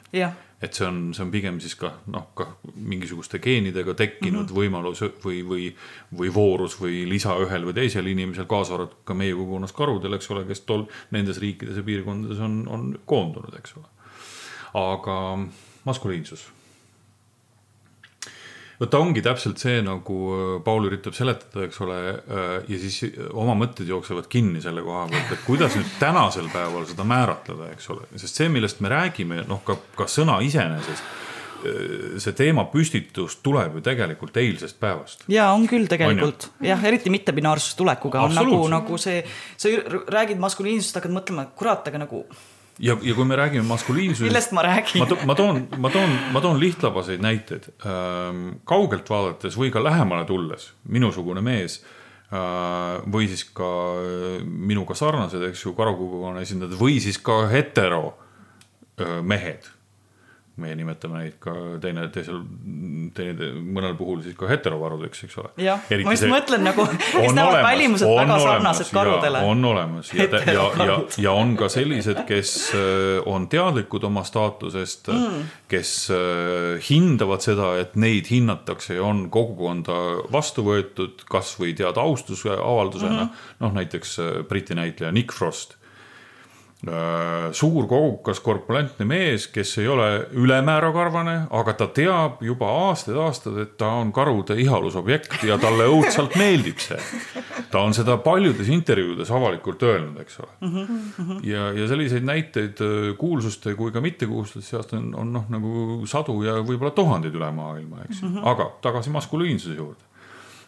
et 0.63 0.77
see 0.77 0.85
on, 0.87 0.99
see 1.11 1.25
on 1.25 1.31
pigem 1.33 1.57
siis 1.59 1.73
ka 1.75 1.89
noh, 2.13 2.29
ka 2.37 2.45
mingisuguste 2.75 3.41
geenidega 3.43 3.97
tekkinud 3.99 4.45
mm 4.45 4.47
-hmm. 4.47 4.59
võimalus 4.61 5.01
või, 5.25 5.41
või, 5.43 5.65
või 6.17 6.33
voorus 6.33 6.77
või 6.79 7.03
lisa 7.09 7.35
ühel 7.43 7.65
või 7.67 7.73
teisel 7.81 8.07
inimesel, 8.07 8.45
kaasa 8.47 8.77
arvatud 8.77 9.03
ka 9.03 9.13
meie 9.13 9.33
kogukonnas 9.35 9.75
karudel, 9.75 10.13
eks 10.13 10.31
ole, 10.31 10.45
kes 10.47 10.61
tol, 10.61 10.85
nendes 11.11 11.41
riikides 11.43 11.77
ja 11.77 11.83
piirkondades 11.83 12.39
on, 12.39 12.63
on 12.67 12.99
koondunud, 13.05 13.57
eks 13.59 13.75
ole. 13.77 13.87
aga 14.73 15.17
maskuliinsus 15.83 16.47
vot 18.83 18.91
ta 18.91 19.01
ongi 19.01 19.23
täpselt 19.23 19.61
see, 19.61 19.81
nagu 19.85 20.19
äh, 20.35 20.45
Paul 20.65 20.87
üritab 20.89 21.15
seletada, 21.17 21.65
eks 21.67 21.81
ole, 21.85 21.99
äh, 22.13 22.55
ja 22.69 22.79
siis 22.81 22.99
oma 23.31 23.55
mõtted 23.57 23.89
jooksevad 23.89 24.29
kinni 24.31 24.61
selle 24.63 24.83
koha 24.85 25.07
pealt, 25.11 25.35
et 25.35 25.43
kuidas 25.47 25.77
nüüd 25.79 25.97
tänasel 26.01 26.49
päeval 26.53 26.87
seda 26.89 27.07
määratleda, 27.07 27.71
eks 27.73 27.91
ole, 27.93 28.07
sest 28.19 28.41
see, 28.41 28.49
millest 28.53 28.83
me 28.83 28.91
räägime, 28.93 29.43
noh, 29.49 29.63
ka, 29.65 29.77
ka 29.97 30.07
sõna 30.11 30.39
iseenesest 30.45 31.03
äh, 31.03 32.17
see 32.23 32.35
teema 32.37 32.65
püstitus 32.71 33.39
tuleb 33.45 33.79
ju 33.79 33.83
tegelikult 33.85 34.39
eilsest 34.41 34.79
päevast. 34.83 35.27
ja 35.31 35.51
on 35.55 35.67
küll 35.71 35.87
tegelikult. 35.91 36.49
Jah, 36.63 36.81
eriti 36.89 37.13
mittebinaarsuse 37.13 37.79
tulekuga 37.79 38.25
on 38.27 38.35
nagu, 38.35 38.59
nagu 38.71 38.99
see, 39.01 39.21
sa 39.57 39.71
räägid 40.11 40.41
maskuliinsusest, 40.43 40.99
hakkad 40.99 41.15
mõtlema, 41.15 41.47
kurat, 41.55 41.87
aga 41.87 42.03
nagu 42.03 42.25
ja, 42.79 42.97
ja 43.01 43.15
kui 43.15 43.25
me 43.25 43.35
räägime 43.35 43.65
maskuliinsusest. 43.67 44.29
millest 44.29 44.51
ma 44.51 44.63
räägin? 44.65 45.03
ma, 45.03 45.09
to, 45.09 45.17
ma 45.25 45.35
toon, 45.35 45.67
ma 45.77 45.89
toon, 45.93 46.15
ma 46.33 46.41
toon 46.41 46.59
lihtlabaseid 46.59 47.21
näiteid 47.21 47.69
ähm,. 47.85 48.47
kaugelt 48.69 49.09
vaadates 49.09 49.57
või 49.59 49.71
ka 49.73 49.83
lähemale 49.83 50.25
tulles, 50.29 50.71
minusugune 50.89 51.43
mees 51.45 51.79
äh, 52.33 53.03
või 53.13 53.29
siis 53.31 53.45
ka 53.53 53.69
äh, 53.99 54.41
minuga 54.43 54.97
sarnased, 54.97 55.43
eks 55.49 55.65
ju, 55.65 55.75
karukogukonna 55.77 56.43
esindajad 56.45 56.77
või 56.79 56.99
siis 57.03 57.21
ka 57.21 57.43
hetero 57.51 58.05
äh, 58.99 59.21
mehed 59.21 59.69
meie 60.61 60.75
nimetame 60.77 61.17
neid 61.17 61.37
ka 61.41 61.53
teine, 61.81 62.03
teisel, 62.13 62.43
teine, 63.17 63.47
mõnel 63.73 63.95
puhul 63.97 64.21
siis 64.21 64.35
ka 64.37 64.45
heterovarudeks, 64.51 65.23
eks 65.25 65.37
ole. 65.41 65.49
jah, 65.65 65.81
ma 66.05 66.13
just 66.13 66.25
see, 66.25 66.29
mõtlen 66.29 66.61
nagu, 66.67 66.85
kes 66.99 67.33
näevad 67.33 67.57
välimuselt 67.65 68.11
väga 68.11 68.37
olemas, 68.37 68.45
sarnased 68.45 68.93
karudele. 68.93 69.41
on 69.49 69.65
olemas 69.71 70.13
ja, 70.13 70.27
ja, 70.29 70.67
ja, 70.85 70.99
ja 71.25 71.33
on 71.33 71.55
ka 71.57 71.71
sellised, 71.73 72.21
kes 72.29 72.53
äh, 72.77 73.17
on 73.29 73.49
teadlikud 73.49 74.05
oma 74.09 74.25
staatusest 74.29 75.09
mm., 75.15 75.51
kes 75.73 75.93
äh, 76.13 76.77
hindavad 76.85 77.41
seda, 77.45 77.73
et 77.81 77.97
neid 77.97 78.29
hinnatakse 78.29 78.99
ja 78.99 79.07
on 79.09 79.25
kogukonda 79.33 79.99
vastu 80.33 80.67
võetud, 80.69 81.25
kasvõi 81.29 81.73
tead 81.81 81.97
austuse 81.97 82.53
avaldusena 82.53 83.23
mm 83.23 83.29
-hmm.. 83.29 83.63
noh, 83.65 83.79
näiteks 83.81 84.19
äh, 84.21 84.35
Briti 84.45 84.77
näitleja 84.77 85.11
Nick 85.15 85.33
Frost 85.33 85.79
Äh, 85.81 85.82
suur 87.55 87.85
kogukas 87.87 88.41
korpulentne 88.43 89.05
mees, 89.07 89.45
kes 89.47 89.77
ei 89.79 89.87
ole 89.87 90.07
ülemäära 90.35 90.89
karvane, 90.91 91.35
aga 91.55 91.73
ta 91.79 91.87
teab 91.95 92.41
juba 92.43 92.67
aastaid-aastaid, 92.89 93.59
et 93.63 93.77
ta 93.79 93.93
on 94.01 94.11
karude 94.15 94.57
ihalusobjekt 94.59 95.45
ja 95.47 95.55
talle 95.61 95.87
õudselt 95.87 96.35
meeldib 96.39 96.83
see. 96.83 96.99
ta 97.71 97.85
on 97.87 97.95
seda 97.95 98.17
paljudes 98.23 98.67
intervjuudes 98.67 99.31
avalikult 99.31 99.83
öelnud, 99.87 100.19
eks 100.25 100.39
ole 100.43 100.51
mm. 100.59 100.85
-hmm. 100.85 101.43
ja, 101.47 101.71
ja 101.71 101.87
selliseid 101.87 102.27
näiteid 102.27 102.81
äh, 102.83 103.17
kuulsuste 103.17 103.75
kui 103.79 103.91
ka 103.91 104.01
mittekuulsuste 104.01 104.61
seast 104.61 104.93
on, 104.93 105.13
on 105.15 105.33
noh, 105.33 105.45
nagu 105.49 106.01
sadu 106.05 106.41
ja 106.43 106.59
võib-olla 106.59 106.91
tuhandeid 106.91 107.35
üle 107.35 107.51
maailma, 107.51 108.03
eks 108.09 108.21
mm, 108.21 108.33
-hmm. 108.35 108.49
aga 108.51 108.71
tagasi 108.81 109.09
maskuliinsuse 109.09 109.75
juurde 109.75 110.12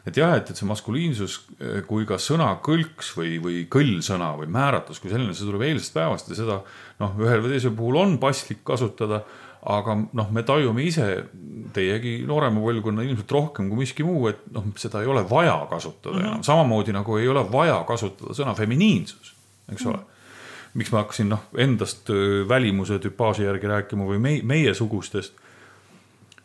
et 0.06 0.18
jah, 0.20 0.36
et, 0.38 0.50
et 0.50 0.60
see 0.60 0.68
maskuliinsus 0.70 1.38
eh, 1.58 1.80
kui 1.88 2.06
ka 2.10 2.20
sõnakõlks 2.22 3.12
või, 3.18 3.38
või 3.42 3.64
kõllsõna 3.72 4.34
või 4.40 4.50
määratlus 4.54 5.02
kui 5.02 5.12
selline, 5.12 5.34
see 5.34 5.48
tuleb 5.48 5.66
eilsest 5.66 5.96
päevast 5.96 6.30
ja 6.30 6.38
seda 6.38 6.60
noh, 7.02 7.18
ühel 7.22 7.42
või 7.44 7.56
teisel 7.56 7.74
puhul 7.78 8.00
on 8.04 8.16
paslik 8.22 8.64
kasutada. 8.68 9.24
aga 9.66 9.96
noh, 10.14 10.28
me 10.30 10.44
tajume 10.46 10.84
ise, 10.86 11.06
teiegi 11.74 12.20
noorema 12.28 12.62
põlvkonna 12.62 13.02
ilmselt 13.02 13.32
rohkem 13.32 13.70
kui 13.70 13.80
miski 13.80 14.04
muu, 14.06 14.28
et 14.30 14.44
noh, 14.54 14.68
seda 14.78 15.02
ei 15.02 15.08
ole 15.10 15.24
vaja 15.30 15.66
kasutada 15.70 16.16
mm 16.16 16.22
-hmm. 16.22 16.28
enam, 16.28 16.44
samamoodi 16.44 16.94
nagu 16.94 17.18
ei 17.18 17.28
ole 17.28 17.42
vaja 17.52 17.84
kasutada 17.88 18.34
sõna 18.34 18.54
feminiinsus, 18.56 19.34
eks 19.72 19.86
ole 19.86 19.96
mm. 19.96 20.02
-hmm 20.02 20.14
miks 20.76 20.92
ma 20.92 20.98
hakkasin 20.98 21.30
noh, 21.30 21.44
endast 21.58 22.10
välimuse 22.48 23.00
tüpaaži 23.00 23.44
järgi 23.44 23.68
rääkima 23.68 24.04
või 24.04 24.20
meie, 24.20 24.42
meiesugustest 24.44 25.34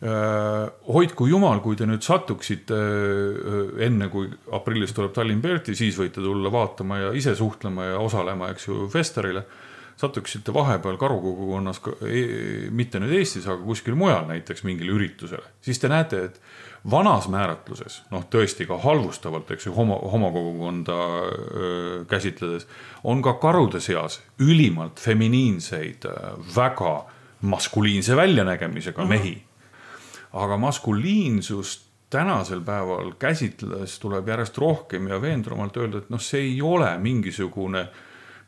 hoidku 0.01 1.27
jumal, 1.29 1.59
kui 1.61 1.77
te 1.77 1.85
nüüd 1.85 2.01
satuksite 2.05 2.77
äh, 2.77 3.73
enne, 3.85 4.09
kui 4.09 4.31
aprillis 4.57 4.95
tuleb 4.97 5.13
Tallinn 5.13 5.43
Berti, 5.45 5.75
siis 5.77 5.99
võite 6.01 6.23
tulla 6.25 6.53
vaatama 6.53 7.03
ja 7.03 7.11
ise 7.17 7.35
suhtlema 7.37 7.91
ja 7.91 7.99
osalema, 8.01 8.49
eks 8.55 8.69
ju, 8.69 8.87
festivalile. 8.93 9.45
satuksite 10.01 10.55
vahepeal 10.57 10.97
karukogukonnas, 10.97 11.83
e, 12.09 12.21
mitte 12.73 12.97
nüüd 13.03 13.13
Eestis, 13.19 13.45
aga 13.45 13.61
kuskil 13.61 13.99
mujal 14.01 14.25
näiteks 14.31 14.65
mingile 14.65 14.95
üritusele, 14.95 15.45
siis 15.61 15.77
te 15.79 15.91
näete, 15.93 16.23
et 16.25 16.41
vanas 16.89 17.29
määratluses, 17.29 17.99
noh, 18.11 18.25
tõesti 18.33 18.65
ka 18.65 18.79
halvustavalt, 18.81 19.51
eks 19.53 19.69
ju, 19.69 19.75
homo, 19.77 19.99
homokogukonda 20.15 20.97
käsitledes, 22.09 22.65
on 23.05 23.21
ka 23.21 23.37
karude 23.43 23.85
seas 23.85 24.23
ülimalt 24.41 25.05
feminiinseid, 25.05 26.09
väga 26.57 26.97
maskuliinse 27.45 28.17
väljanägemisega 28.17 29.05
mhm. 29.05 29.09
mehi 29.11 29.31
mm 29.35 29.37
-hmm 29.37 29.50
aga 30.33 30.57
maskuliinsust 30.57 31.91
tänasel 32.11 32.61
päeval 32.67 33.13
käsitledes 33.19 33.99
tuleb 34.03 34.29
järjest 34.29 34.59
rohkem 34.59 35.09
ja 35.09 35.21
veendunumalt 35.23 35.77
öelda, 35.77 36.03
et 36.03 36.11
noh, 36.11 36.23
see 36.23 36.43
ei 36.49 36.63
ole 36.63 36.91
mingisugune 36.99 37.89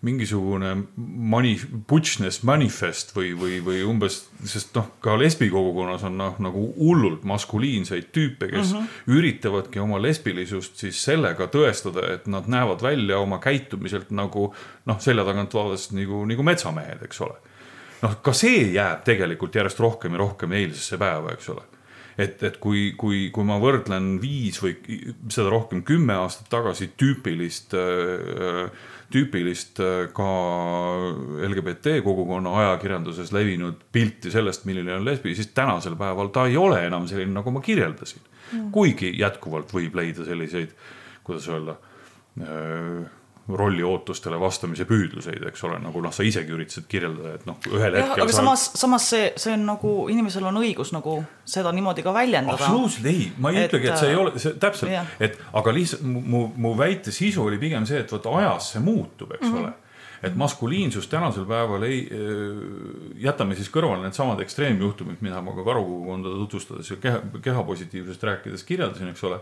mingisugune 0.02 0.72
mani-, 0.96 1.60
butchness 1.88 2.42
manifest 2.42 3.12
või, 3.14 3.28
või, 3.38 3.60
või 3.62 3.84
umbes, 3.86 4.16
sest 4.50 4.74
noh, 4.74 4.88
ka 5.02 5.14
lesbi 5.14 5.46
kogukonnas 5.52 6.02
on 6.08 6.16
noh, 6.18 6.40
nagu 6.42 6.64
hullult 6.74 7.22
maskuliinseid 7.28 8.08
tüüpe, 8.10 8.48
kes 8.50 8.72
mm 8.72 8.80
-hmm. 8.80 9.14
üritavadki 9.14 9.78
oma 9.78 10.02
lesbilisust 10.02 10.82
siis 10.82 10.98
sellega 11.04 11.46
tõestada, 11.46 12.08
et 12.16 12.26
nad 12.26 12.50
näevad 12.50 12.82
välja 12.82 13.20
oma 13.22 13.38
käitumiselt 13.38 14.10
nagu 14.10 14.50
noh, 14.90 14.98
selja 15.00 15.24
tagant 15.24 15.54
vaadates 15.54 15.92
nagu, 15.94 16.24
nagu 16.26 16.42
metsamehed, 16.42 17.06
eks 17.06 17.20
ole. 17.20 17.38
noh, 18.02 18.18
ka 18.22 18.34
see 18.34 18.72
jääb 18.74 19.04
tegelikult 19.06 19.54
järjest 19.54 19.78
rohkem 19.78 20.12
ja 20.12 20.18
rohkem 20.18 20.52
eilsesse 20.52 20.98
päeva, 20.98 21.30
eks 21.30 21.48
ole 21.48 21.62
et, 22.18 22.42
et 22.42 22.56
kui, 22.62 22.92
kui, 22.98 23.28
kui 23.34 23.46
ma 23.46 23.58
võrdlen 23.62 24.16
viis 24.22 24.58
või 24.62 24.74
seda 25.32 25.48
rohkem 25.52 25.82
kümme 25.86 26.16
aastat 26.22 26.50
tagasi 26.52 26.90
tüüpilist, 26.98 27.76
tüüpilist 29.12 29.80
ka 30.16 30.28
LGBT 31.48 31.98
kogukonna 32.04 32.56
ajakirjanduses 32.62 33.32
levinud 33.36 33.80
pilti 33.92 34.32
sellest, 34.32 34.66
milline 34.68 34.96
on 34.98 35.06
lesbi, 35.08 35.36
siis 35.36 35.52
tänasel 35.56 35.96
päeval 36.00 36.32
ta 36.34 36.46
ei 36.50 36.58
ole 36.60 36.82
enam 36.86 37.08
selline, 37.10 37.32
nagu 37.38 37.54
ma 37.54 37.64
kirjeldasin. 37.64 38.28
Mm.. 38.52 38.68
kuigi 38.74 39.14
jätkuvalt 39.16 39.70
võib 39.72 39.94
leida 39.96 40.26
selliseid, 40.26 40.74
kuidas 41.24 41.46
öelda 41.48 41.78
rolli 43.48 43.82
ootustele 43.82 44.38
vastamise 44.40 44.84
püüdluseid, 44.86 45.42
eks 45.50 45.64
ole, 45.66 45.80
nagu 45.82 46.00
noh, 46.04 46.12
sa 46.14 46.22
isegi 46.26 46.54
üritasid 46.54 46.86
kirjeldada, 46.90 47.34
et 47.40 47.46
noh, 47.48 47.58
ühel 47.72 47.96
jah, 47.98 48.06
hetkel. 48.06 48.22
aga 48.22 48.30
sa... 48.30 48.38
samas, 48.38 48.66
samas 48.78 49.08
see, 49.10 49.30
see 49.40 49.54
on 49.56 49.64
nagu 49.66 49.94
inimesel 50.12 50.46
on 50.50 50.60
õigus 50.62 50.92
nagu 50.94 51.16
seda 51.54 51.72
niimoodi 51.74 52.04
ka 52.06 52.14
väljendada. 52.14 52.54
absoluutselt 52.60 53.08
ei, 53.10 53.26
ma 53.42 53.50
ei 53.50 53.64
et, 53.64 53.72
ütlegi, 53.72 53.90
et 53.90 53.98
see 53.98 54.12
ei 54.12 54.18
ole, 54.20 54.34
see 54.42 54.54
täpselt, 54.62 55.14
et 55.26 55.40
aga 55.58 55.74
lihtsalt 55.74 56.06
mu, 56.06 56.44
mu, 56.54 56.74
väite 56.78 57.14
sisu 57.14 57.48
oli 57.48 57.58
pigem 57.62 57.88
see, 57.88 58.04
et 58.04 58.14
vot 58.14 58.30
ajas 58.36 58.76
see 58.76 58.84
muutub, 58.84 59.34
eks 59.34 59.48
mm 59.48 59.54
-hmm. 59.54 59.64
ole 59.64 59.78
et 60.22 60.36
maskuliinsus 60.38 61.08
tänasel 61.10 61.44
päeval 61.50 61.82
ei, 61.82 62.06
jätame 63.18 63.56
siis 63.58 63.66
kõrvale 63.74 64.04
needsamad 64.04 64.38
ekstreemjuhtumid, 64.40 65.18
mida 65.20 65.40
ma 65.42 65.50
ka 65.56 65.64
karukogukonda 65.66 66.36
tutvustades 66.44 66.90
ja 66.90 66.96
keha, 67.02 67.20
kehapositiivsusest 67.42 68.22
rääkides 68.22 68.62
kirjeldasin, 68.62 69.10
eks 69.10 69.24
ole 69.24 69.40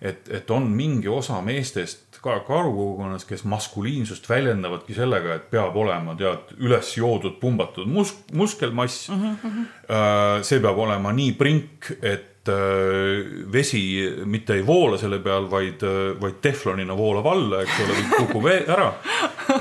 et, 0.00 0.28
et 0.30 0.50
on 0.50 0.68
mingi 0.70 1.08
osa 1.08 1.40
meestest 1.44 2.07
ka 2.22 2.38
karukogukonnas, 2.46 3.26
kes 3.28 3.44
maskuliinsust 3.48 4.28
väljendavadki 4.30 4.96
sellega, 4.96 5.38
et 5.38 5.50
peab 5.52 5.76
olema 5.76 6.16
tead 6.18 6.54
üles 6.58 6.90
joodud, 6.96 7.38
pumbatud 7.40 7.88
mus-, 7.90 8.16
muskelmass 8.32 9.08
mm. 9.08 9.36
-hmm. 9.42 10.42
see 10.42 10.60
peab 10.60 10.78
olema 10.78 11.12
nii 11.12 11.32
prink, 11.38 11.92
et 12.02 12.37
Äh, 12.48 13.52
vesi 13.52 13.80
mitte 14.24 14.54
ei 14.54 14.66
voola 14.66 14.98
selle 14.98 15.18
peal, 15.20 15.48
vaid, 15.50 15.82
äh, 15.84 16.14
vaid 16.20 16.38
teflonina 16.44 16.96
voolab 16.96 17.26
alla, 17.28 17.60
eks 17.64 17.80
ole, 17.84 17.96
kukub 18.14 18.46
e-, 18.48 18.62
ära. 18.72 18.88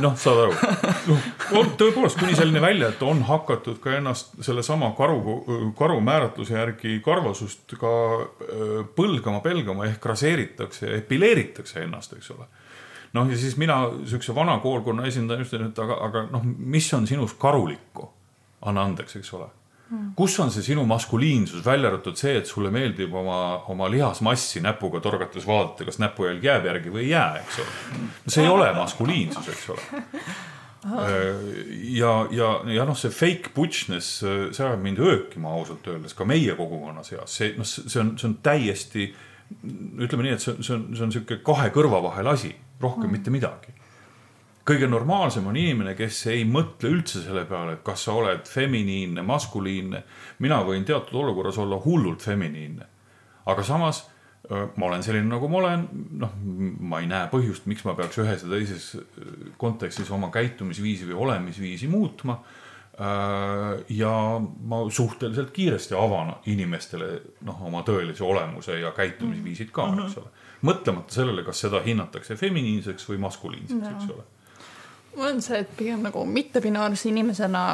noh, 0.03 0.15
saad 0.19 0.41
aru, 0.45 0.55
noh, 1.07 1.27
on 1.59 1.71
tõepoolest 1.79 2.19
kuni 2.19 2.35
selline 2.37 2.61
välja, 2.63 2.91
et 2.91 3.03
on 3.07 3.21
hakatud 3.27 3.79
ka 3.83 3.97
ennast 3.97 4.35
sellesama 4.43 4.91
karu, 4.97 5.19
karu 5.79 5.99
määratluse 6.03 6.57
järgi 6.57 6.99
karvasust 7.03 7.75
ka 7.79 7.93
äh, 8.21 8.79
põlgama, 8.95 9.43
pelgama 9.43 9.87
ehk 9.89 10.09
raseeritakse 10.13 10.93
epileeritakse 11.01 11.83
ennast, 11.83 12.15
eks 12.19 12.33
ole. 12.35 12.47
Noh, 13.15 13.29
ja 13.31 13.39
siis 13.39 13.55
mina 13.59 13.83
siukse 14.07 14.35
vana 14.35 14.59
koolkonna 14.63 15.07
esindajana 15.07 15.47
ütlen, 15.47 15.69
et 15.71 15.79
aga, 15.83 16.01
aga 16.07 16.25
noh, 16.31 16.43
mis 16.43 16.87
on 16.95 17.07
sinus 17.09 17.35
karulikku, 17.39 18.11
anna 18.67 18.87
andeks, 18.87 19.19
eks 19.19 19.33
ole 19.39 19.51
kus 20.17 20.35
on 20.43 20.51
see 20.51 20.65
sinu 20.65 20.83
maskuliinsus, 20.87 21.63
välja 21.65 21.91
arvatud 21.91 22.17
see, 22.19 22.35
et 22.41 22.49
sulle 22.49 22.71
meeldib 22.73 23.13
oma, 23.15 23.39
oma 23.71 23.87
lihasmassi 23.91 24.61
näpuga 24.65 24.99
torgates 25.03 25.47
vaadata, 25.47 25.87
kas 25.87 25.99
näpujälg 26.03 26.43
jääb 26.43 26.67
järgi 26.67 26.91
või 26.93 27.05
ei 27.05 27.13
jää, 27.13 27.41
eks 27.43 27.61
ole. 27.63 28.01
see 28.27 28.43
ei 28.43 28.51
ole 28.51 28.67
maskuliinsus, 28.75 29.47
eks 29.53 29.69
ole. 29.75 30.03
ja, 31.97 32.11
ja, 32.31 32.51
ja 32.75 32.87
noh, 32.87 32.99
see 32.99 33.13
fake 33.13 33.53
butchness, 33.55 34.19
see 34.23 34.65
ajab 34.65 34.83
mind 34.83 34.99
öökima 35.03 35.55
ausalt 35.55 35.87
öeldes 35.87 36.15
ka 36.17 36.27
meie 36.27 36.55
kogukonna 36.59 37.05
seas, 37.07 37.39
see 37.39 37.53
noh, 37.57 37.67
see 37.67 38.03
on, 38.03 38.13
see 38.19 38.29
on 38.29 38.37
täiesti 38.43 39.09
ütleme 40.03 40.27
nii, 40.27 40.35
et 40.35 40.43
see 40.43 40.51
on, 40.51 40.63
see 40.63 40.75
on, 40.75 40.87
see 40.91 41.07
on 41.07 41.15
sihuke 41.15 41.39
kahe 41.47 41.71
kõrva 41.75 42.03
vahel 42.09 42.27
asi, 42.35 42.51
rohkem 42.83 43.07
mm. 43.07 43.19
mitte 43.19 43.33
midagi 43.33 43.77
kõige 44.67 44.89
normaalsem 44.89 45.47
on 45.47 45.57
inimene, 45.57 45.95
kes 45.95 46.25
ei 46.33 46.43
mõtle 46.47 46.91
üldse 46.91 47.23
selle 47.23 47.45
peale, 47.47 47.77
et 47.77 47.85
kas 47.87 48.03
sa 48.07 48.17
oled 48.19 48.43
feminiinne, 48.49 49.23
maskuliinne. 49.23 50.03
mina 50.43 50.59
võin 50.67 50.85
teatud 50.85 51.15
olukorras 51.23 51.57
olla 51.57 51.79
hullult 51.85 52.21
feminiinne. 52.21 52.85
aga 53.45 53.63
samas 53.63 54.03
ma 54.49 54.85
olen 54.87 55.03
selline, 55.03 55.27
nagu 55.27 55.47
ma 55.51 55.59
olen, 55.59 55.83
noh, 56.21 56.35
ma 56.87 57.01
ei 57.03 57.09
näe 57.09 57.27
põhjust, 57.31 57.65
miks 57.67 57.83
ma 57.87 57.95
peaks 57.97 58.19
ühes 58.21 58.45
ja 58.45 58.51
teises 58.51 58.93
kontekstis 59.59 60.11
oma 60.13 60.29
käitumisviisi 60.31 61.07
või 61.09 61.19
olemisviisi 61.27 61.89
muutma. 61.91 62.39
ja 63.89 64.11
ma 64.41 64.77
suhteliselt 64.89 65.51
kiiresti 65.53 65.93
avan 65.93 66.31
inimestele 66.49 67.09
noh, 67.45 67.59
oma 67.67 67.83
tõelise 67.85 68.23
olemuse 68.25 68.79
ja 68.79 68.89
käitumisviisid 68.91 69.69
ka, 69.71 69.85
eks 69.91 70.15
mhm. 70.15 70.23
ole. 70.23 70.31
mõtlemata 70.71 71.13
sellele, 71.13 71.43
kas 71.45 71.61
seda 71.61 71.83
hinnatakse 71.85 72.35
feminiinseks 72.35 73.05
või 73.09 73.19
maskuliinseks, 73.21 73.91
eks 73.91 74.15
ole 74.15 74.25
mul 75.17 75.33
on 75.33 75.41
see, 75.41 75.59
et 75.65 75.77
pigem 75.77 76.03
nagu 76.05 76.23
mittebinaarse 76.25 77.09
inimesena 77.09 77.67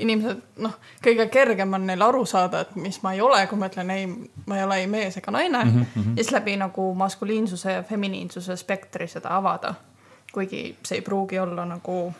inimesed, 0.00 0.42
noh, 0.64 0.76
kõige 1.04 1.26
kergem 1.32 1.74
on 1.76 1.86
neil 1.88 2.02
aru 2.04 2.22
saada, 2.28 2.62
et 2.64 2.76
mis 2.80 2.98
ma 3.04 3.12
ei 3.16 3.20
ole, 3.24 3.42
kui 3.50 3.58
ma 3.60 3.68
ütlen 3.70 3.90
ei, 3.92 4.06
ma 4.48 4.58
ei 4.58 4.64
ole 4.64 4.78
ei 4.82 4.86
mees 4.90 5.18
ega 5.20 5.32
naine 5.34 5.64
mm. 5.64 5.86
-hmm. 5.94 6.14
ja 6.16 6.24
siis 6.24 6.32
läbi 6.32 6.56
nagu 6.60 6.94
maskuliinsuse 6.94 7.72
ja 7.72 7.82
feminiinsuse 7.82 8.56
spektri 8.56 9.08
seda 9.08 9.36
avada. 9.36 9.74
kuigi 10.32 10.76
see 10.84 10.98
ei 10.98 11.02
pruugi 11.02 11.38
olla 11.38 11.64
nagu 11.64 12.14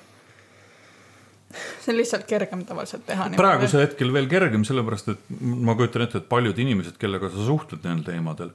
see 1.81 1.93
on 1.93 1.97
lihtsalt 1.97 2.25
kergem 2.25 2.65
tavaliselt 2.65 3.07
teha. 3.07 3.29
praegusel 3.37 3.81
hetkel 3.81 4.13
veel 4.13 4.27
kergem, 4.27 4.65
sellepärast 4.65 5.09
et 5.09 5.21
ma 5.41 5.75
kujutan 5.75 6.03
ette, 6.03 6.19
et 6.19 6.29
paljud 6.29 6.59
inimesed, 6.59 6.97
kellega 6.99 7.31
sa 7.31 7.47
suhtled 7.47 7.85
nendel 7.85 8.13
teemadel 8.13 8.51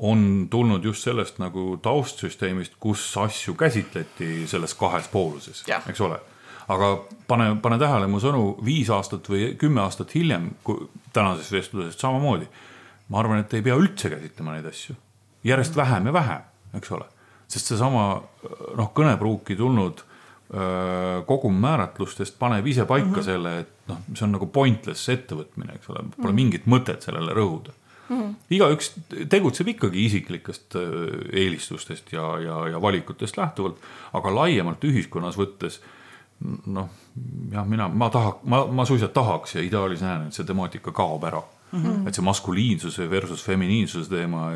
on 0.00 0.46
tulnud 0.50 0.84
just 0.84 1.04
sellest 1.04 1.38
nagu 1.38 1.74
taustsüsteemist, 1.82 2.78
kus 2.80 3.04
asju 3.20 3.54
käsitleti 3.54 4.46
selles 4.48 4.74
kahes 4.74 5.08
pooluses, 5.12 5.64
eks 5.68 6.00
ole. 6.00 6.20
aga 6.70 6.90
pane, 7.28 7.56
pane 7.62 7.76
tähele 7.78 8.06
mu 8.08 8.20
sõnu 8.22 8.44
viis 8.64 8.88
aastat 8.94 9.26
või 9.28 9.54
kümme 9.60 9.82
aastat 9.82 10.14
hiljem, 10.14 10.52
tänases 11.12 11.50
vestluses 11.52 11.98
samamoodi. 12.00 12.48
ma 13.08 13.18
arvan, 13.20 13.42
et 13.44 13.54
ei 13.54 13.62
pea 13.62 13.76
üldse 13.76 14.10
käsitlema 14.10 14.54
neid 14.54 14.68
asju, 14.70 14.94
järjest 15.44 15.76
vähem 15.76 16.06
ja 16.06 16.12
vähem, 16.12 16.46
eks 16.78 16.92
ole, 16.96 17.08
sest 17.48 17.72
seesama 17.72 18.22
noh, 18.76 18.92
kõnepruuki 18.94 19.56
tulnud 19.56 20.06
kogum 21.26 21.60
määratlustest 21.62 22.38
paneb 22.38 22.66
ise 22.66 22.84
paika 22.84 23.06
mm 23.06 23.14
-hmm. 23.14 23.24
selle, 23.24 23.58
et 23.60 23.68
noh, 23.88 23.98
see 24.14 24.24
on 24.24 24.32
nagu 24.32 24.46
pointless 24.46 25.08
ettevõtmine, 25.08 25.74
eks 25.74 25.90
ole, 25.90 25.98
pole 25.98 26.08
mm 26.08 26.24
-hmm. 26.24 26.34
mingit 26.34 26.66
mõtet 26.66 27.04
sellele 27.04 27.36
rõhuda 27.36 27.76
mm.. 28.10 28.34
igaüks 28.50 28.92
tegutseb 29.32 29.72
ikkagi 29.74 30.04
isiklikest 30.10 30.76
äh, 30.80 30.90
eelistustest 31.44 32.12
ja, 32.12 32.26
ja, 32.42 32.58
ja 32.74 32.82
valikutest 32.82 33.38
lähtuvalt, 33.40 33.80
aga 34.12 34.34
laiemalt 34.42 34.84
ühiskonnas 34.84 35.38
võttes 35.40 35.80
noh, 36.66 36.90
jah, 37.52 37.66
mina, 37.68 37.88
ma 37.88 38.08
taha, 38.12 38.36
ma, 38.48 38.64
ma 38.72 38.84
suisa 38.88 39.10
tahaks 39.12 39.58
ja 39.58 39.64
ideaalis 39.64 40.04
näen, 40.04 40.28
et 40.28 40.36
see 40.36 40.46
temaatika 40.48 40.92
kaob 40.96 41.26
ära 41.28 41.42
Mm 41.70 41.82
-hmm. 41.82 42.08
et 42.08 42.14
see 42.14 42.24
maskuliinsuse 42.24 43.10
versus 43.10 43.44
feminiinsuse 43.44 44.10
teema, 44.10 44.52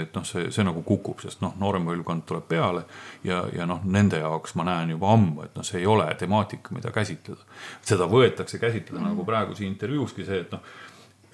et 0.00 0.14
noh, 0.14 0.24
see, 0.24 0.50
see 0.50 0.64
nagu 0.64 0.82
kukub, 0.82 1.20
sest 1.20 1.40
noh, 1.40 1.52
noorem 1.60 1.84
põlvkond 1.84 2.24
tuleb 2.26 2.46
peale 2.48 2.84
ja, 3.24 3.44
ja 3.52 3.66
noh, 3.66 3.80
nende 3.84 4.16
jaoks 4.18 4.54
ma 4.54 4.64
näen 4.64 4.90
juba 4.90 5.12
ammu, 5.12 5.42
et 5.42 5.52
noh, 5.56 5.64
see 5.64 5.80
ei 5.80 5.86
ole 5.86 6.06
temaatika, 6.14 6.72
mida 6.74 6.90
käsitleda. 6.90 7.44
seda 7.82 8.08
võetakse 8.08 8.58
käsitleda 8.58 9.00
mm 9.00 9.06
-hmm. 9.06 9.08
nagu 9.08 9.24
praegu 9.24 9.54
siin 9.54 9.72
intervjuuski 9.72 10.24
see, 10.24 10.40
et 10.40 10.52
noh 10.52 10.60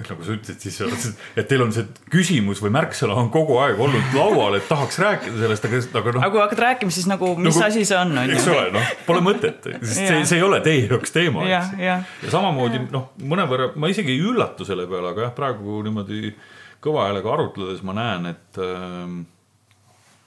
nagu 0.01 0.25
sa 0.25 0.35
ütlesid, 0.35 0.63
siis 0.63 1.09
et 1.39 1.49
teil 1.51 1.63
on 1.65 1.73
see 1.75 1.85
küsimus 2.11 2.63
või 2.63 2.73
märksõna 2.75 3.17
on 3.21 3.29
kogu 3.35 3.59
aeg 3.63 3.81
olnud 3.83 4.17
laual, 4.17 4.57
et 4.59 4.67
tahaks 4.71 4.99
rääkida 5.03 5.37
sellest, 5.45 5.69
aga, 5.69 5.83
aga 6.01 6.15
noh. 6.17 6.25
aga 6.25 6.31
kui 6.35 6.43
hakkad 6.43 6.63
rääkima, 6.65 6.95
siis 6.95 7.07
nagu, 7.11 7.33
mis 7.39 7.55
nagu, 7.55 7.67
asi 7.69 7.85
see 7.89 7.99
on, 7.99 8.15
on 8.19 8.33
ju. 8.33 8.39
eks 8.39 8.49
ole, 8.53 8.65
noh, 8.75 8.91
pole 9.07 9.23
mõtet, 9.25 9.69
sest 9.83 10.01
see, 10.01 10.25
see 10.29 10.41
ei 10.41 10.47
ole 10.47 10.63
teie 10.65 10.89
jaoks 10.91 11.15
teema. 11.15 11.45
ja, 11.49 11.63
ja. 11.79 11.99
ja 12.25 12.33
samamoodi 12.33 12.83
noh, 12.93 13.13
mõnevõrra 13.33 13.71
ma 13.77 13.93
isegi 13.93 14.15
ei 14.15 14.25
üllatu 14.25 14.67
selle 14.69 14.89
peale, 14.91 15.13
aga 15.13 15.29
jah, 15.29 15.35
praegu 15.37 15.83
niimoodi 15.87 16.35
kõva 16.83 17.07
häälega 17.09 17.37
arutledes 17.37 17.85
ma 17.87 17.97
näen, 17.97 18.33
et, 18.33 18.63
ähm, 18.65 19.23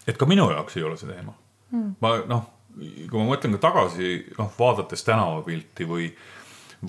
et 0.07 0.19
ka 0.19 0.29
minu 0.29 0.47
jaoks 0.53 0.79
ei 0.79 0.87
ole 0.87 0.99
see 1.01 1.11
teema 1.11 1.35
hmm.. 1.73 1.97
ma 2.03 2.15
noh, 2.29 2.47
kui 2.75 3.19
ma 3.19 3.27
mõtlen 3.33 3.57
ka 3.57 3.65
tagasi, 3.69 4.17
noh, 4.39 4.51
vaadates 4.59 5.03
tänavapilti 5.07 5.87
või 5.89 6.09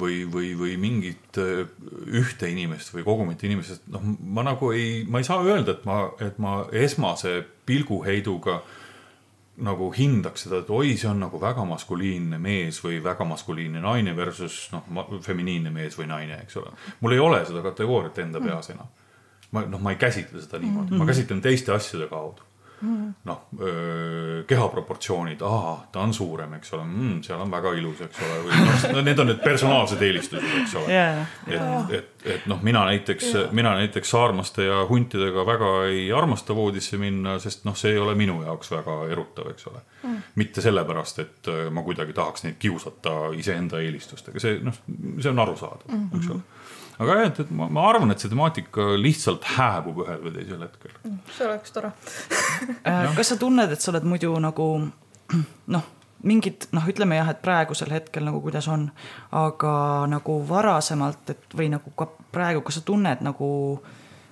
või, 0.01 0.23
või, 0.31 0.53
või 0.59 0.77
mingit 0.81 1.39
äh, 1.43 1.67
ühte 2.07 2.49
inimest 2.51 2.93
või 2.95 3.05
kogumit 3.07 3.43
inimesest, 3.47 3.87
noh, 3.93 4.03
ma 4.21 4.45
nagu 4.47 4.73
ei, 4.75 5.05
ma 5.09 5.23
ei 5.23 5.29
saa 5.29 5.45
öelda, 5.45 5.77
et 5.77 5.87
ma, 5.89 6.01
et 6.23 6.41
ma 6.43 6.59
esmase 6.73 7.39
pilguheiduga 7.67 8.61
nagu 9.67 9.89
hindaks 9.97 10.45
seda, 10.45 10.61
et 10.61 10.71
oi, 10.73 10.97
see 11.01 11.09
on 11.09 11.23
nagu 11.25 11.41
väga 11.41 11.65
maskuliinne 11.69 12.39
mees 12.43 12.79
või 12.85 12.99
väga 13.05 13.25
maskuliinne 13.29 13.81
naine 13.81 14.13
versus 14.17 14.67
noh, 14.75 14.85
feminiinne 15.25 15.73
mees 15.73 15.97
või 15.97 16.11
naine, 16.11 16.43
eks 16.45 16.61
ole. 16.61 16.75
mul 17.01 17.17
ei 17.17 17.23
ole 17.23 17.41
seda 17.49 17.65
kategooriat 17.65 18.21
enda 18.27 18.43
peas 18.45 18.71
enam. 18.75 18.91
ma 19.57 19.65
noh, 19.65 19.81
ma 19.81 19.95
ei 19.95 20.01
käsitle 20.01 20.43
seda 20.43 20.61
niimoodi. 20.61 20.93
Mm, 20.93 21.01
ma 21.01 21.09
käsitlen 21.09 21.41
teiste 21.41 21.73
asjade 21.73 22.11
kaudu 22.11 22.46
noh, 23.25 23.43
kehaproportsioonid, 24.47 25.41
aa, 25.47 25.75
ta 25.93 26.03
on 26.05 26.13
suurem, 26.15 26.57
eks 26.59 26.73
ole 26.77 26.85
mm,, 26.85 27.15
seal 27.25 27.41
on 27.41 27.51
väga 27.51 27.73
ilus, 27.79 28.03
eks 28.05 28.21
ole, 28.27 28.39
või 28.45 28.59
noh, 28.93 29.01
need 29.07 29.23
on 29.23 29.31
need 29.31 29.41
personaalsed 29.45 30.03
eelistused, 30.03 30.49
eks 30.61 30.75
ole. 30.81 30.93
Yeah.. 30.93 31.23
et, 31.49 31.95
et, 31.99 32.27
et 32.35 32.49
noh, 32.51 32.61
mina 32.67 32.85
näiteks 32.91 33.31
yeah., 33.33 33.55
mina 33.57 33.73
näiteks 33.81 34.13
saarmaste 34.13 34.69
ja 34.69 34.83
huntidega 34.91 35.47
väga 35.49 35.73
ei 35.93 36.11
armasta 36.13 36.57
voodisse 36.57 37.01
minna, 37.01 37.39
sest 37.43 37.65
noh, 37.69 37.77
see 37.79 37.95
ei 37.95 38.03
ole 38.03 38.17
minu 38.19 38.43
jaoks 38.45 38.71
väga 38.77 38.99
erutav, 39.15 39.51
eks 39.55 39.71
ole. 39.73 39.81
Mm.. 40.03 40.21
mitte 40.43 40.63
sellepärast, 40.65 41.25
et 41.25 41.51
ma 41.73 41.83
kuidagi 41.87 42.13
tahaks 42.17 42.45
neid 42.45 42.61
kiusata 42.63 43.33
iseenda 43.37 43.81
eelistustega, 43.83 44.43
see 44.43 44.61
noh, 44.63 44.85
see 45.17 45.33
on 45.33 45.43
arusaadav 45.47 45.89
mm, 45.89 46.05
-hmm. 46.13 46.21
eks 46.21 46.35
ole 46.37 46.56
aga 46.99 47.19
jah, 47.21 47.27
et, 47.31 47.43
et 47.45 47.51
ma, 47.51 47.69
ma 47.73 47.89
arvan, 47.91 48.15
et 48.15 48.23
see 48.23 48.33
temaatika 48.33 48.95
lihtsalt 49.01 49.45
hääbub 49.57 50.05
ühel 50.07 50.23
või 50.25 50.37
teisel 50.39 50.63
hetkel. 50.67 50.97
see 51.37 51.49
oleks 51.49 51.75
tore 51.77 51.93
Äh, 52.87 53.15
kas 53.17 53.29
sa 53.33 53.37
tunned, 53.37 53.73
et 53.73 53.83
sa 53.83 53.91
oled 53.93 54.07
muidu 54.09 54.33
nagu 54.41 54.67
noh, 55.75 55.87
mingid 56.27 56.69
noh, 56.75 56.87
ütleme 56.89 57.19
jah, 57.19 57.31
et 57.33 57.43
praegusel 57.45 57.93
hetkel 57.93 58.25
nagu 58.27 58.41
kuidas 58.45 58.69
on, 58.73 58.89
aga 59.37 59.73
nagu 60.11 60.39
varasemalt, 60.49 61.35
et 61.35 61.57
või 61.59 61.69
nagu 61.73 61.93
ka 61.99 62.09
praegu, 62.35 62.63
kas 62.67 62.81
sa 62.81 62.85
tunned 62.87 63.25
nagu 63.27 63.49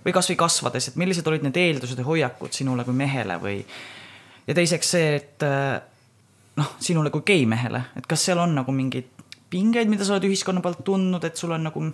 või 0.04 0.14
kasvõi 0.14 0.38
kasvades, 0.40 0.90
et 0.90 1.00
millised 1.00 1.26
olid 1.28 1.44
need 1.46 1.58
eeldused 1.60 2.00
ja 2.00 2.06
hoiakud 2.06 2.52
sinule 2.56 2.84
kui 2.84 2.96
mehele 2.96 3.38
või 3.42 3.58
ja 4.46 4.56
teiseks 4.56 4.94
see, 4.96 5.14
et 5.20 5.46
äh, 5.46 5.80
noh, 6.60 6.74
sinule 6.82 7.12
kui 7.14 7.24
geimehele, 7.26 7.84
et 7.98 8.08
kas 8.08 8.28
seal 8.28 8.40
on 8.42 8.56
nagu 8.60 8.74
mingeid 8.74 9.13
pingeid, 9.54 9.90
mida 9.90 10.06
sa 10.06 10.16
oled 10.16 10.26
ühiskonna 10.28 10.62
poolt 10.64 10.82
tundnud, 10.86 11.24
et 11.26 11.38
sul 11.38 11.54
on 11.54 11.68
nagu 11.68 11.84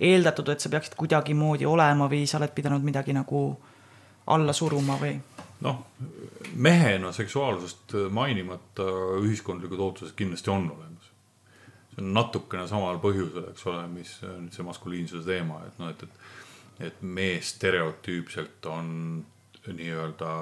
eeldatud, 0.00 0.52
et 0.52 0.60
sa 0.60 0.72
peaksid 0.72 0.98
kuidagimoodi 1.00 1.68
olema 1.68 2.10
või 2.12 2.26
sa 2.28 2.40
oled 2.40 2.52
pidanud 2.56 2.84
midagi 2.84 3.16
nagu 3.16 3.48
alla 4.34 4.54
suruma 4.56 4.98
või? 5.00 5.16
noh, 5.64 5.78
mehena 6.60 7.12
seksuaalsust 7.16 7.94
mainimata 8.12 8.84
ühiskondlikud 9.22 9.80
ootused 9.80 10.12
kindlasti 10.18 10.52
on 10.52 10.66
olemas. 10.74 11.06
see 11.94 12.02
on 12.04 12.10
natukene 12.12 12.66
samal 12.68 13.00
põhjusel, 13.00 13.46
eks 13.54 13.64
ole, 13.70 13.86
mis 13.88 14.12
nüüd 14.26 14.52
see 14.52 14.66
maskuliinsuse 14.66 15.24
teema, 15.24 15.62
et 15.64 15.78
noh, 15.80 15.94
et, 15.94 16.02
et, 16.04 16.90
et 16.90 17.00
mees 17.00 17.54
stereotüüpselt 17.56 18.68
on 18.68 18.90
nii-öelda 19.66 20.34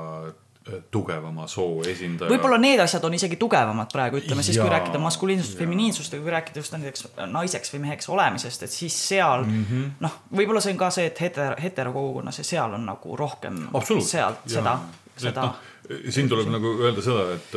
tugevama 0.91 1.45
soo 1.51 1.83
esindaja. 1.85 2.31
võib-olla 2.33 2.57
need 2.61 2.81
asjad 2.81 3.05
on 3.05 3.15
isegi 3.19 3.37
tugevamad 3.41 3.91
praegu, 3.93 4.17
ütleme 4.23 4.43
siis, 4.43 4.57
kui 4.57 4.71
rääkida 4.73 5.01
maskuliinsust, 5.03 5.59
feminiinsust 5.59 6.15
ja 6.17 6.21
kui 6.23 6.33
rääkida 6.33 6.63
just 6.63 6.73
näiteks 6.73 7.09
naiseks 7.33 7.75
või 7.75 7.83
meheks 7.83 8.09
olemisest, 8.09 8.65
et 8.65 8.73
siis 8.73 8.97
seal 9.09 9.45
mm 9.45 9.67
-hmm. 9.71 9.91
noh, 10.01 10.17
võib-olla 10.33 10.63
see 10.65 10.73
on 10.73 10.81
ka 10.81 10.91
see, 10.91 11.07
et 11.13 11.21
hetero, 11.21 11.59
heterokogukonnas 11.63 12.41
ja 12.41 12.45
seal 12.45 12.79
on 12.79 12.87
nagu 12.87 13.17
rohkem 13.17 13.67
sealt 14.01 14.47
Jaa. 14.47 14.55
seda, 14.57 14.79
seda 15.17 15.47
noh, 15.51 15.61
siin 16.09 16.29
tuleb 16.33 16.49
nagu 16.49 16.73
öelda 16.81 17.05
seda, 17.05 17.27
et, 17.35 17.55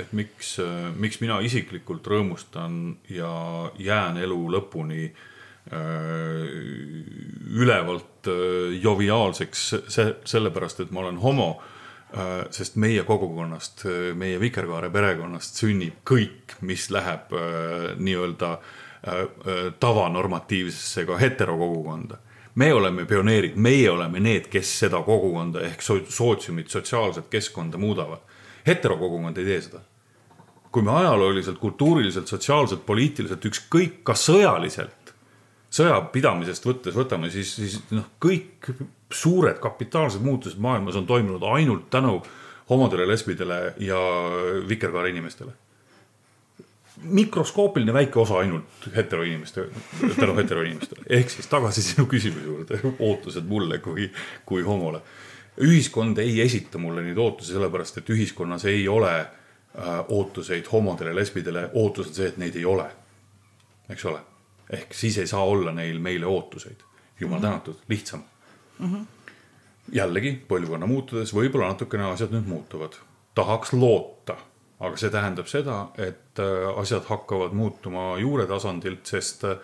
et 0.00 0.16
miks, 0.16 0.56
miks 0.96 1.20
mina 1.20 1.40
isiklikult 1.44 2.06
rõõmustan 2.06 2.96
ja 3.12 3.34
jään 3.78 4.16
elu 4.24 4.40
lõpuni 4.56 5.04
äh, 5.12 5.14
ülevalt 7.52 8.32
äh, 8.32 8.80
joviaalseks, 8.80 9.68
see, 9.92 10.16
sellepärast 10.24 10.80
et 10.80 10.90
ma 10.90 11.04
olen 11.04 11.20
homo 11.20 11.52
sest 12.50 12.76
meie 12.78 13.02
kogukonnast, 13.02 13.84
meie 14.14 14.38
Vikerkaare 14.40 14.90
perekonnast 14.94 15.58
sünnib 15.58 16.02
kõik, 16.06 16.56
mis 16.66 16.86
läheb 16.94 17.32
äh, 17.34 17.88
nii-öelda 17.98 18.50
äh, 18.54 19.08
äh, 19.08 19.62
tavanormatiivsesse 19.80 21.06
ka 21.08 21.18
heterokogukonda. 21.18 22.20
me 22.54 22.72
oleme 22.74 23.04
pioneerid, 23.04 23.56
meie 23.56 23.90
oleme 23.90 24.20
need, 24.20 24.46
kes 24.46 24.78
seda 24.78 25.02
kogukonda 25.02 25.60
ehk 25.66 25.82
so- 25.82 26.04
sootsiumit, 26.08 26.70
sotsiaalset 26.70 27.26
keskkonda 27.30 27.78
muudavad. 27.78 28.20
heterokogukond 28.66 29.38
ei 29.38 29.44
tee 29.44 29.60
seda. 29.60 29.80
kui 30.70 30.82
me 30.82 30.90
ajalooliselt, 30.90 31.58
kultuuriliselt, 31.58 32.26
sotsiaalselt, 32.26 32.86
poliitiliselt, 32.86 33.44
ükskõik 33.44 34.02
ka 34.02 34.14
sõjaliselt 34.14 35.03
sõjapidamisest 35.74 36.66
võttes 36.68 36.94
võtame, 36.96 37.30
siis, 37.34 37.50
siis 37.58 37.76
noh, 37.94 38.06
kõik 38.22 38.70
suured 39.14 39.58
kapitaalsed 39.62 40.22
muutused 40.24 40.60
maailmas 40.62 40.98
on 40.98 41.06
toimunud 41.06 41.42
ainult 41.54 41.88
tänu 41.90 42.20
homodele, 42.70 43.06
lesbidele 43.08 43.74
ja 43.82 44.00
vikerkaare 44.68 45.10
inimestele. 45.10 45.52
mikroskoopiline 47.02 47.92
väike 47.92 48.18
osa 48.18 48.36
ainult 48.38 48.86
heteroinimeste, 48.96 49.64
tänu 50.16 50.36
heteroinimestele, 50.36 51.02
ehk 51.10 51.30
siis 51.30 51.46
tagasi 51.50 51.82
sinu 51.82 52.06
küsimuse 52.06 52.44
juurde, 52.44 52.78
ootused 52.98 53.44
mulle 53.44 53.78
kui, 53.78 54.10
kui 54.46 54.62
homole. 54.62 55.00
ühiskond 55.60 56.18
ei 56.18 56.40
esita 56.40 56.78
mulle 56.78 57.02
neid 57.02 57.18
ootusi, 57.18 57.52
sellepärast 57.52 57.98
et 57.98 58.10
ühiskonnas 58.10 58.64
ei 58.64 58.88
ole 58.88 59.16
äh, 59.20 60.04
ootuseid 60.08 60.70
homodele, 60.72 61.14
lesbidele, 61.14 61.68
ootus 61.72 62.08
on 62.08 62.14
see, 62.14 62.30
et 62.30 62.38
neid 62.38 62.56
ei 62.56 62.64
ole. 62.64 62.86
eks 63.90 64.04
ole 64.04 64.22
ehk 64.70 64.94
siis 64.94 65.18
ei 65.18 65.26
saa 65.26 65.44
olla 65.44 65.72
neil 65.72 65.98
meile 65.98 66.26
ootuseid. 66.26 66.76
jumal 67.20 67.38
mm 67.38 67.44
-hmm. 67.44 67.48
tänatud, 67.48 67.76
lihtsam 67.88 68.22
mm. 68.78 68.94
-hmm. 68.94 69.04
jällegi 69.92 70.44
põlvkonna 70.48 70.86
muutudes 70.86 71.34
võib-olla 71.34 71.68
natukene 71.68 72.04
asjad 72.04 72.30
nüüd 72.30 72.46
muutuvad. 72.46 72.92
tahaks 73.34 73.72
loota, 73.72 74.36
aga 74.80 74.96
see 74.96 75.10
tähendab 75.10 75.46
seda, 75.46 75.88
et 75.98 76.38
äh, 76.38 76.78
asjad 76.78 77.04
hakkavad 77.04 77.52
muutuma 77.52 78.18
juure 78.18 78.46
tasandilt, 78.46 79.06
sest 79.06 79.44
äh, 79.44 79.58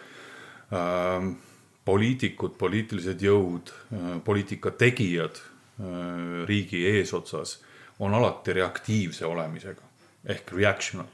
poliitikud, 1.85 2.51
poliitilised 2.59 3.23
jõud 3.23 3.71
äh,, 3.71 4.23
poliitika 4.25 4.71
tegijad 4.71 5.37
äh, 5.37 6.47
riigi 6.47 6.87
eesotsas 6.87 7.61
on 7.99 8.15
alati 8.15 8.53
reaktiivse 8.53 9.27
olemisega 9.27 9.83
ehk 10.25 10.53
reactional. 10.53 11.07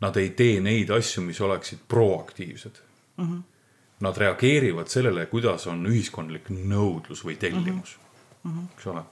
Nad 0.00 0.16
ei 0.16 0.30
tee 0.30 0.60
neid 0.60 0.90
asju, 0.90 1.22
mis 1.22 1.40
oleksid 1.40 1.78
proaktiivsed 1.88 2.80
mm. 3.16 3.24
-hmm. 3.24 3.42
Nad 4.02 4.16
reageerivad 4.18 4.88
sellele, 4.90 5.26
kuidas 5.26 5.66
on 5.70 5.86
ühiskondlik 5.86 6.48
nõudlus 6.50 7.22
või 7.24 7.36
tellimus 7.38 7.98
mm, 8.44 8.50
-hmm. 8.50 8.64
eks 8.76 8.86
ole. 8.86 9.02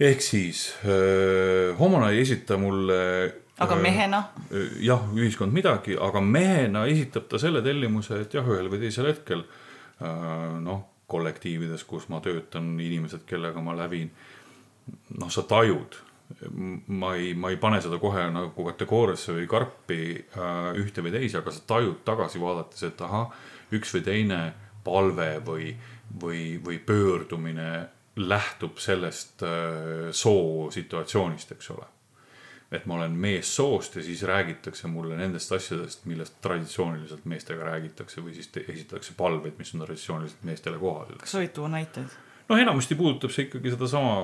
ehk 0.00 0.20
siis 0.20 0.74
äh, 0.84 1.78
homona 1.78 2.10
ei 2.10 2.20
esita 2.20 2.56
mulle. 2.56 3.34
aga 3.58 3.76
mehena 3.76 4.18
äh,? 4.52 4.80
jah, 4.80 5.08
ühiskond 5.14 5.52
midagi, 5.52 5.96
aga 6.00 6.20
mehena 6.20 6.86
esitab 6.86 7.28
ta 7.28 7.38
selle 7.38 7.62
tellimuse, 7.62 8.20
et 8.20 8.34
jah, 8.34 8.46
ühel 8.46 8.68
või 8.70 8.78
teisel 8.78 9.06
hetkel 9.06 9.40
äh, 9.40 10.60
noh, 10.60 10.84
kollektiivides, 11.06 11.84
kus 11.84 12.08
ma 12.08 12.20
töötan, 12.20 12.80
inimesed, 12.80 13.24
kellega 13.26 13.60
ma 13.60 13.76
lävin. 13.76 14.10
noh, 15.18 15.30
sa 15.30 15.42
tajud 15.42 16.03
ma 16.86 17.14
ei, 17.14 17.34
ma 17.34 17.50
ei 17.52 17.56
pane 17.60 17.80
seda 17.84 17.98
kohe 18.02 18.26
nagu 18.32 18.66
kategooriasse 18.68 19.34
või 19.36 19.48
karpi 19.50 20.00
äh, 20.16 20.70
ühte 20.80 21.04
või 21.04 21.12
teise, 21.14 21.40
aga 21.40 21.52
sa 21.52 21.64
tajud 21.68 22.02
tagasi 22.06 22.40
vaadates, 22.42 22.82
et 22.88 23.00
ahah, 23.04 23.32
üks 23.76 23.92
või 23.94 24.04
teine 24.06 24.40
palve 24.84 25.28
või, 25.44 25.72
või, 26.20 26.44
või 26.64 26.78
pöördumine 26.84 27.68
lähtub 28.16 28.78
sellest 28.82 29.42
äh, 29.46 30.10
soo 30.12 30.70
situatsioonist, 30.74 31.52
eks 31.56 31.70
ole. 31.74 31.90
et 32.74 32.86
ma 32.90 32.96
olen 32.96 33.12
meessoost 33.12 33.96
ja 33.96 34.02
siis 34.02 34.22
räägitakse 34.26 34.88
mulle 34.90 35.16
nendest 35.16 35.52
asjadest, 35.52 36.06
millest 36.10 36.40
traditsiooniliselt 36.42 37.24
meestega 37.30 37.68
räägitakse 37.68 38.24
või 38.24 38.34
siis 38.34 38.50
esitatakse 38.64 39.14
palveid, 39.16 39.58
mis 39.58 39.74
on 39.74 39.84
traditsiooniliselt 39.84 40.46
meestele 40.48 40.80
kohased. 40.80 41.20
kas 41.22 41.36
võid 41.38 41.52
tuua 41.54 41.70
näiteid? 41.76 42.16
Noh, 42.48 42.60
enamasti 42.60 42.94
puudutab 42.98 43.32
see 43.34 43.48
ikkagi 43.48 43.74
sedasama, 43.74 44.16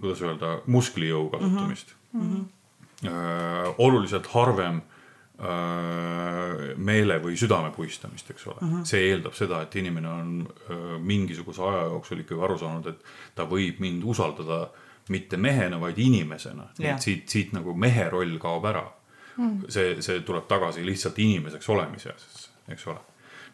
kuidas 0.00 0.22
öelda, 0.24 0.58
musklijõu 0.66 1.30
kasutamist 1.30 1.94
mm. 2.12 2.28
-hmm. 2.28 3.74
oluliselt 3.78 4.26
harvem 4.32 4.80
öö, 5.40 6.74
meele 6.76 7.18
või 7.22 7.36
südame 7.36 7.70
puistamist, 7.76 8.30
eks 8.30 8.46
ole 8.46 8.56
mm. 8.60 8.72
-hmm. 8.72 8.84
see 8.88 9.08
eeldab 9.10 9.34
seda, 9.36 9.62
et 9.62 9.76
inimene 9.76 10.08
on 10.08 10.48
öö, 10.70 10.98
mingisuguse 10.98 11.62
aja 11.62 11.82
jooksul 11.92 12.24
ikkagi 12.24 12.42
aru 12.42 12.58
saanud, 12.58 12.86
et 12.86 13.02
ta 13.34 13.44
võib 13.44 13.80
mind 13.84 14.04
usaldada 14.04 14.68
mitte 15.08 15.36
mehena, 15.36 15.80
vaid 15.80 15.98
inimesena 15.98 16.70
et 16.80 17.02
siit, 17.02 17.28
siit 17.28 17.52
nagu 17.52 17.74
mehe 17.74 18.08
roll 18.10 18.38
kaob 18.38 18.64
ära 18.64 18.86
mm. 19.36 19.50
-hmm. 19.50 19.70
see, 19.70 20.02
see 20.02 20.20
tuleb 20.20 20.46
tagasi 20.48 20.86
lihtsalt 20.86 21.18
inimeseks 21.18 21.68
olemisesse, 21.68 22.48
eks 22.68 22.86
ole. 22.86 22.98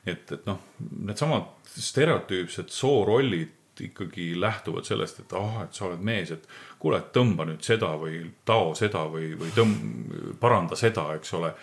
et, 0.06 0.32
et 0.32 0.46
noh, 0.46 0.60
needsamad 1.00 1.50
stereotüüpsed 1.66 2.68
soorollid 2.68 3.50
ikkagi 3.80 4.40
lähtuvad 4.40 4.84
sellest, 4.84 5.20
et 5.20 5.32
ah, 5.32 5.62
et 5.64 5.74
sa 5.74 5.86
oled 5.86 6.02
mees, 6.04 6.30
et 6.34 6.48
kuule, 6.82 7.00
tõmba 7.14 7.46
nüüd 7.48 7.64
seda 7.64 7.92
või 8.00 8.20
tao 8.48 8.74
seda 8.78 9.06
või, 9.10 9.32
või 9.38 9.52
tõmb-, 9.56 10.36
paranda 10.40 10.76
seda, 10.76 11.08
eks 11.16 11.34
ole. 11.38 11.54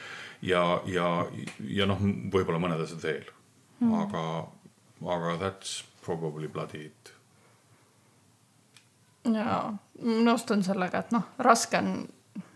ja, 0.42 0.64
ja, 0.86 1.10
ja 1.68 1.86
noh, 1.90 2.02
võib-olla 2.34 2.60
mõned 2.60 2.82
asjad 2.84 3.04
veel 3.04 3.28
mm., 3.80 3.94
aga, 4.04 4.24
aga 5.16 5.36
that's 5.42 5.84
probably 6.06 6.48
bloody 6.48 6.86
it. 6.88 7.14
jaa, 9.30 9.76
nõustun 10.02 10.64
sellega, 10.64 11.04
et 11.06 11.14
noh, 11.14 11.30
raske 11.38 11.78
on 11.78 11.94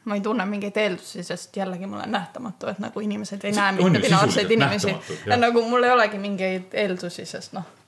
ma 0.03 0.17
ei 0.17 0.21
tunne 0.23 0.43
mingeid 0.47 0.75
eeldusi, 0.79 1.23
sest 1.23 1.55
jällegi 1.55 1.87
ma 1.87 2.01
olen 2.01 2.11
nähtamatu, 2.11 2.67
et 2.67 2.81
nagu 2.83 2.99
inimesed 2.99 3.45
ei 3.47 3.53
näe 3.55 3.77
mittebinaarseid 3.77 4.51
inimesi. 4.51 4.95
ja 5.25 5.37
nagu 5.37 5.63
mul 5.69 5.83
ei 5.87 5.93
olegi 5.95 6.19
mingeid 6.19 6.75
eeldusi, 6.75 7.25
sest 7.29 7.55
noh 7.55 7.82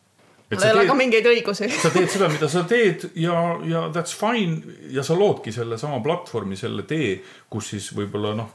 mul 0.52 0.66
ei 0.66 0.74
ole 0.74 0.86
ka 0.89 0.96
mingeid 0.98 1.28
õigusi. 1.30 1.70
sa 1.74 1.89
teed 1.93 2.10
seda, 2.12 2.28
mida 2.32 2.50
sa 2.52 2.64
teed 2.70 3.08
ja, 3.22 3.36
ja 3.66 3.86
that's 3.93 4.14
fine 4.18 4.76
ja 4.93 5.04
sa 5.06 5.18
loodki 5.18 5.54
sellesama 5.56 6.02
platvormi, 6.06 6.58
selle 6.60 6.86
tee, 6.89 7.16
kus 7.52 7.72
siis 7.74 7.89
võib-olla 7.98 8.36
noh, 8.38 8.54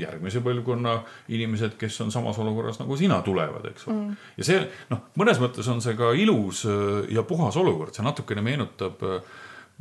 järgmise 0.00 0.42
põlvkonna 0.44 0.98
inimesed, 1.34 1.78
kes 1.80 2.00
on 2.04 2.12
samas 2.14 2.38
olukorras 2.42 2.80
nagu 2.82 2.98
sina, 3.00 3.22
tulevad, 3.24 3.70
eks 3.72 3.88
ole. 3.88 3.96
Mm.. 4.02 4.20
ja 4.40 4.50
see 4.50 4.60
noh, 4.92 5.08
mõnes 5.20 5.40
mõttes 5.42 5.70
on 5.72 5.82
see 5.84 5.96
ka 5.98 6.12
ilus 6.18 6.66
ja 7.12 7.24
puhas 7.26 7.58
olukord, 7.60 7.94
see 7.96 8.06
natukene 8.06 8.44
meenutab 8.44 9.02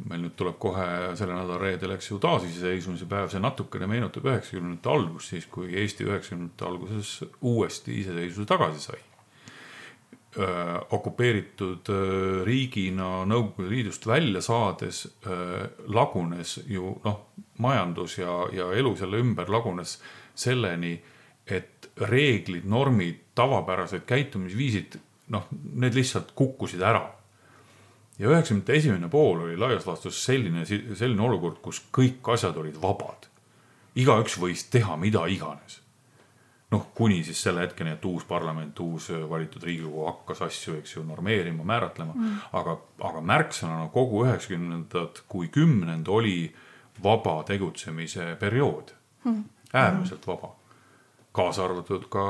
meil 0.10 0.24
nüüd 0.24 0.34
tuleb 0.40 0.56
kohe 0.58 0.86
selle 1.20 1.36
nädala 1.36 1.60
reedel, 1.62 1.94
eks 1.94 2.08
ju, 2.10 2.18
taasiseseisvumise 2.24 3.06
päev, 3.10 3.30
see 3.30 3.44
natukene 3.44 3.86
meenutab 3.92 4.26
üheksakümnendate 4.26 4.90
algust, 4.90 5.36
siis 5.36 5.46
kui 5.52 5.70
Eesti 5.70 6.08
üheksakümnendate 6.08 6.66
alguses 6.66 7.18
uuesti 7.46 8.00
iseseisvuse 8.02 8.50
tagasi 8.50 8.88
sai 8.88 9.04
okupeeritud 10.34 11.90
öö, 11.94 12.44
riigina 12.48 13.24
Nõukogude 13.30 13.70
Liidust 13.70 14.08
välja 14.10 14.42
saades 14.42 15.04
öö, 15.28 15.68
lagunes 15.94 16.56
ju 16.68 16.96
noh, 17.04 17.20
majandus 17.62 18.18
ja, 18.18 18.44
ja 18.54 18.72
elu 18.74 18.96
selle 18.98 19.22
ümber 19.22 19.52
lagunes 19.54 20.00
selleni, 20.36 20.96
et 21.46 21.92
reeglid, 22.10 22.66
normid, 22.66 23.20
tavapärased 23.36 24.08
käitumisviisid, 24.10 24.98
noh, 25.36 25.46
need 25.76 25.94
lihtsalt 25.94 26.34
kukkusid 26.38 26.82
ära 26.82 27.04
ja 28.20 28.30
üheksakümnendate 28.30 28.78
esimene 28.78 29.10
pool 29.10 29.46
oli 29.48 29.58
laias 29.58 29.88
laastus 29.88 30.20
selline, 30.26 30.66
selline 30.66 31.24
olukord, 31.26 31.60
kus 31.66 31.82
kõik 31.94 32.26
asjad 32.34 32.58
olid 32.62 32.78
vabad. 32.82 33.30
igaüks 33.96 34.40
võis 34.42 34.64
teha 34.74 34.96
mida 34.98 35.26
iganes. 35.30 35.82
Noh, 36.74 36.88
kuni 36.96 37.22
siis 37.26 37.42
selle 37.46 37.64
hetkeni, 37.64 37.96
et 37.98 38.06
uus 38.10 38.26
parlament, 38.28 38.80
uus 38.84 39.10
valitud 39.30 39.64
riigikogu 39.64 40.08
hakkas 40.08 40.44
asju, 40.48 40.78
eks 40.80 40.98
ju, 40.98 41.06
normeerima, 41.08 41.66
määratlema. 41.68 42.16
Mm.. 42.16 42.42
aga, 42.60 42.78
aga 43.10 43.22
märksõnana 43.34 43.92
kogu 43.94 44.26
üheksakümnendad 44.26 45.24
kui 45.30 45.52
kümnend 45.54 46.10
oli 46.10 46.38
vaba 47.04 47.40
tegutsemise 47.48 48.34
periood. 48.42 48.94
Mm.. 49.26 49.46
äärmiselt 49.74 50.28
vaba. 50.28 50.56
Kaasa 51.34 51.64
arvatud 51.66 52.04
ka 52.14 52.24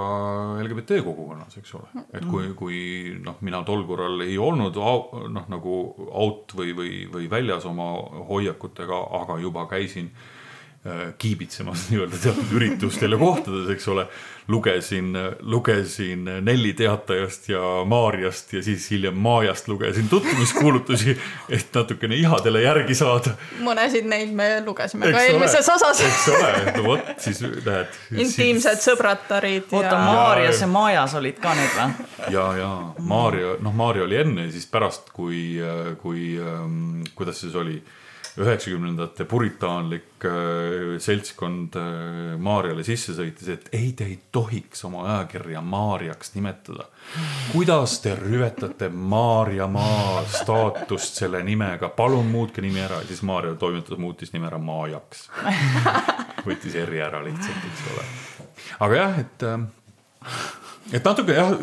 LGBT 0.61 1.01
kogukonnas, 1.03 1.57
eks 1.59 1.73
ole. 1.75 2.03
et 2.15 2.23
kui, 2.23 2.53
kui 2.55 2.77
noh, 3.19 3.35
mina 3.43 3.59
tol 3.67 3.83
korral 3.87 4.21
ei 4.23 4.37
olnud 4.39 4.77
noh, 4.79 5.49
nagu 5.51 5.73
out 6.07 6.55
või, 6.55 6.71
või, 6.77 6.93
või 7.11 7.27
väljas 7.31 7.67
oma 7.67 7.89
hoiakutega, 8.29 9.01
aga 9.19 9.35
juba 9.43 9.65
käisin 9.67 10.07
äh, 10.07 10.42
kiibitsemas 11.17 11.85
nii-öelda 11.89 12.17
teatud 12.19 12.55
üritustel 12.57 13.15
ja 13.15 13.17
kohtades, 13.17 13.69
eks 13.71 13.87
ole 13.87 14.03
lugesin, 14.51 15.13
lugesin 15.39 16.25
Nelli 16.41 16.73
Teatajast 16.73 17.47
ja 17.49 17.61
Maarjast 17.87 18.53
ja 18.53 18.63
siis 18.63 18.89
hiljem 18.91 19.15
Maajast 19.15 19.67
lugesin 19.67 20.09
tutvumiskuulutusi, 20.09 21.15
et 21.49 21.67
natukene 21.75 22.15
ihadele 22.15 22.65
järgi 22.65 22.95
saada. 22.99 23.37
mõnesid 23.63 24.09
neid 24.11 24.35
me 24.35 24.49
lugesime 24.65 25.07
eks 25.07 25.17
ka 25.17 25.23
eelmises 25.29 25.71
osas. 25.71 26.03
eks 26.03 26.27
ole, 26.35 26.51
no 26.75 26.83
vot 26.89 27.15
siis 27.17 27.39
näed. 27.47 27.97
intiimsed 28.11 28.75
siis... 28.75 28.91
sõbratarid. 28.91 29.71
oota 29.71 29.95
ja..., 29.95 30.03
Maarjas 30.03 30.61
ja 30.61 30.67
Maajas 30.67 31.15
olid 31.15 31.39
ka 31.39 31.55
need 31.55 31.79
või? 31.79 32.07
ja, 32.35 32.47
ja 32.59 32.71
Maarja, 32.99 33.55
noh, 33.63 33.71
Maarja 33.73 34.03
oli 34.03 34.19
enne 34.19 34.49
ja 34.49 34.51
siis 34.51 34.67
pärast, 34.67 35.15
kui, 35.15 35.61
kui, 36.03 36.33
ähm, 36.43 37.07
kuidas 37.15 37.39
see 37.39 37.47
siis 37.47 37.61
oli 37.63 37.83
üheksakümnendate 38.41 39.25
puritaanlik 39.29 40.25
äh, 40.25 40.95
seltskond 41.03 41.75
äh, 41.77 42.39
Maarjale 42.41 42.85
sisse 42.85 43.13
sõitis, 43.13 43.49
et 43.53 43.67
ei, 43.75 43.91
te 43.97 44.07
ei 44.09 44.17
tohiks 44.33 44.81
oma 44.87 45.03
ajakirja 45.05 45.61
Maarjaks 45.61 46.33
nimetada. 46.37 46.87
kuidas 47.51 47.99
te 48.01 48.15
rüvetate 48.17 48.89
Maarjamaa 48.89 50.23
staatust 50.33 51.21
selle 51.21 51.43
nimega, 51.45 51.91
palun 51.93 52.31
muutke 52.31 52.65
nimi 52.65 52.81
ära 52.81 53.03
ja 53.03 53.09
siis 53.11 53.21
Maarja 53.27 53.53
toimetus 53.61 54.01
muutis 54.01 54.33
nime 54.33 54.49
ära 54.49 54.57
Maajaks. 54.57 55.29
võttis 56.47 56.75
eri 56.75 56.99
ära 57.05 57.21
lihtsalt, 57.23 57.69
eks 57.69 57.87
ole. 57.93 58.09
aga 58.87 59.01
jah, 59.03 59.23
et 59.23 59.47
äh, 59.51 59.69
et 60.93 61.05
natuke 61.05 61.37
jah, 61.37 61.53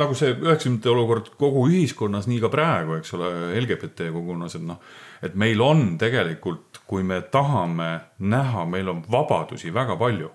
nagu 0.00 0.16
see 0.16 0.32
üheksakümnendate 0.32 0.90
olukord 0.90 1.32
kogu 1.38 1.68
ühiskonnas, 1.68 2.26
nii 2.30 2.40
ka 2.42 2.48
praegu, 2.52 2.96
eks 2.96 3.12
ole, 3.18 3.32
LGBT 3.60 4.08
kogukonnas, 4.08 4.56
et 4.56 4.64
noh 4.66 4.80
et 5.22 5.34
meil 5.38 5.60
on 5.62 5.96
tegelikult, 5.98 6.82
kui 6.86 7.04
me 7.06 7.20
tahame 7.32 7.90
näha, 8.18 8.64
meil 8.66 8.88
on 8.92 9.02
vabadusi 9.10 9.72
väga 9.74 9.96
palju. 9.96 10.30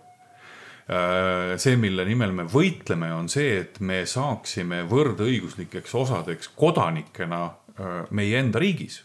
Äh, 0.88 1.58
see, 1.60 1.76
mille 1.76 2.06
nimel 2.08 2.32
me 2.32 2.48
võitleme, 2.48 3.12
on 3.14 3.28
see, 3.30 3.58
et 3.66 3.80
me 3.84 4.06
saaksime 4.08 4.86
võrdõiguslikeks 4.88 5.96
osadeks 6.00 6.54
kodanikena 6.56 7.44
äh, 7.46 7.98
meie 8.10 8.40
enda 8.40 8.64
riigis, 8.64 9.02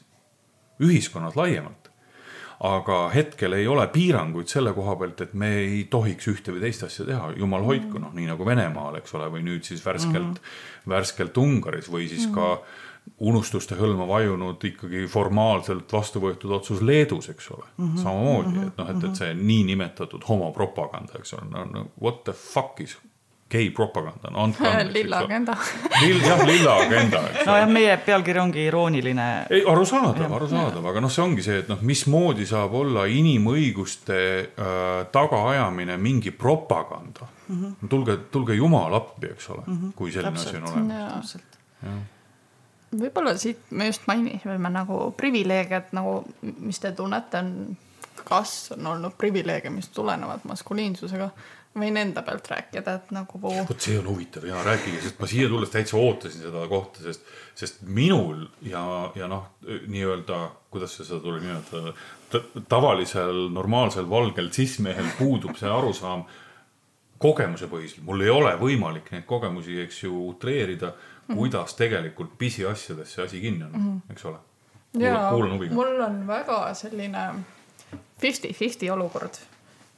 ühiskonnas 0.82 1.36
laiemalt 1.38 1.82
aga 2.62 3.08
hetkel 3.10 3.56
ei 3.56 3.66
ole 3.66 3.88
piiranguid 3.90 4.50
selle 4.50 4.70
koha 4.76 4.94
pealt, 5.00 5.20
et 5.24 5.32
me 5.38 5.48
ei 5.64 5.80
tohiks 5.90 6.28
ühte 6.30 6.54
või 6.54 6.62
teist 6.62 6.84
asja 6.86 7.06
teha, 7.08 7.32
jumal 7.40 7.64
hoidku, 7.66 7.98
noh, 7.98 8.12
nii 8.14 8.28
nagu 8.28 8.46
Venemaal, 8.46 9.00
eks 9.00 9.16
ole, 9.18 9.26
või 9.34 9.42
nüüd 9.48 9.66
siis 9.66 9.82
värskelt 9.82 10.36
mm, 10.36 10.38
-hmm. 10.38 10.92
värskelt 10.94 11.38
Ungaris 11.42 11.90
või 11.90 12.06
siis 12.06 12.28
mm 12.28 12.34
-hmm. 12.34 12.38
ka 12.38 12.81
unustuste 13.22 13.76
hõlma 13.78 14.06
vajunud 14.08 14.64
ikkagi 14.66 15.06
formaalselt 15.10 15.92
vastu 15.92 16.20
võetud 16.24 16.56
otsus 16.58 16.82
Leedus, 16.82 17.28
eks 17.30 17.50
ole 17.54 17.64
mm. 17.76 17.86
-hmm. 17.86 18.02
samamoodi, 18.02 18.66
et 18.66 18.82
noh, 18.82 18.90
et, 18.90 19.04
et 19.08 19.22
see 19.22 19.34
niinimetatud 19.38 20.26
homopropaganda, 20.28 21.18
eks 21.20 21.34
ole, 21.38 21.48
no, 21.50 21.64
no 21.70 21.86
what 22.02 22.24
the 22.24 22.32
fuck 22.32 22.80
is 22.80 22.98
gei 23.52 23.70
propaganda, 23.70 24.30
no 24.32 24.46
andke 24.46 24.64
andeks. 24.68 24.94
lilla 24.94 25.18
agenda 25.18 25.56
Lill, 26.00 26.20
jah, 26.24 26.46
lilla 26.46 26.76
agenda. 26.76 27.20
nojah, 27.46 27.68
meie 27.68 27.96
pealkiri 28.06 28.40
ongi 28.40 28.64
irooniline. 28.66 29.28
ei, 29.50 29.62
arusaadav, 29.68 30.32
arusaadav, 30.38 30.86
aga 30.92 31.02
noh, 31.04 31.12
see 31.12 31.24
ongi 31.24 31.44
see, 31.44 31.58
et 31.62 31.68
noh, 31.70 31.82
mismoodi 31.84 32.46
saab 32.48 32.74
olla 32.80 33.04
inimõiguste 33.06 34.18
äh, 34.40 34.88
tagaajamine 35.12 35.98
mingi 36.00 36.32
propaganda 36.32 37.28
mm. 37.28 37.60
-hmm. 37.60 37.92
tulge, 37.92 38.16
tulge 38.32 38.56
jumal 38.56 38.98
appi, 38.98 39.30
eks 39.36 39.50
ole 39.50 39.62
mm, 39.66 39.78
-hmm. 39.78 39.94
kui 39.96 40.12
selline 40.12 40.42
asi 40.42 40.56
on 40.56 40.68
olemas 40.72 41.36
võib-olla 42.92 43.36
siit 43.40 43.70
me 43.70 43.88
just 43.90 44.06
mainisime 44.10 44.70
nagu 44.72 45.08
privileege, 45.16 45.82
et 45.82 45.96
nagu, 45.96 46.20
mis 46.42 46.80
te 46.82 46.92
tunnete, 46.96 47.42
on, 47.42 47.76
kas 48.22 48.72
on 48.76 48.92
olnud 48.94 49.16
privileege, 49.18 49.72
mis 49.72 49.90
tulenevad 49.94 50.46
maskuliinsusega 50.48 51.30
võin 51.78 51.96
enda 51.96 52.22
pealt 52.24 52.48
rääkida, 52.52 52.96
et 52.98 53.12
nagu. 53.16 53.38
vot 53.42 53.80
see 53.80 53.96
on 53.98 54.08
huvitav 54.10 54.44
ja 54.44 54.60
rääkige, 54.64 55.00
sest 55.00 55.20
ma 55.20 55.28
siia 55.30 55.48
tulles 55.48 55.72
täitsa 55.72 55.96
ootasin 55.96 56.44
seda 56.44 56.66
kohta, 56.68 57.04
sest, 57.06 57.24
sest 57.58 57.80
minul 57.88 58.44
ja, 58.68 58.82
ja 59.16 59.28
noh, 59.30 59.48
nii-öelda, 59.64 60.42
kuidas 60.72 60.98
seda 60.98 61.20
tuleb 61.24 61.46
nimetada, 61.46 61.94
tavalisel 62.68 63.48
normaalsel 63.52 64.08
valgel 64.08 64.50
cis-mehel 64.52 65.08
puudub 65.18 65.56
see 65.60 65.72
arusaam 65.72 66.26
kogemuse 67.22 67.68
põhiselt, 67.70 68.04
mul 68.04 68.24
ei 68.24 68.32
ole 68.32 68.52
võimalik 68.60 69.12
neid 69.14 69.24
kogemusi, 69.28 69.78
eks 69.84 70.02
ju, 70.04 70.12
utreerida. 70.32 70.92
Kuidas 71.34 71.74
tegelikult 71.74 72.38
pisiasjades 72.38 73.14
see 73.14 73.24
asi 73.24 73.40
kinni 73.40 73.64
on 73.64 73.72
mm, 73.72 73.86
-hmm. 73.86 74.12
eks 74.12 74.24
ole. 74.24 74.38
huviga. 75.52 75.74
mul 75.74 76.00
on 76.00 76.26
väga 76.26 76.74
selline 76.74 77.34
fifty-fifty 78.20 78.90
olukord, 78.90 79.34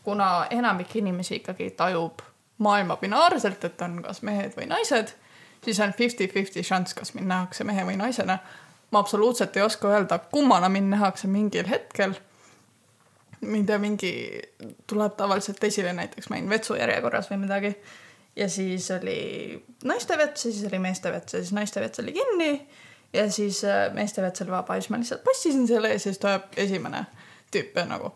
kuna 0.03 0.47
enamik 0.51 0.97
inimesi 0.97 1.37
ikkagi 1.37 1.71
tajub 1.71 2.21
maailma 2.59 2.97
binaarselt, 2.97 3.65
et 3.65 3.83
on 3.83 4.03
kas 4.03 4.23
mehed 4.23 4.53
või 4.57 4.67
naised, 4.67 5.09
siis 5.65 5.81
on 5.81 5.93
fifty-fifty 5.93 6.63
šanss, 6.63 6.95
kas 6.95 7.15
mind 7.15 7.27
nähakse 7.27 7.65
mehe 7.65 7.85
või 7.85 7.97
naisena. 7.97 8.39
ma 8.91 8.99
absoluutselt 8.99 9.57
ei 9.57 9.63
oska 9.63 9.89
öelda, 9.89 10.19
kummana 10.19 10.69
mind 10.69 10.91
nähakse 10.91 11.29
mingil 11.29 11.69
hetkel 11.69 12.15
mind 13.41 13.79
mingi 13.79 14.41
tuleb 14.87 15.17
tavaliselt 15.17 15.65
esile, 15.65 15.93
näiteks 15.93 16.29
ma 16.31 16.37
olin 16.37 16.49
vetsujärjekorras 16.49 17.31
või 17.31 17.39
midagi 17.45 17.75
ja 18.37 18.49
siis 18.49 18.91
oli 18.91 19.19
naiste 19.85 20.19
vets 20.19 20.47
ja 20.47 20.53
siis 20.53 20.67
oli 20.73 20.79
meeste 20.79 21.13
vets 21.13 21.35
ja 21.35 21.41
siis 21.41 21.53
naiste 21.53 21.81
vets 21.81 22.01
oli 22.01 22.13
kinni. 22.13 22.69
ja 23.13 23.31
siis 23.31 23.65
äh, 23.65 23.93
meeste 23.95 24.23
vets 24.23 24.43
oli 24.43 24.51
vaba 24.51 24.75
ja 24.75 24.81
siis 24.81 24.91
ma 24.91 24.99
lihtsalt 24.99 25.25
passisin 25.25 25.67
selle 25.69 25.93
ja 25.93 25.99
siis 25.99 26.19
tuleb 26.19 26.43
esimene 26.57 27.05
tüüp 27.55 27.79
ja 27.79 27.87
nagu 27.87 28.13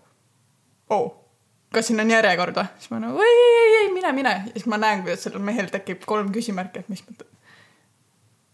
oh, 0.91 1.29
kas 1.75 1.87
siin 1.87 2.01
on 2.01 2.11
järjekord 2.11 2.57
või? 2.57 2.69
siis 2.79 2.91
ma 2.93 3.01
nagu 3.03 3.23
ei, 3.23 3.41
ei, 3.47 3.57
ei, 3.63 3.75
ei, 3.83 3.91
mine, 3.95 4.13
mine. 4.13 4.37
ja 4.47 4.53
siis 4.55 4.67
ma 4.67 4.79
näen, 4.81 5.03
kuidas 5.03 5.27
sellel 5.27 5.45
mehel 5.45 5.71
tekib 5.73 6.07
kolm 6.07 6.33
küsimärki, 6.35 6.83
et 6.83 6.89
mis 6.93 7.05
mõte. 7.07 7.29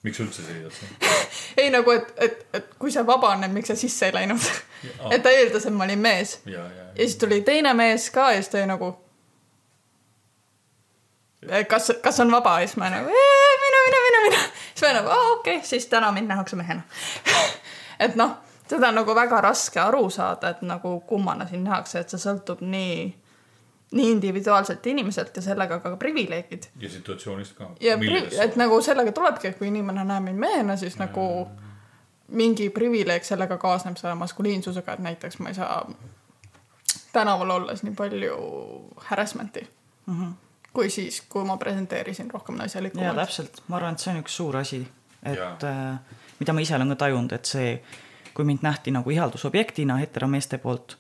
miks 0.05 0.21
üldse 0.21 0.45
siia 0.45 0.67
jätsid? 0.67 1.09
ei 1.65 1.71
nagu, 1.73 1.95
et, 1.95 2.13
et, 2.17 2.45
et 2.61 2.75
kui 2.79 2.93
see 2.93 3.07
vabaneb, 3.07 3.55
miks 3.55 3.73
sa 3.73 3.79
sisse 3.79 4.11
ei 4.11 4.17
läinud 4.17 4.51
et 5.15 5.23
ta 5.23 5.33
eeldas, 5.33 5.69
et 5.69 5.77
ma 5.77 5.89
olin 5.89 6.03
mees. 6.03 6.39
ja, 6.45 6.59
ja, 6.59 6.69
ja. 6.83 6.91
ja 6.91 7.01
siis 7.09 7.17
tuli 7.23 7.41
teine 7.47 7.75
mees 7.79 8.11
ka 8.15 8.33
ja 8.35 8.43
siis 8.43 8.53
ta 8.53 8.61
oli 8.61 8.71
nagu 8.75 8.93
kas, 11.69 11.93
kas 12.03 12.21
on 12.21 12.33
vaba 12.33 12.61
ja 12.61 12.69
siis 12.69 12.77
ma 12.77 12.91
nagu 12.91 13.11
mine, 13.11 13.81
mine, 13.87 14.01
mine, 14.07 14.23
mine. 14.29 14.43
siis 14.75 14.87
ma 14.89 14.93
nagu 15.01 15.11
okei 15.11 15.57
okay,, 15.57 15.67
siis 15.67 15.87
täna 15.87 16.13
mind 16.13 16.29
nähakse 16.29 16.57
mehena 16.57 16.83
et 18.07 18.17
noh, 18.17 18.37
seda 18.69 18.89
on 18.89 19.01
nagu 19.01 19.15
väga 19.15 19.41
raske 19.41 19.81
aru 19.81 20.09
saada, 20.11 20.55
et 20.55 20.63
nagu 20.63 21.01
kummana 21.09 21.49
sind 21.49 21.67
nähakse, 21.69 22.01
et 22.01 22.15
see 22.15 22.23
sõltub 22.23 22.63
nii, 22.65 22.97
nii 23.99 24.11
individuaalselt 24.17 24.87
inimeselt 24.87 25.37
ja 25.37 25.43
sellega 25.43 25.81
ka 25.85 25.97
privileegid. 26.01 26.71
ja 26.81 26.91
situatsioonist 26.91 27.59
ka. 27.59 27.71
ja 27.81 27.99
et 28.45 28.57
nagu 28.61 28.81
sellega 28.83 29.13
tulebki, 29.13 29.53
et 29.53 29.61
kui 29.61 29.69
inimene 29.69 30.05
näeb 30.05 30.31
mind 30.31 30.41
mehena, 30.47 30.77
siis 30.81 30.99
mm. 30.99 31.07
nagu 31.07 31.29
mingi 32.29 32.71
privileeg 32.73 33.25
sellega 33.25 33.59
kaasneb 33.61 34.01
selle 34.01 34.15
maskuliinsusega, 34.19 34.97
et 34.97 35.05
näiteks 35.05 35.39
ma 35.39 35.53
ei 35.53 35.59
saa 35.61 35.83
tänaval 37.13 37.51
olles 37.61 37.83
nii 37.85 37.95
palju 37.95 38.39
harassment'i 39.11 39.69
mm. 40.07 40.21
-hmm 40.21 40.33
kui 40.75 40.91
siis, 40.91 41.21
kui 41.31 41.45
ma 41.47 41.57
presenteerisin 41.57 42.31
rohkem 42.31 42.59
naiselikumalt. 42.59 43.07
ja 43.07 43.15
täpselt, 43.25 43.63
ma 43.69 43.79
arvan, 43.79 43.95
et 43.95 44.03
see 44.03 44.13
on 44.15 44.21
üks 44.25 44.37
suur 44.41 44.57
asi, 44.59 44.81
et 45.23 45.67
äh, 45.69 46.19
mida 46.41 46.53
ma 46.53 46.65
ise 46.65 46.77
olen 46.77 46.95
ka 46.95 47.01
tajunud, 47.07 47.33
et 47.37 47.49
see, 47.49 47.77
kui 48.35 48.45
mind 48.45 48.67
nähti 48.67 48.91
nagu 48.95 49.11
ihaldusobjektina 49.11 50.01
heteromeeste 50.03 50.59
poolt 50.59 50.97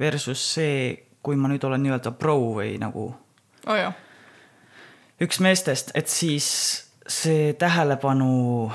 versus 0.00 0.44
see, 0.54 1.08
kui 1.22 1.36
ma 1.36 1.50
nüüd 1.50 1.64
olen 1.68 1.82
nii-öelda 1.84 2.14
pro 2.16 2.38
või 2.56 2.78
nagu 2.80 3.10
oh, 3.66 3.92
üks 5.20 5.40
meestest, 5.44 5.92
et 5.98 6.08
siis 6.08 6.48
see 7.08 7.52
tähelepanu, 7.58 8.70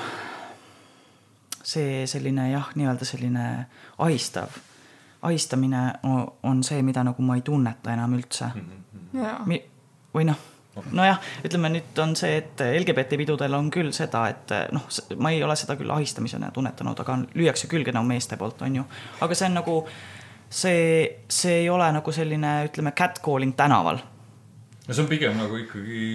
see 1.63 2.05
selline 2.09 2.49
jah, 2.51 2.69
nii-öelda 2.75 3.07
selline 3.07 3.47
ahistav, 3.97 4.53
ahistamine 5.23 5.85
on 6.43 6.63
see, 6.63 6.81
mida 6.85 7.03
nagu 7.07 7.25
ma 7.25 7.39
ei 7.39 7.45
tunneta 7.45 7.93
enam 7.93 8.17
üldse. 8.17 8.51
Jaa, 9.13 9.37
Mi- 9.47 9.63
või 10.13 10.27
noh, 10.29 10.39
nojah, 10.91 11.19
ütleme 11.45 11.69
nüüd 11.73 12.01
on 12.01 12.15
see, 12.17 12.37
et 12.41 12.63
LGBT 12.65 13.19
pidudel 13.21 13.53
on 13.57 13.69
küll 13.73 13.91
seda, 13.95 14.25
et 14.31 14.53
noh, 14.73 14.87
ma 15.21 15.33
ei 15.33 15.43
ole 15.45 15.55
seda 15.59 15.77
küll 15.79 15.91
ahistamisena 15.93 16.51
tunnetanud, 16.53 16.99
aga 17.03 17.19
lüüakse 17.37 17.69
külge 17.71 17.93
nagu 17.93 18.07
meeste 18.09 18.37
poolt, 18.41 18.63
on 18.65 18.81
ju. 18.81 18.87
aga 19.21 19.37
see 19.37 19.49
on 19.49 19.59
nagu, 19.59 19.75
see, 20.49 20.87
see 21.29 21.59
ei 21.63 21.69
ole 21.69 21.91
nagu 21.93 22.15
selline, 22.15 22.55
ütleme, 22.69 22.95
catcalling 22.97 23.55
tänaval. 23.57 24.01
no 24.87 24.93
see 24.93 25.05
on 25.05 25.11
pigem 25.11 25.37
nagu 25.37 25.61
ikkagi, 25.61 26.07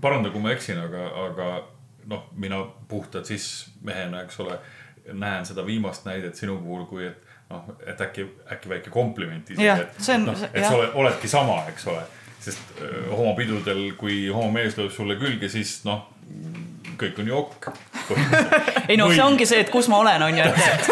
paranda, 0.00 0.32
kui 0.32 0.44
ma 0.44 0.54
eksin, 0.56 0.80
aga, 0.80 1.10
aga 1.28 1.50
noh, 2.08 2.26
mina 2.40 2.64
puhtalt 2.88 3.28
siis 3.28 3.68
mehena, 3.84 4.24
eks 4.24 4.40
ole, 4.44 4.58
näen 5.12 5.44
seda 5.46 5.64
viimast 5.66 6.08
näidet 6.08 6.36
sinu 6.36 6.56
puhul, 6.64 6.88
kui 6.88 7.06
et 7.06 7.24
noh, 7.52 7.64
et 7.86 8.00
äkki, 8.00 8.26
äkki 8.52 8.72
väike 8.72 8.92
kompliment 8.92 9.50
isegi, 9.52 9.68
et 9.68 10.12
noh, 10.24 10.44
et 10.50 10.64
sa 10.64 10.76
oled, 10.76 10.92
oledki 11.04 11.28
sama, 11.28 11.60
eks 11.72 11.88
ole. 11.92 12.04
Sest 12.44 12.82
homopidudel, 13.10 13.86
kui 14.00 14.28
homomees 14.28 14.76
lööb 14.78 14.92
sulle 14.92 15.16
külge, 15.20 15.48
siis 15.52 15.78
noh, 15.88 16.04
kõik 17.00 17.18
on 17.22 17.30
ju 17.30 17.38
ok. 17.38 17.68
ei 18.90 18.98
noh, 19.00 19.12
see 19.12 19.24
ongi 19.24 19.48
see, 19.48 19.64
et 19.64 19.72
kus 19.72 19.88
ma 19.92 20.00
olen, 20.04 20.22
on 20.26 20.38
ju, 20.38 20.46
et, 20.46 20.88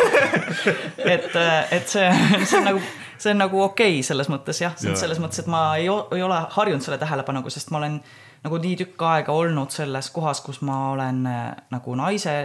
et, 1.14 1.30
et 1.78 1.88
see, 1.88 2.10
see 2.44 2.58
on 2.58 2.68
nagu, 2.70 2.82
see 3.16 3.32
on 3.34 3.42
nagu 3.44 3.62
okei 3.68 3.96
okay 3.98 4.06
selles 4.06 4.30
mõttes 4.32 4.62
jah, 4.64 4.76
selles 4.78 5.22
mõttes, 5.22 5.42
et 5.44 5.50
ma 5.52 5.64
ei, 5.80 5.88
ei 5.88 6.24
ole 6.24 6.42
harjunud 6.56 6.84
selle 6.84 7.00
tähelepanuga, 7.02 7.52
sest 7.52 7.72
ma 7.72 7.82
olen 7.82 8.00
nagu 8.42 8.58
nii 8.58 8.76
tükk 8.80 9.06
aega 9.06 9.34
olnud 9.36 9.74
selles 9.74 10.10
kohas, 10.14 10.42
kus 10.44 10.62
ma 10.66 10.78
olen 10.92 11.22
nagu 11.70 11.98
naise, 11.98 12.36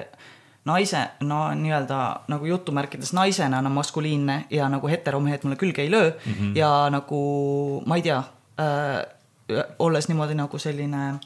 naise, 0.67 1.03
no 1.25 1.47
nii-öelda 1.57 1.99
nagu 2.29 2.45
jutumärkides 2.45 3.13
naisena 3.17 3.61
no, 3.63 3.71
maskuliinne 3.73 4.43
ja 4.53 4.67
nagu 4.69 4.89
heteromehed 4.91 5.45
mulle 5.47 5.57
külge 5.59 5.81
ei 5.81 5.91
löö 5.91 6.11
mm 6.11 6.33
-hmm. 6.33 6.57
ja 6.57 6.89
nagu 6.93 7.21
ma 7.85 7.95
ei 7.95 8.01
tea 8.01 8.23
olles 9.79 10.07
niimoodi 10.07 10.35
nagu 10.35 10.59
selline 10.59 11.19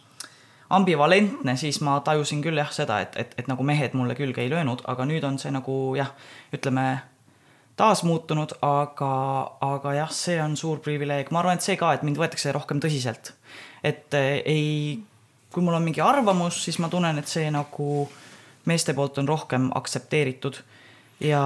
ambivalentne, 0.72 1.56
siis 1.60 1.82
ma 1.84 1.98
tajusin 2.00 2.42
küll 2.44 2.60
jah 2.60 2.72
seda, 2.72 3.02
et, 3.04 3.16
et, 3.20 3.34
et 3.40 3.48
nagu 3.52 3.64
mehed 3.68 3.96
mulle 3.98 4.16
külge 4.16 4.44
ei 4.44 4.52
löönud, 4.52 4.84
aga 4.88 5.06
nüüd 5.08 5.26
on 5.28 5.40
see 5.42 5.52
nagu 5.52 5.76
jah, 5.98 6.14
ütleme 6.56 6.86
taas 7.80 8.04
muutunud, 8.08 8.56
aga, 8.66 9.12
aga 9.66 9.94
jah, 9.98 10.12
see 10.16 10.38
on 10.44 10.56
suur 10.60 10.80
privileeg, 10.84 11.32
ma 11.32 11.42
arvan, 11.42 11.60
et 11.60 11.66
see 11.66 11.78
ka, 11.80 11.94
et 11.96 12.06
mind 12.08 12.20
võetakse 12.22 12.54
rohkem 12.56 12.82
tõsiselt. 12.84 13.34
et 13.84 14.14
eh, 14.14 14.42
ei, 14.46 15.02
kui 15.52 15.64
mul 15.64 15.76
on 15.76 15.84
mingi 15.84 16.04
arvamus, 16.06 16.64
siis 16.64 16.80
ma 16.80 16.90
tunnen, 16.90 17.18
et 17.18 17.28
see 17.28 17.50
nagu 17.52 18.08
meeste 18.70 18.94
poolt 18.94 19.18
on 19.18 19.28
rohkem 19.28 19.72
aktsepteeritud 19.76 20.62
ja, 21.26 21.44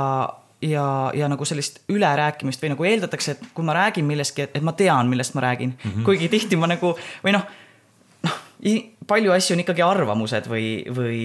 ja, 0.62 1.12
ja 1.14 1.28
nagu 1.32 1.46
sellist 1.46 1.82
ülerääkimist 1.92 2.64
või 2.64 2.72
nagu 2.74 2.88
eeldatakse, 2.88 3.36
et 3.36 3.52
kui 3.54 3.66
ma 3.66 3.76
räägin 3.76 4.06
millestki, 4.08 4.48
et 4.48 4.64
ma 4.64 4.74
tean, 4.74 5.10
millest 5.12 5.36
ma 5.36 5.42
räägin 5.42 5.74
mm, 5.76 5.92
-hmm. 5.92 6.06
kuigi 6.08 6.30
tihti 6.30 6.56
ma 6.56 6.68
nagu 6.72 6.96
või 7.24 7.36
noh 7.36 7.46
noh, 8.26 8.40
palju 9.08 9.32
asju 9.32 9.56
on 9.56 9.64
ikkagi 9.66 9.86
arvamused 9.86 10.50
või, 10.50 10.68
või 10.90 11.22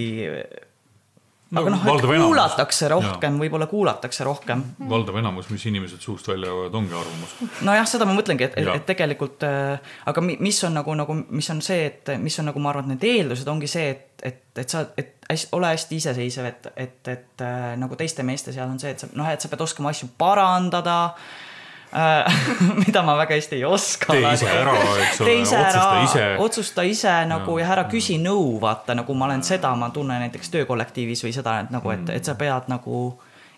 No 1.50 1.64
aga 1.64 1.70
noh, 1.74 1.80
et 1.82 2.04
enamus. 2.04 2.26
kuulatakse 2.28 2.88
rohkem, 2.92 3.38
võib-olla 3.42 3.66
kuulatakse 3.66 4.22
rohkem. 4.24 4.60
valdav 4.92 5.16
enamus, 5.18 5.48
mis 5.50 5.64
inimesed 5.66 5.98
suust 6.04 6.28
välja 6.30 6.46
jäävad, 6.46 6.76
ongi 6.78 6.94
arvamus. 6.94 7.32
nojah, 7.66 7.88
seda 7.90 8.06
ma 8.06 8.14
mõtlengi, 8.14 8.46
et, 8.46 8.54
et, 8.60 8.70
et 8.76 8.86
tegelikult 8.86 9.42
äh,, 9.48 9.80
aga 10.06 10.22
mi- 10.22 10.38
mis 10.38 10.62
on 10.68 10.78
nagu, 10.78 10.94
nagu, 10.94 11.16
mis 11.28 11.50
on 11.50 11.58
see, 11.66 11.88
et 11.90 12.14
mis 12.22 12.38
on 12.38 12.46
nagu 12.52 12.62
ma 12.62 12.70
arvan, 12.70 12.86
et 12.94 13.00
need 13.00 13.08
eeldused 13.10 13.50
ongi 13.50 13.66
see, 13.66 13.90
et, 13.96 14.06
et, 14.30 14.42
et 14.62 14.70
sa, 14.70 14.84
et 14.96 15.16
hästi, 15.26 15.50
ole 15.58 15.74
hästi 15.74 15.98
iseseisev, 16.04 16.46
et, 16.52 16.70
et, 16.76 17.14
et 17.16 17.42
äh, 17.46 17.74
nagu 17.82 17.98
teiste 17.98 18.22
meeste 18.22 18.54
seas 18.54 18.70
on 18.70 18.78
see, 18.78 18.94
et 18.94 19.02
sa 19.02 19.10
noh, 19.10 19.26
et 19.34 19.42
sa 19.42 19.50
pead 19.50 19.66
oskama 19.66 19.90
asju 19.90 20.12
parandada 20.22 21.00
äh,. 21.16 21.48
mida 22.84 23.02
ma 23.02 23.16
väga 23.18 23.34
hästi 23.34 23.58
ei 23.58 23.64
oska. 23.66 24.12
Tee 24.14 24.34
ise 24.34 24.50
ära, 24.50 24.74
eks 25.06 25.20
ole, 25.20 25.30
tee 25.30 25.40
ise 25.42 25.56
ära 25.58 25.70
otsusta 25.70 26.02
ise., 26.04 26.26
otsusta 26.44 26.84
ise 26.86 27.16
nagu 27.30 27.56
ja 27.58 27.72
ära 27.74 27.86
küsi 27.90 28.20
nõu, 28.22 28.60
vaata 28.62 28.94
nagu 28.98 29.16
ma 29.18 29.30
olen 29.30 29.42
seda, 29.46 29.72
ma 29.78 29.90
tunnen 29.94 30.22
näiteks 30.26 30.52
töökollektiivis 30.54 31.24
või 31.26 31.34
seda, 31.34 31.58
et 31.64 31.74
nagu, 31.74 31.90
et, 31.94 32.06
et 32.14 32.30
sa 32.30 32.36
pead 32.38 32.70
nagu 32.70 33.02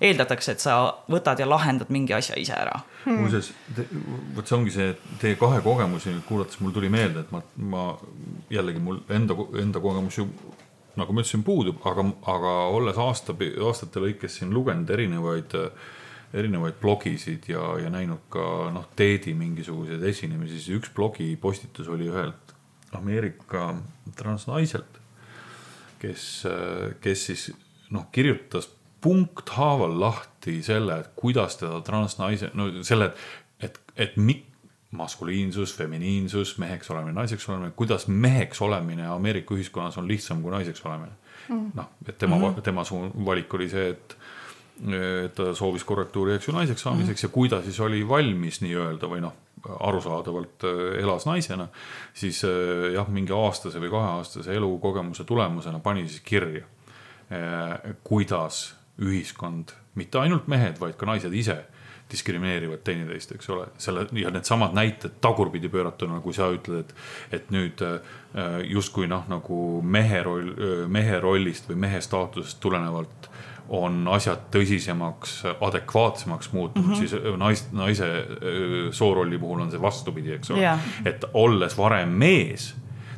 eeldatakse, 0.02 0.56
et 0.56 0.64
sa 0.64 0.78
võtad 1.12 1.38
ja 1.38 1.46
lahendad 1.46 1.92
mingi 1.94 2.14
asja 2.16 2.34
ise 2.40 2.56
ära 2.58 2.80
muuseas, 3.06 3.52
vot 4.34 4.46
see 4.46 4.56
ongi 4.56 4.72
see 4.74 4.88
teie 5.20 5.36
kahe 5.38 5.60
kogemusi 5.62 6.12
nüüd 6.12 6.24
kuulates 6.26 6.60
mul 6.62 6.74
tuli 6.74 6.90
meelde, 6.92 7.24
et 7.24 7.32
ma, 7.34 7.42
ma 7.56 7.84
jällegi 8.52 8.82
mul 8.82 9.00
enda, 9.14 9.36
enda 9.62 9.82
kogemus 9.82 10.18
ju 10.18 10.28
nagu 10.98 11.14
ma 11.14 11.22
ütlesin, 11.22 11.42
puudub, 11.46 11.80
aga, 11.88 12.04
aga 12.34 12.52
olles 12.74 12.98
aasta, 13.00 13.34
aastate 13.66 14.02
lõikes 14.02 14.38
siin 14.38 14.52
lugenud 14.52 14.90
erinevaid, 14.92 15.56
erinevaid 16.32 16.78
blogisid 16.80 17.48
ja, 17.52 17.62
ja 17.82 17.90
näinud 17.92 18.24
ka 18.32 18.44
noh, 18.74 18.86
Teedi 18.96 19.34
mingisuguseid 19.36 20.02
esinemisi, 20.08 20.60
siis 20.60 20.78
üks 20.78 20.92
blogipostitus 20.96 21.90
oli 21.92 22.08
ühelt 22.08 22.54
Ameerika 22.96 23.70
transnaiselt, 24.16 25.00
kes, 26.00 26.24
kes 27.00 27.26
siis 27.30 27.50
noh, 27.92 28.08
kirjutas 28.12 28.68
punkthaaval 29.02 29.94
lahti 30.00 30.60
selle, 30.64 31.00
et 31.02 31.12
kuidas 31.18 31.58
teda 31.60 31.80
transnaise, 31.84 32.52
no 32.54 32.68
selle, 32.86 33.10
et, 33.60 33.78
et 33.96 34.16
mik-, 34.16 34.48
maskuliinsus, 34.92 35.72
feminiinsus, 35.76 36.58
meheks 36.60 36.90
olemine, 36.92 37.16
naiseks 37.16 37.48
olemine, 37.48 37.72
kuidas 37.76 38.06
meheks 38.08 38.60
olemine 38.62 39.06
Ameerika 39.08 39.54
ühiskonnas 39.56 39.96
on 39.98 40.08
lihtsam 40.08 40.42
kui 40.44 40.52
naiseks 40.52 40.84
olemine 40.84 41.14
mm.. 41.48 41.70
noh, 41.74 41.88
et 42.06 42.18
tema 42.18 42.36
mm, 42.36 42.44
-hmm. 42.44 42.60
tema 42.60 42.84
valik 43.24 43.54
oli 43.54 43.68
see, 43.68 43.88
et 43.90 44.16
ta 45.36 45.52
soovis 45.54 45.84
korrektuuri, 45.84 46.34
eks 46.34 46.48
ju, 46.48 46.54
naiseks 46.56 46.82
saamiseks 46.82 47.22
mm 47.22 47.26
-hmm. 47.26 47.30
ja 47.30 47.34
kui 47.34 47.48
ta 47.48 47.62
siis 47.62 47.80
oli 47.80 48.08
valmis 48.08 48.60
nii-öelda 48.60 49.08
või 49.08 49.20
noh, 49.20 49.34
arusaadavalt 49.80 50.64
äh, 50.64 51.02
elas 51.02 51.26
naisena, 51.26 51.68
siis 52.14 52.44
äh, 52.44 52.92
jah, 52.94 53.08
mingi 53.08 53.32
aastase 53.32 53.80
või 53.80 53.90
kaheaastase 53.90 54.54
elukogemuse 54.54 55.24
tulemusena 55.24 55.78
pani 55.78 56.08
siis 56.08 56.20
kirja, 56.20 56.66
kuidas 58.04 58.74
ühiskond, 59.00 59.70
mitte 59.94 60.18
ainult 60.18 60.48
mehed, 60.52 60.80
vaid 60.80 60.98
ka 61.00 61.06
naised 61.06 61.32
ise 61.32 61.62
diskrimineerivad 62.12 62.82
teineteist, 62.84 63.32
eks 63.32 63.48
ole, 63.54 63.66
selle 63.80 64.04
ja 64.20 64.30
needsamad 64.30 64.74
näited 64.76 65.14
tagurpidi 65.24 65.70
pööratuna, 65.72 66.20
kui 66.20 66.34
sa 66.36 66.50
ütled, 66.52 66.84
et, 66.84 66.94
et 67.38 67.50
nüüd 67.54 67.80
äh, 67.86 68.00
justkui 68.68 69.08
noh, 69.08 69.24
nagu 69.32 69.80
mehe 69.82 70.22
roll, 70.26 70.52
mehe 70.92 71.20
rollist 71.20 71.70
või 71.70 71.80
mehe 71.86 72.02
staatusest 72.04 72.60
tulenevalt 72.60 73.31
on 73.68 74.02
asjad 74.08 74.48
tõsisemaks, 74.52 75.38
adekvaatsemaks 75.60 76.52
muutunud 76.52 76.88
mm, 76.88 76.94
-hmm. 76.94 77.08
siis 77.08 77.38
nais, 77.38 77.64
naise 77.72 78.06
öö, 78.06 78.92
soorolli 78.92 79.38
puhul 79.38 79.60
on 79.60 79.70
see 79.70 79.82
vastupidi, 79.82 80.32
eks 80.32 80.50
ole 80.50 80.62
Jaa. 80.62 80.78
et 81.04 81.24
olles 81.34 81.78
varem 81.78 82.08
mees, 82.08 82.74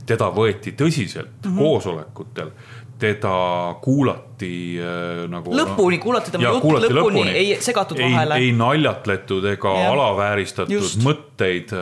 teda 0.07 0.31
võeti 0.31 0.75
tõsiselt 0.77 1.45
mm 1.45 1.51
-hmm. 1.51 1.59
koosolekutel, 1.59 2.51
teda 2.99 3.35
kuulati 3.83 4.79
äh, 4.81 5.25
nagu. 5.31 5.55
Lõpuni 5.57 5.99
kuulati 5.99 6.31
tema 6.31 6.45
juttu 6.49 6.77
lõpuni, 6.79 7.27
ei 7.29 7.57
segatud 7.61 7.99
vahele. 7.99 8.35
ei 8.35 8.53
naljatletud 8.53 9.45
ega 9.45 9.75
Jah. 9.79 9.93
alavääristatud 9.93 10.73
Just. 10.73 11.03
mõtteid, 11.03 11.75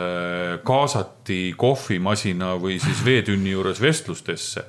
kaasati 0.63 1.53
kohvimasina 1.57 2.55
või 2.55 2.79
siis 2.79 3.05
veetünni 3.05 3.51
juures 3.51 3.81
vestlustesse. 3.81 4.65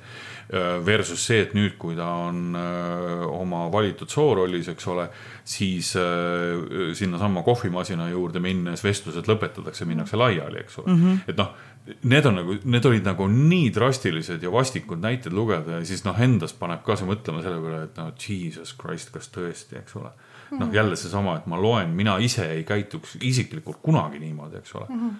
Versus 0.85 1.23
see, 1.25 1.39
et 1.41 1.53
nüüd, 1.57 1.73
kui 1.81 1.95
ta 1.97 2.05
on 2.27 2.53
öö, 2.53 3.23
oma 3.33 3.63
valitud 3.73 4.11
soorollis, 4.13 4.67
eks 4.69 4.87
ole, 4.93 5.07
siis 5.41 5.95
öö, 5.97 6.91
sinnasamma 6.93 7.41
kohvimasina 7.43 8.05
juurde 8.11 8.39
minnes 8.39 8.83
vestlused 8.85 9.25
lõpetatakse, 9.25 9.87
minnakse 9.89 10.19
laiali, 10.21 10.61
eks 10.61 10.77
ole 10.83 10.93
mm. 10.93 11.01
-hmm. 11.01 11.23
et 11.33 11.41
noh, 11.41 11.49
need 11.85 12.25
on 12.25 12.37
nagu, 12.39 12.55
need 12.65 12.85
olid 12.89 13.05
nagu 13.05 13.27
nii 13.29 13.69
drastilised 13.73 14.43
ja 14.43 14.51
vastikud 14.53 15.01
näited 15.01 15.33
lugeda 15.33 15.79
ja 15.79 15.85
siis 15.85 16.05
noh, 16.05 16.17
endas 16.21 16.55
paneb 16.57 16.81
ka 16.85 16.97
see 16.97 17.09
mõtlema 17.09 17.43
selle 17.45 17.61
peale, 17.61 17.83
et 17.85 17.99
noh, 18.01 18.13
jesus 18.13 18.73
christ, 18.79 19.11
kas 19.13 19.29
tõesti, 19.33 19.77
eks 19.81 19.97
ole. 19.99 20.13
noh, 20.55 20.73
jälle 20.73 20.95
seesama, 20.95 21.39
et 21.39 21.47
ma 21.49 21.57
loen, 21.61 21.93
mina 21.97 22.17
ise 22.21 22.45
ei 22.53 22.63
käituks 22.63 23.17
isiklikult 23.25 23.81
kunagi 23.81 24.21
niimoodi, 24.21 24.61
eks 24.61 24.75
ole 24.75 24.85
mm. 24.89 24.99
-hmm. 24.99 25.13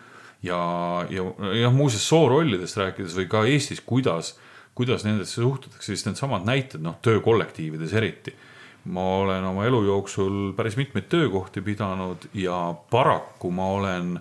ja, 0.45 0.59
ja 1.09 1.53
jah, 1.61 1.73
muuseas 1.73 2.07
soorollidest 2.07 2.77
rääkides 2.77 3.17
või 3.17 3.29
ka 3.29 3.45
Eestis, 3.45 3.81
kuidas, 3.81 4.35
kuidas 4.75 5.05
nendesse 5.05 5.41
suhtutakse, 5.41 5.85
siis 5.85 6.05
needsamad 6.05 6.43
näited, 6.47 6.83
noh, 6.83 6.97
töökollektiivides 7.01 7.93
eriti 7.93 8.35
ma 8.85 9.01
olen 9.17 9.43
oma 9.43 9.65
elu 9.65 9.83
jooksul 9.83 10.53
päris 10.53 10.77
mitmeid 10.77 11.07
töökohti 11.09 11.61
pidanud 11.61 12.27
ja 12.33 12.75
paraku 12.91 13.51
ma 13.51 13.67
olen, 13.67 14.19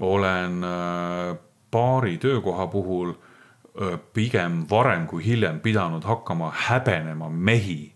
olen 0.00 0.64
äh, 0.64 1.36
paari 1.70 2.18
töökoha 2.18 2.66
puhul 2.66 3.10
äh, 3.10 3.98
pigem 4.12 4.64
varem 4.70 5.06
kui 5.06 5.24
hiljem 5.24 5.60
pidanud 5.60 6.04
hakkama 6.04 6.52
häbenema 6.56 7.28
mehi, 7.28 7.92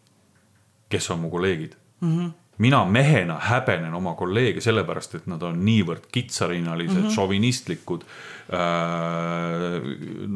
kes 0.89 1.11
on 1.11 1.19
mu 1.19 1.31
kolleegid 1.31 1.73
mm. 2.01 2.19
-hmm. 2.19 2.31
Mina 2.59 2.85
mehena 2.85 3.37
häbenen 3.41 3.95
oma 3.95 4.15
kolleege 4.17 4.61
sellepärast, 4.65 5.19
et 5.19 5.27
nad 5.29 5.43
on 5.45 5.59
niivõrd 5.65 6.07
kitsarinnalised 6.13 6.97
mm, 6.97 7.07
-hmm. 7.07 7.15
šovinistlikud 7.15 8.07
äh,. 8.53 8.57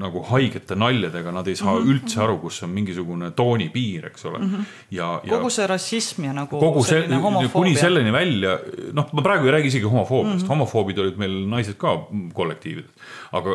nagu 0.00 0.22
haigete 0.28 0.74
naljadega, 0.76 1.32
nad 1.32 1.48
ei 1.48 1.56
saa 1.56 1.72
mm 1.72 1.78
-hmm. 1.78 1.90
üldse 1.90 2.20
aru, 2.22 2.38
kus 2.38 2.62
on 2.62 2.70
mingisugune 2.70 3.30
toonipiir, 3.30 4.06
eks 4.06 4.24
ole 4.24 4.38
mm. 4.38 4.44
-hmm. 4.44 4.64
ja, 4.90 5.20
ja. 5.24 5.30
kogu 5.36 5.50
see 5.50 5.66
rassism 5.66 6.24
ja 6.24 6.32
nagu. 6.32 6.60
kogu 6.60 6.84
see, 6.84 7.08
kuni 7.52 7.76
selleni 7.76 8.12
välja, 8.12 8.58
noh, 8.92 9.08
ma 9.12 9.22
praegu 9.22 9.46
ei 9.46 9.52
räägi 9.52 9.66
isegi 9.66 9.84
homofoobiast 9.84 10.36
mm, 10.36 10.44
-hmm. 10.44 10.48
homofoobid 10.48 10.98
olid 10.98 11.16
meil 11.16 11.46
naised 11.48 11.74
ka 11.74 12.06
kollektiivides. 12.34 12.90
aga 13.32 13.50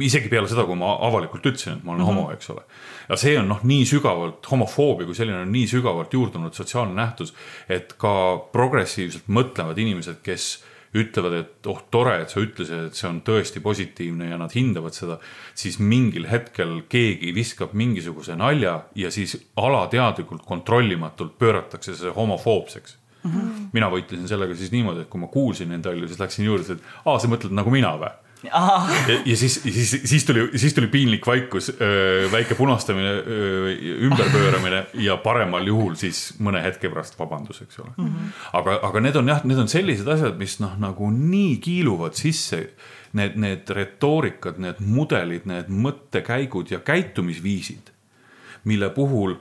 isegi 0.00 0.28
peale 0.28 0.48
seda, 0.48 0.64
kui 0.64 0.74
ma 0.76 0.96
avalikult 1.00 1.46
ütlesin, 1.46 1.72
et 1.72 1.84
ma 1.84 1.92
olen 1.92 2.02
mm 2.02 2.08
-hmm. 2.08 2.14
homo, 2.16 2.32
eks 2.32 2.50
ole. 2.50 2.62
Ja 3.08 3.18
see 3.20 3.36
on 3.40 3.50
noh, 3.52 3.64
nii 3.66 3.84
sügavalt, 3.88 4.46
homofoobia 4.50 5.08
kui 5.08 5.18
selline 5.18 5.42
on 5.44 5.52
nii 5.54 5.66
sügavalt 5.70 6.14
juurdunud 6.14 6.54
sotsiaalne 6.56 6.96
nähtus, 6.96 7.34
et 7.68 7.94
ka 8.00 8.14
progressiivselt 8.52 9.28
mõtlevad 9.32 9.78
inimesed, 9.82 10.22
kes 10.26 10.56
ütlevad, 10.96 11.34
et 11.36 11.68
oh, 11.68 11.80
tore, 11.92 12.14
et 12.22 12.32
sa 12.32 12.40
ütlesid, 12.40 12.88
et 12.88 12.98
see 12.98 13.08
on 13.08 13.20
tõesti 13.26 13.60
positiivne 13.64 14.30
ja 14.30 14.38
nad 14.40 14.52
hindavad 14.56 14.96
seda, 14.96 15.18
siis 15.58 15.78
mingil 15.82 16.28
hetkel 16.30 16.78
keegi 16.92 17.34
viskab 17.36 17.74
mingisuguse 17.76 18.36
nalja 18.38 18.78
ja 18.96 19.10
siis 19.14 19.36
alateadlikult, 19.60 20.46
kontrollimatult 20.46 21.36
pööratakse 21.40 21.96
see 21.98 22.12
homofoobseks 22.16 22.96
mm. 23.22 23.30
-hmm. 23.32 23.66
mina 23.72 23.90
võitlesin 23.92 24.28
sellega 24.28 24.54
siis 24.54 24.72
niimoodi, 24.72 25.04
et 25.04 25.12
kui 25.12 25.20
ma 25.20 25.28
kuulsin 25.32 25.68
neid 25.72 25.84
nalju, 25.84 26.08
siis 26.08 26.22
läksin 26.22 26.48
juurde, 26.48 26.78
et 26.78 27.04
aa, 27.04 27.18
sa 27.18 27.28
mõtled 27.28 27.52
nagu 27.52 27.70
mina 27.70 27.96
või 28.00 28.14
ja, 28.44 28.60
ja 29.24 29.36
siis, 29.36 29.60
siis, 29.62 29.94
siis 30.04 30.24
tuli, 30.24 30.44
siis 30.58 30.74
tuli 30.74 30.90
piinlik 30.92 31.26
vaikus, 31.26 31.70
väike 32.32 32.54
punastamine, 32.58 33.14
ümberpööramine 34.08 34.84
ja 35.04 35.16
paremal 35.22 35.66
juhul 35.66 35.96
siis 35.98 36.34
mõne 36.42 36.62
hetke 36.64 36.90
pärast 36.92 37.18
vabandus, 37.18 37.62
eks 37.64 37.80
ole 37.82 37.94
mm. 37.96 38.04
-hmm. 38.04 38.36
aga, 38.60 38.78
aga 38.90 39.00
need 39.00 39.16
on 39.16 39.32
jah, 39.32 39.42
need 39.44 39.58
on 39.58 39.68
sellised 39.72 40.08
asjad, 40.08 40.38
mis 40.38 40.58
noh, 40.60 40.76
nagu 40.78 41.10
nii 41.10 41.56
kiiluvad 41.64 42.18
sisse. 42.18 42.68
Need, 43.16 43.36
need 43.40 43.70
retoorikad, 43.72 44.58
need 44.60 44.80
mudelid, 44.84 45.46
need 45.48 45.70
mõttekäigud 45.72 46.68
ja 46.68 46.82
käitumisviisid, 46.84 47.88
mille 48.68 48.90
puhul 48.92 49.38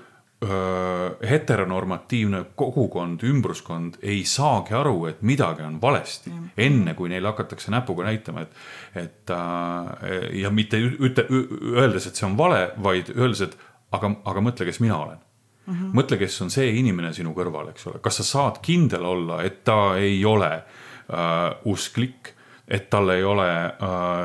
heteronormatiivne 1.30 2.42
kogukond, 2.56 3.24
ümbruskond 3.26 4.00
ei 4.04 4.24
saagi 4.30 4.76
aru, 4.78 5.06
et 5.10 5.22
midagi 5.26 5.66
on 5.66 5.80
valesti 5.82 6.30
mm., 6.32 6.50
enne 6.58 6.94
kui 6.98 7.10
neile 7.10 7.32
hakatakse 7.32 7.72
näpuga 7.74 8.06
näitama, 8.08 8.46
et, 8.46 8.60
et 9.02 9.34
äh, 9.34 10.16
ja 10.42 10.52
mitte 10.54 10.80
üte, 10.80 11.28
öeldes, 11.30 12.08
et 12.10 12.20
see 12.20 12.28
on 12.28 12.38
vale, 12.38 12.68
vaid 12.84 13.12
öeldes, 13.16 13.46
et 13.48 13.58
aga, 13.96 14.12
aga 14.26 14.46
mõtle, 14.46 14.68
kes 14.70 14.82
mina 14.84 14.98
olen 15.00 15.18
mm. 15.18 15.74
-hmm. 15.74 15.98
mõtle, 15.98 16.20
kes 16.22 16.42
on 16.42 16.54
see 16.54 16.70
inimene 16.80 17.14
sinu 17.14 17.34
kõrval, 17.34 17.72
eks 17.74 17.88
ole, 17.88 18.00
kas 18.04 18.22
sa 18.22 18.30
saad 18.32 18.62
kindel 18.62 19.06
olla, 19.06 19.42
et 19.44 19.64
ta 19.64 19.98
ei 19.98 20.24
ole 20.26 20.52
äh, 20.54 21.52
usklik 21.66 22.35
et 22.68 22.90
tal 22.90 23.10
ei 23.14 23.24
ole 23.24 23.48
äh, 23.66 23.72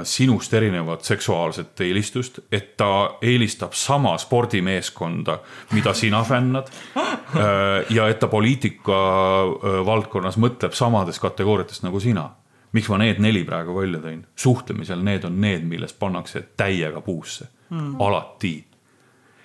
sinust 0.02 0.54
erinevat 0.54 1.04
seksuaalset 1.04 1.80
eelistust, 1.80 2.38
et 2.52 2.76
ta 2.76 3.18
eelistab 3.22 3.72
sama 3.76 4.14
spordimeeskonda, 4.18 5.38
mida 5.72 5.94
sina 5.94 6.22
fännad 6.30 6.70
äh,. 6.96 7.84
ja 7.90 8.08
et 8.08 8.18
ta 8.18 8.28
poliitika 8.28 9.00
äh, 9.42 9.80
valdkonnas 9.86 10.40
mõtleb 10.40 10.72
samades 10.76 11.20
kategooriates 11.20 11.82
nagu 11.82 12.00
sina. 12.00 12.30
miks 12.72 12.88
ma 12.88 12.98
need 13.02 13.18
neli 13.18 13.44
praegu 13.44 13.76
välja 13.76 14.00
tõin? 14.00 14.24
suhtlemisel 14.36 15.04
need 15.04 15.24
on 15.24 15.40
need, 15.40 15.68
millest 15.68 15.98
pannakse 15.98 16.42
täiega 16.56 17.00
puusse 17.00 17.48
mm., 17.68 18.00
alati. 18.00 18.64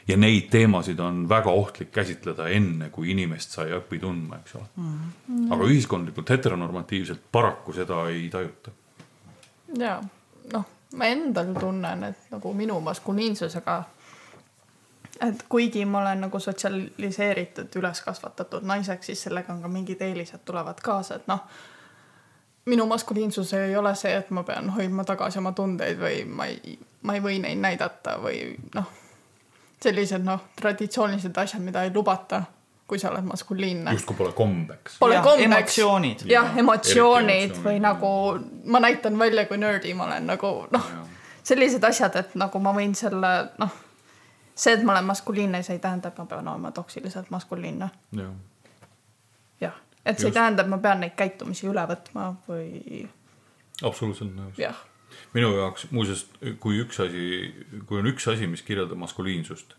ja 0.07 0.17
neid 0.17 0.47
teemasid 0.49 0.99
on 0.99 1.27
väga 1.29 1.51
ohtlik 1.51 1.91
käsitleda 1.91 2.47
enne, 2.47 2.89
kui 2.89 3.11
inimest 3.11 3.51
sa 3.51 3.67
ei 3.67 3.75
õpi 3.75 3.99
tundma, 3.99 4.39
eks 4.39 4.55
ole 4.55 4.71
mm.. 4.77 5.51
aga 5.51 5.67
ühiskondlikult 5.67 6.29
heteronormatiivselt 6.29 7.27
paraku 7.31 7.75
seda 7.75 8.07
ei 8.07 8.29
tajuta 8.31 8.71
ja 9.79 9.99
noh, 10.53 10.65
ma 10.95 11.05
endal 11.05 11.53
tunnen, 11.59 12.03
et 12.03 12.31
nagu 12.31 12.53
minu 12.53 12.79
maskuliinsusega, 12.79 13.83
et 15.27 15.45
kuigi 15.49 15.85
ma 15.85 16.01
olen 16.01 16.25
nagu 16.27 16.39
sotsialiseeritud, 16.39 17.75
üles 17.79 18.01
kasvatatud 18.01 18.65
naiseks, 18.67 19.05
siis 19.11 19.23
sellega 19.27 19.53
on 19.53 19.61
ka 19.61 19.71
mingid 19.71 20.01
eelised 20.01 20.43
tulevad 20.45 20.81
kaasa, 20.83 21.15
et 21.15 21.27
noh 21.31 21.47
minu 22.65 22.85
maskuliinsus 22.85 23.53
ei 23.53 23.75
ole 23.77 23.95
see, 23.95 24.15
et 24.17 24.29
ma 24.29 24.43
pean 24.43 24.69
hoidma 24.73 25.03
tagasi 25.05 25.39
oma 25.39 25.51
tundeid 25.51 25.99
või 25.99 26.23
ma 26.25 26.47
ei, 26.49 26.77
ma 27.01 27.13
ei 27.13 27.21
või 27.21 27.39
neid 27.43 27.61
näidata 27.61 28.17
või 28.21 28.39
noh, 28.73 28.89
sellised 29.83 30.25
noh, 30.25 30.47
traditsioonilised 30.57 31.37
asjad, 31.37 31.61
mida 31.61 31.83
ei 31.85 31.93
lubata 31.93 32.41
kui 32.87 32.99
sa 32.99 33.09
oled 33.09 33.25
maskuliinne. 33.25 33.91
justkui 33.91 34.15
pole 34.15 34.31
kombeks. 34.31 34.99
Pole 34.99 35.15
ja, 35.15 35.21
kombeks. 35.21 35.45
emotsioonid. 35.45 36.25
jah, 36.29 36.57
emotsioonid 36.57 37.57
või 37.63 37.79
nagu 37.81 38.09
ma 38.71 38.81
näitan 38.83 39.19
välja, 39.19 39.45
kui 39.49 39.57
nördi 39.57 39.93
ma 39.93 40.05
olen 40.09 40.27
nagu 40.29 40.53
noh, 40.71 40.89
sellised 41.43 41.83
asjad, 41.83 42.15
et 42.21 42.35
nagu 42.39 42.61
ma 42.61 42.73
võin 42.77 42.95
selle 42.97 43.33
noh, 43.61 43.77
see, 44.53 44.75
et 44.75 44.83
ma 44.85 44.93
olen 44.95 45.09
maskuliinne, 45.09 45.63
see 45.65 45.79
ei 45.79 45.83
tähenda, 45.83 46.13
et 46.13 46.21
ma 46.21 46.27
pean 46.29 46.47
olema 46.47 46.71
toksiliselt 46.75 47.31
maskuliinne 47.33 47.89
ja.. 48.21 48.31
jah, 49.61 49.79
et 50.05 50.19
see 50.19 50.27
Just. 50.27 50.31
ei 50.31 50.39
tähenda, 50.41 50.65
et 50.65 50.73
ma 50.73 50.81
pean 50.81 51.01
neid 51.01 51.15
käitumisi 51.17 51.69
üle 51.71 51.87
võtma 51.89 52.33
või. 52.49 53.07
absoluutselt 53.81 54.35
nõus. 54.35 54.59
jah 54.61 54.83
minu 55.33 55.51
jaoks 55.55 55.87
muuseas, 55.95 56.25
kui 56.59 56.77
üks 56.83 56.99
asi, 57.01 57.25
kui 57.87 57.99
on 58.01 58.07
üks 58.11 58.27
asi, 58.31 58.47
mis 58.51 58.63
kirjeldab 58.67 58.99
maskuliinsust 58.99 59.75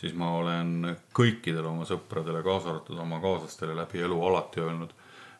siis 0.00 0.14
ma 0.16 0.30
olen 0.38 0.96
kõikidele 1.16 1.68
oma 1.68 1.84
sõpradele, 1.88 2.42
kaasa 2.44 2.72
arvatud 2.72 2.98
oma 3.02 3.20
kaaslastele 3.20 3.76
läbi 3.76 4.00
elu 4.06 4.22
alati 4.30 4.64
öelnud, 4.64 4.94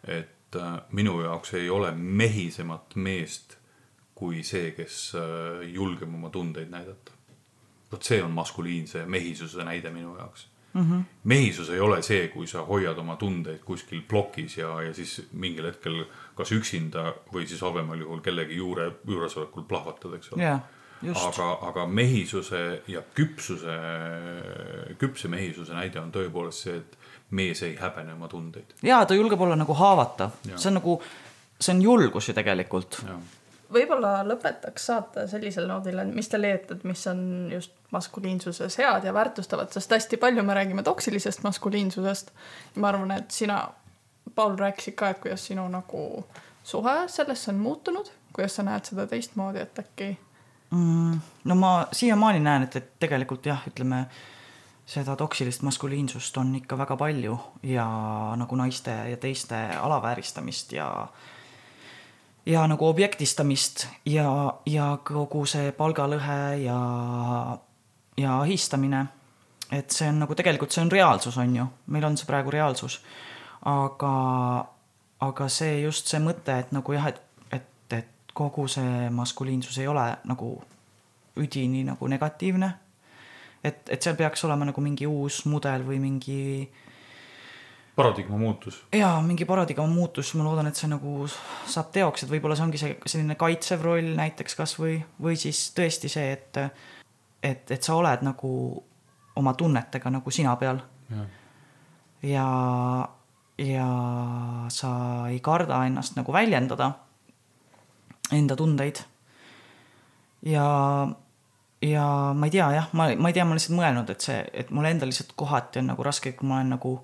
et 0.05 0.59
äh, 0.61 0.77
minu 0.97 1.21
jaoks 1.25 1.55
ei 1.57 1.71
ole 1.71 1.93
mehisemat 1.97 2.97
meest 2.97 3.57
kui 4.21 4.43
see, 4.45 4.75
kes 4.77 5.01
äh, 5.17 5.65
julgeb 5.73 6.13
oma 6.13 6.31
tundeid 6.31 6.71
näidata. 6.73 7.17
vot 7.91 8.07
see 8.07 8.23
on 8.23 8.31
maskuliinse 8.31 9.07
mehisuse 9.07 9.65
näide 9.67 9.91
minu 9.91 10.13
jaoks 10.17 10.47
mm. 10.75 10.81
-hmm. 10.83 11.03
mehisus 11.25 11.71
ei 11.71 11.81
ole 11.81 12.03
see, 12.03 12.29
kui 12.29 12.47
sa 12.47 12.63
hoiad 12.63 12.99
oma 12.99 13.17
tundeid 13.17 13.65
kuskil 13.65 14.03
plokis 14.09 14.59
ja, 14.59 14.83
ja 14.83 14.95
siis 14.95 15.23
mingil 15.33 15.67
hetkel 15.67 16.05
kas 16.35 16.53
üksinda 16.53 17.15
või 17.33 17.47
siis 17.47 17.61
halvemal 17.61 17.99
juhul 18.01 18.21
kellegi 18.21 18.57
juure, 18.57 18.93
juuresolekul 19.07 19.63
plahvatad, 19.63 20.15
eks 20.15 20.33
ole 20.33 20.43
yeah 20.43 20.61
aga, 21.09 21.49
aga 21.71 21.87
mehisuse 21.87 22.83
ja 22.89 23.03
küpsuse, 23.15 23.77
küpse 25.01 25.29
mehisuse 25.33 25.75
näide 25.77 26.01
on 26.01 26.13
tõepoolest 26.13 26.67
see, 26.67 26.77
et 26.81 26.97
mees 27.37 27.63
ei 27.63 27.77
häbene 27.79 28.15
oma 28.15 28.29
tundeid. 28.29 28.75
ja 28.83 29.05
ta 29.07 29.15
julgeb 29.15 29.41
olla 29.41 29.57
nagu 29.57 29.75
haavatav, 29.75 30.39
see 30.55 30.71
on 30.71 30.81
nagu, 30.81 30.97
see 31.61 31.75
on 31.75 31.83
julgus 31.83 32.29
ju 32.29 32.35
tegelikult. 32.37 33.01
võib-olla 33.73 34.21
lõpetaks 34.27 34.87
saate 34.91 35.27
sellisel 35.31 35.69
noodil, 35.71 36.03
mis 36.13 36.29
te 36.29 36.41
leiate, 36.41 36.77
et 36.79 36.85
mis 36.85 37.07
on 37.11 37.51
just 37.53 37.77
maskuliinsuses 37.95 38.79
head 38.79 39.07
ja 39.07 39.15
väärtustavad, 39.15 39.73
sest 39.73 39.91
hästi 39.91 40.19
palju 40.21 40.43
me 40.43 40.55
räägime 40.55 40.83
toksilisest 40.83 41.43
maskuliinsusest. 41.43 42.33
ma 42.77 42.89
arvan, 42.89 43.11
et 43.11 43.31
sina, 43.31 43.69
Paul, 44.35 44.57
rääkisid 44.59 44.95
ka, 44.95 45.11
et 45.11 45.19
kuidas 45.19 45.47
sinu 45.47 45.69
nagu 45.69 46.25
suhe 46.63 46.97
sellesse 47.09 47.51
on 47.51 47.63
muutunud, 47.63 48.11
kuidas 48.33 48.57
sa 48.57 48.63
näed 48.63 48.85
seda 48.85 49.07
teistmoodi, 49.07 49.59
et 49.59 49.79
äkki 49.79 50.17
mm,? 50.71 51.21
no 51.45 51.55
ma 51.55 51.73
siiamaani 51.93 52.41
näen, 52.41 52.69
et, 52.69 52.77
et 52.77 52.93
tegelikult 53.01 53.47
jah, 53.47 53.63
ütleme 53.69 54.05
seda 54.91 55.15
toksilist 55.17 55.63
maskuliinsust 55.63 56.37
on 56.43 56.55
ikka 56.59 56.79
väga 56.79 56.97
palju 56.99 57.37
ja 57.63 57.87
nagu 58.37 58.57
naiste 58.59 58.95
ja 59.11 59.17
teiste 59.17 59.61
alavääristamist 59.81 60.73
ja 60.73 60.89
ja 62.47 62.67
nagu 62.67 62.89
objektistamist 62.89 63.87
ja, 64.05 64.55
ja 64.67 64.99
kogu 65.05 65.45
see 65.47 65.73
palgalõhe 65.77 66.41
ja, 66.65 66.79
ja 68.17 68.41
ahistamine. 68.41 69.07
et 69.71 69.91
see 69.95 70.09
on 70.11 70.19
nagu 70.25 70.35
tegelikult, 70.35 70.73
see 70.75 70.83
on 70.83 70.91
reaalsus, 70.91 71.37
on 71.39 71.55
ju, 71.57 71.67
meil 71.87 72.05
on 72.05 72.17
see 72.19 72.27
praegu 72.27 72.51
reaalsus. 72.51 73.01
aga, 73.65 74.15
aga 75.21 75.49
see 75.49 75.83
just 75.83 76.11
see 76.11 76.19
mõte, 76.19 76.59
et 76.59 76.73
nagu 76.73 76.93
jah, 76.93 77.07
et 77.13 77.21
kogu 78.41 78.67
see 78.73 79.09
maskuliinsus 79.13 79.79
ei 79.83 79.89
ole 79.91 80.07
nagu 80.25 80.55
üdini 81.41 81.85
nagu 81.85 82.09
negatiivne. 82.09 82.71
et, 83.65 83.89
et 83.93 84.03
seal 84.03 84.17
peaks 84.17 84.45
olema 84.49 84.65
nagu 84.71 84.81
mingi 84.81 85.07
uus 85.07 85.45
mudel 85.45 85.85
või 85.85 85.99
mingi. 86.01 86.69
paradigma 87.97 88.39
muutus. 88.41 88.83
jaa, 88.97 89.21
mingi 89.23 89.45
paradigma 89.45 89.87
muutus, 89.87 90.33
ma 90.35 90.47
loodan, 90.47 90.71
et 90.71 90.77
see 90.77 90.89
nagu 90.89 91.27
saab 91.29 91.91
teoks, 91.93 92.25
et 92.25 92.33
võib-olla 92.33 92.57
see 92.57 92.69
ongi 92.69 92.81
see 92.81 92.97
selline 93.05 93.37
kaitsev 93.41 93.85
roll 93.85 94.15
näiteks 94.17 94.57
kasvõi, 94.57 94.97
või 95.21 95.37
siis 95.37 95.69
tõesti 95.77 96.09
see, 96.09 96.33
et, 96.33 96.63
et, 97.43 97.71
et 97.71 97.83
sa 97.83 97.99
oled 98.01 98.25
nagu 98.25 98.55
oma 99.37 99.55
tunnetega 99.55 100.11
nagu 100.11 100.31
sina 100.31 100.57
peal. 100.57 100.81
ja, 102.23 102.49
ja 103.59 103.87
sa 104.73 104.91
ei 105.29 105.41
karda 105.45 105.85
ennast 105.87 106.17
nagu 106.17 106.33
väljendada 106.33 106.93
enda 108.33 108.57
tundeid. 108.57 109.03
ja, 110.47 110.67
ja 111.83 112.05
ma 112.35 112.47
ei 112.47 112.51
tea 112.51 112.73
jah, 112.73 112.91
ma, 112.93 113.09
ma 113.17 113.29
ei 113.29 113.37
tea, 113.37 113.45
ma 113.45 113.55
olen 113.55 113.61
lihtsalt 113.61 113.79
mõelnud, 113.79 114.13
et 114.13 114.27
see, 114.27 114.43
et 114.53 114.71
mul 114.71 114.89
endal 114.91 115.11
lihtsalt 115.13 115.33
kohati 115.37 115.83
on 115.83 115.93
nagu 115.93 116.07
raske, 116.07 116.33
kui 116.33 116.49
ma 116.49 116.61
olen 116.61 116.77
nagu 116.77 116.99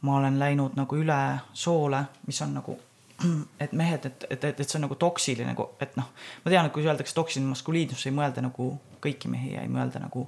ma 0.00 0.16
olen 0.16 0.38
läinud 0.38 0.76
nagu 0.78 0.96
üle 0.96 1.18
soole, 1.52 2.04
mis 2.26 2.40
on 2.42 2.54
nagu, 2.56 2.76
et 3.64 3.72
mehed, 3.76 4.06
et, 4.06 4.24
et, 4.30 4.44
et, 4.44 4.60
et 4.60 4.64
see 4.68 4.78
on 4.78 4.86
nagu 4.86 4.96
toksiline, 5.00 5.54
et 5.80 5.98
noh, 6.00 6.08
ma 6.44 6.52
tean, 6.52 6.66
et 6.66 6.74
kui 6.74 6.86
öeldakse 6.86 7.16
toksiline 7.16 7.50
maskuliinsus, 7.50 8.06
ei 8.08 8.16
mõelda 8.16 8.44
nagu 8.44 8.72
kõiki 9.04 9.30
mehi 9.32 9.54
ja 9.56 9.64
ei 9.66 9.72
mõelda 9.72 10.02
nagu 10.02 10.26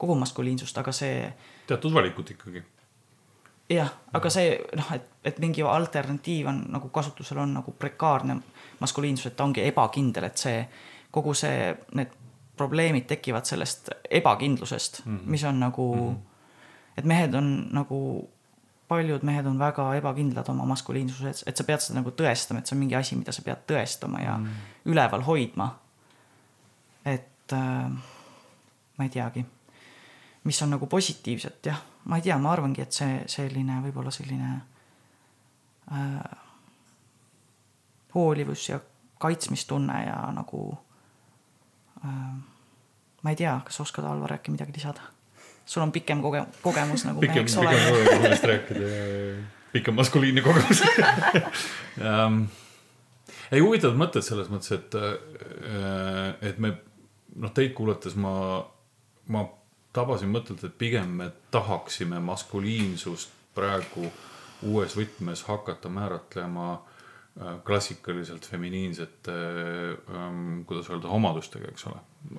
kogu 0.00 0.16
maskuliinsust, 0.20 0.78
aga 0.80 0.92
see. 0.92 1.28
teatud 1.68 1.94
valikut 1.94 2.34
ikkagi. 2.34 2.64
jah, 3.72 3.92
aga 4.12 4.30
see 4.32 4.58
noh, 4.76 4.92
et, 4.96 5.08
et 5.24 5.40
mingi 5.40 5.64
alternatiiv 5.64 6.50
on 6.52 6.64
nagu 6.76 6.92
kasutusel 6.92 7.40
on 7.46 7.56
nagu 7.60 7.72
prekaarne 7.72 8.40
maskuliinsus, 8.84 9.30
et 9.32 9.36
ta 9.36 9.46
ongi 9.48 9.64
ebakindel, 9.64 10.28
et 10.28 10.44
see 10.46 10.60
kogu 11.14 11.34
see, 11.38 11.72
need 11.98 12.12
probleemid 12.54 13.08
tekivad 13.10 13.48
sellest 13.48 13.90
ebakindlusest 14.10 15.02
mm, 15.04 15.16
-hmm. 15.16 15.30
mis 15.30 15.44
on 15.44 15.60
nagu 15.60 15.88
mm, 15.94 16.14
-hmm. 16.14 16.98
et 16.98 17.04
mehed 17.04 17.34
on 17.34 17.68
nagu 17.72 17.98
paljud 18.88 19.22
mehed 19.22 19.46
on 19.46 19.58
väga 19.58 19.94
ebakindlad 19.94 20.48
oma 20.48 20.64
maskuliinsuses, 20.64 21.44
et 21.46 21.56
sa 21.56 21.64
pead 21.64 21.82
seda 21.82 21.98
nagu 22.00 22.12
tõestama, 22.12 22.60
et 22.60 22.68
see 22.68 22.76
on 22.76 22.82
mingi 22.84 22.96
asi, 22.98 23.16
mida 23.16 23.32
sa 23.32 23.42
pead 23.42 23.64
tõestama 23.70 24.20
ja 24.22 24.36
mm. 24.38 24.68
üleval 24.92 25.24
hoidma. 25.26 25.70
et 27.04 27.52
äh, 27.52 27.90
ma 28.98 29.04
ei 29.04 29.10
teagi, 29.12 29.44
mis 30.44 30.62
on 30.62 30.70
nagu 30.72 30.86
positiivset, 30.86 31.66
jah, 31.66 31.82
ma 32.04 32.16
ei 32.16 32.22
tea, 32.22 32.38
ma 32.38 32.52
arvangi, 32.52 32.80
et 32.80 32.92
see 32.92 33.18
selline 33.28 33.80
võib-olla 33.84 34.12
selline 34.14 34.52
äh, 35.92 36.43
hoolivus 38.14 38.68
ja 38.68 38.80
kaitsmistunne 39.18 40.04
ja 40.06 40.32
nagu 40.32 40.78
äh, 42.04 42.10
ma 43.22 43.30
ei 43.30 43.36
tea, 43.36 43.60
kas 43.64 43.80
oskad, 43.80 44.04
Alvar, 44.04 44.36
äkki 44.36 44.52
midagi 44.54 44.72
lisada? 44.76 45.00
sul 45.66 45.82
on 45.82 45.92
pikem 45.92 46.20
koge-, 46.22 46.46
kogemus 46.62 47.06
nagu 47.08 47.20
pikem, 47.20 47.34
meheks 47.34 47.56
olema. 47.56 47.78
pikem 47.78 48.04
kogemusest 48.04 48.44
rääkida 48.44 48.88
ja 48.88 49.36
pikem 49.72 49.94
maskuliinne 49.94 50.42
kogemus 50.44 50.82
um, 50.84 52.42
ei, 53.52 53.60
huvitavad 53.60 53.96
mõtted 53.96 54.26
selles 54.26 54.50
mõttes, 54.52 54.74
et, 54.76 54.98
äh, 54.98 56.34
et 56.50 56.60
me, 56.60 56.74
noh, 57.40 57.52
teid 57.56 57.72
kuulates 57.78 58.18
ma, 58.20 58.34
ma 59.32 59.46
tabasin 59.96 60.30
mõtet, 60.34 60.60
et 60.68 60.76
pigem 60.78 61.16
me 61.22 61.30
tahaksime 61.54 62.20
maskuliinsust 62.20 63.32
praegu 63.54 64.10
uues 64.68 64.96
võtmes 64.98 65.46
hakata 65.48 65.88
määratlema 65.88 66.74
Äh, 66.74 66.93
klassikaliselt 67.66 68.46
feminiinsete 68.46 69.32
ähm,, 70.14 70.60
kuidas 70.66 70.90
öelda, 70.90 71.08
omadustega, 71.08 71.66
eks 71.72 71.86
ole. 71.90 71.96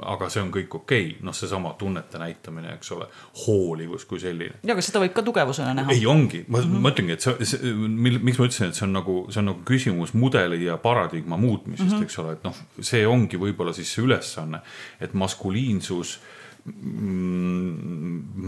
aga 0.07 0.29
see 0.31 0.39
on 0.41 0.53
kõik 0.55 0.77
okei 0.77 1.01
okay., 1.09 1.25
noh, 1.27 1.35
seesama 1.35 1.73
tunnete 1.79 2.19
näitamine, 2.21 2.71
eks 2.77 2.93
ole, 2.95 3.09
hoolivus 3.41 4.05
kui 4.07 4.21
selline. 4.23 4.61
ja, 4.63 4.71
aga 4.71 4.85
seda 4.85 5.01
võib 5.03 5.11
ka 5.17 5.25
tugevusena 5.27 5.73
näha. 5.75 5.91
ei, 5.91 6.05
ongi, 6.07 6.45
ma 6.47 6.61
mm 6.61 6.71
-hmm. 6.71 6.87
mõtlengi, 6.87 7.17
et 7.17 7.27
see, 7.27 7.49
see, 7.51 7.73
mil, 7.73 8.21
miks 8.23 8.39
ma 8.39 8.47
ütlesin, 8.47 8.71
et 8.71 8.79
see 8.79 8.87
on 8.87 8.95
nagu, 8.95 9.17
see 9.29 9.43
on 9.43 9.51
nagu 9.51 9.67
küsimus 9.67 10.15
mudeli 10.15 10.63
ja 10.63 10.77
paradigma 10.77 11.37
muutmisest 11.37 11.91
mm, 11.91 11.97
-hmm. 11.99 12.07
eks 12.07 12.19
ole, 12.23 12.39
et 12.39 12.47
noh, 12.47 12.63
see 12.79 13.03
ongi 13.07 13.37
võib-olla 13.37 13.75
siis 13.75 13.91
see 13.93 14.07
ülesanne, 14.07 14.63
et 14.99 15.13
maskuliinsus 15.13 16.15
äh, 16.15 16.44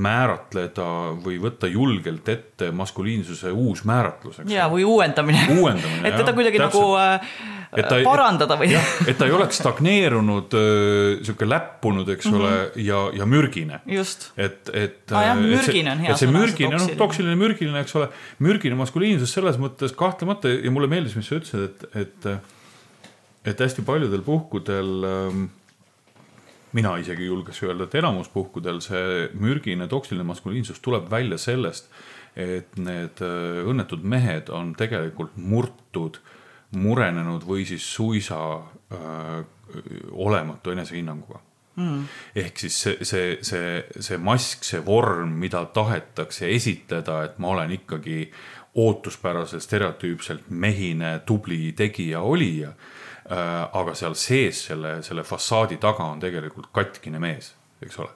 määratleda 0.07 0.85
või 1.21 1.35
võtta 1.41 1.67
julgelt 1.69 2.29
ette 2.33 2.71
maskuliinsuse 2.73 3.51
uus 3.53 3.83
määratlus. 3.85 4.39
ja, 4.49 4.65
või 4.71 4.83
uuendamine. 4.89 5.43
uuendamine 5.53 6.01
et 6.09 6.17
teda 6.17 6.33
kuidagi 6.33 6.57
täpselt. 6.57 6.81
nagu 6.81 6.95
äh, 6.97 7.85
ta, 7.85 7.99
parandada 8.05 8.57
või. 8.57 8.71
et 9.05 9.19
ta 9.19 9.27
ei 9.29 9.35
oleks 9.37 9.61
stagneerunud 9.61 10.57
äh,, 10.57 11.21
sihuke 11.27 11.45
läppunud, 11.49 12.09
eks 12.15 12.25
mm 12.25 12.33
-hmm. 12.33 12.41
ole, 12.41 12.71
ja, 12.87 13.03
ja 13.21 13.25
mürgine. 13.29 13.79
just. 13.85 14.31
et, 14.37 14.69
et 14.73 15.11
ah,. 15.11 15.27
jah, 15.29 15.37
mürgine 15.37 15.93
on 15.93 16.01
hea 16.07 16.15
sõna. 16.15 16.17
see 16.23 16.33
mürgine, 16.33 16.73
noh, 16.73 16.97
toksiline, 16.97 17.35
mürgine, 17.37 17.85
eks 17.85 17.95
ole, 18.01 18.09
mürgine 18.39 18.75
maskuliinsus 18.81 19.33
selles 19.33 19.61
mõttes 19.61 19.93
kahtlemata 19.93 20.49
ja 20.49 20.73
mulle 20.73 20.89
meeldis, 20.89 21.15
mis 21.15 21.29
sa 21.29 21.37
ütlesid, 21.37 21.69
et, 21.69 21.85
et, 22.01 22.27
et 23.53 23.65
hästi 23.67 23.85
paljudel 23.85 24.25
puhkudel 24.25 25.05
ähm, 25.05 25.47
mina 26.77 26.93
isegi 27.01 27.25
julgeks 27.27 27.63
öelda, 27.65 27.87
et 27.87 27.97
enamus 27.97 28.29
puhkudel 28.33 28.81
see 28.85 29.27
mürgine 29.39 29.87
toksiline 29.89 30.25
maskuliinsus 30.27 30.81
tuleb 30.83 31.09
välja 31.11 31.39
sellest, 31.41 31.89
et 32.37 32.77
need 32.77 33.21
äh, 33.25 33.61
õnnetud 33.65 34.05
mehed 34.05 34.51
on 34.53 34.75
tegelikult 34.77 35.37
murtud, 35.41 36.21
murenenud 36.77 37.45
või 37.47 37.65
siis 37.65 37.85
suisa 37.95 38.39
öö, 38.57 38.99
äh, 38.99 39.45
olematu 40.11 40.71
enesehinnanguga. 40.75 41.43
Mm.. 41.77 42.07
ehk 42.33 42.57
siis 42.57 42.73
see, 42.81 43.05
see, 43.05 43.25
see, 43.45 43.83
see 44.01 44.17
mask, 44.17 44.63
see 44.65 44.79
vorm, 44.81 45.35
mida 45.37 45.59
tahetakse 45.69 46.47
esitleda, 46.49 47.19
et 47.27 47.35
ma 47.37 47.51
olen 47.51 47.75
ikkagi 47.75 48.23
ootuspäraselt 48.81 49.61
stereotüüpselt 49.61 50.49
mehine, 50.49 51.19
tubli 51.25 51.75
tegija, 51.77 52.23
olija 52.25 52.71
aga 53.27 53.93
seal 53.95 54.15
sees 54.15 54.65
selle, 54.69 55.01
selle 55.03 55.23
fassaadi 55.27 55.77
taga 55.83 56.05
on 56.07 56.19
tegelikult 56.19 56.69
katkine 56.75 57.19
mees, 57.19 57.53
eks 57.83 57.99
ole. 57.99 58.11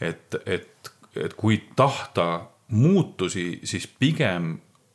et, 0.00 0.36
et, 0.46 0.90
et 1.16 1.34
kui 1.34 1.58
tahta 1.76 2.46
muutusi, 2.74 3.60
siis 3.64 3.86
pigem 3.86 4.54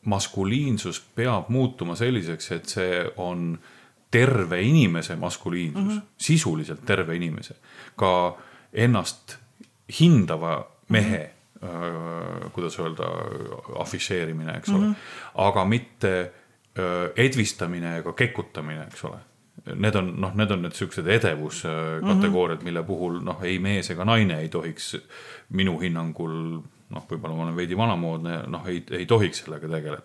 maskuliinsus 0.10 1.02
peab 1.16 1.50
muutuma 1.50 1.96
selliseks, 1.96 2.52
et 2.56 2.72
see 2.72 3.04
on 3.18 3.52
terve 4.12 4.62
inimese 4.62 5.16
maskuliinsus 5.16 5.84
mm, 5.84 5.98
-hmm. 6.00 6.16
sisuliselt 6.18 6.86
terve 6.86 7.16
inimese, 7.16 7.56
ka 7.96 8.38
ennast 8.74 9.38
hindava 10.00 10.68
mehe 10.90 11.32
mm, 11.62 11.68
-hmm. 11.68 12.50
kuidas 12.50 12.80
öelda, 12.80 13.04
afišeerimine, 13.80 14.58
eks 14.58 14.70
ole 14.70 14.86
mm, 14.86 14.94
-hmm. 14.94 14.96
aga 15.36 15.66
mitte 15.66 16.32
edvistamine 17.16 17.98
ega 17.98 18.14
kekutamine, 18.14 18.84
eks 18.84 19.04
ole 19.04 19.18
need 19.76 19.96
on 19.96 20.14
noh, 20.22 20.34
need 20.38 20.52
on 20.52 20.64
need 20.66 20.76
siuksed 20.78 21.08
edevuskategooriad, 21.08 22.64
mille 22.64 22.84
puhul 22.88 23.20
noh, 23.26 23.44
ei 23.44 23.60
mees 23.64 23.92
ega 23.94 24.06
naine 24.08 24.40
ei 24.44 24.50
tohiks 24.54 24.94
minu 25.58 25.78
hinnangul 25.82 26.36
noh, 26.90 27.06
võib-olla 27.06 27.36
ma 27.38 27.46
olen 27.46 27.58
veidi 27.58 27.78
vanamoodne, 27.78 28.42
noh, 28.50 28.66
ei, 28.72 28.82
ei 28.98 29.06
tohiks 29.10 29.44
sellega 29.44 29.70
tegeleda. 29.70 30.02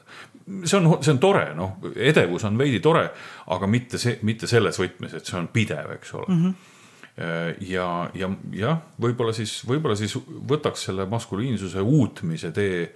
see 0.68 0.76
on, 0.78 0.90
see 1.00 1.14
on 1.14 1.20
tore, 1.22 1.46
noh, 1.56 1.78
edevus 1.96 2.44
on 2.44 2.58
veidi 2.60 2.80
tore, 2.84 3.06
aga 3.54 3.68
mitte 3.70 4.00
see, 4.00 4.18
mitte 4.22 4.50
selles 4.50 4.78
võtmes, 4.80 5.16
et 5.16 5.24
see 5.24 5.38
on 5.40 5.48
pidev, 5.52 5.96
eks 5.98 6.14
ole 6.20 6.28
mm. 6.28 6.46
-hmm 6.46 6.70
ja, 7.62 8.10
ja 8.18 8.26
jah, 8.58 8.80
võib-olla 8.98 9.30
siis, 9.32 9.60
võib-olla 9.68 9.94
siis 9.94 10.16
võtaks 10.50 10.88
selle 10.88 11.04
maskuliinsuse 11.06 11.78
uutmise 11.78 12.50
tee, 12.50 12.88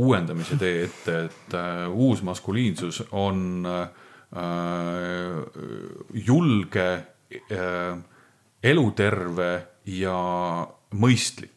uuendamise 0.00 0.56
tee 0.56 0.86
ette, 0.86 1.16
et 1.26 1.56
uh, 1.58 1.92
uus 1.92 2.22
maskuliinsus 2.24 3.02
on 3.12 3.66
Äh, 3.66 4.05
julge, 6.26 6.88
äh, 7.52 7.98
eluterve 8.62 9.66
ja 9.86 10.18
mõistlik. 10.94 11.52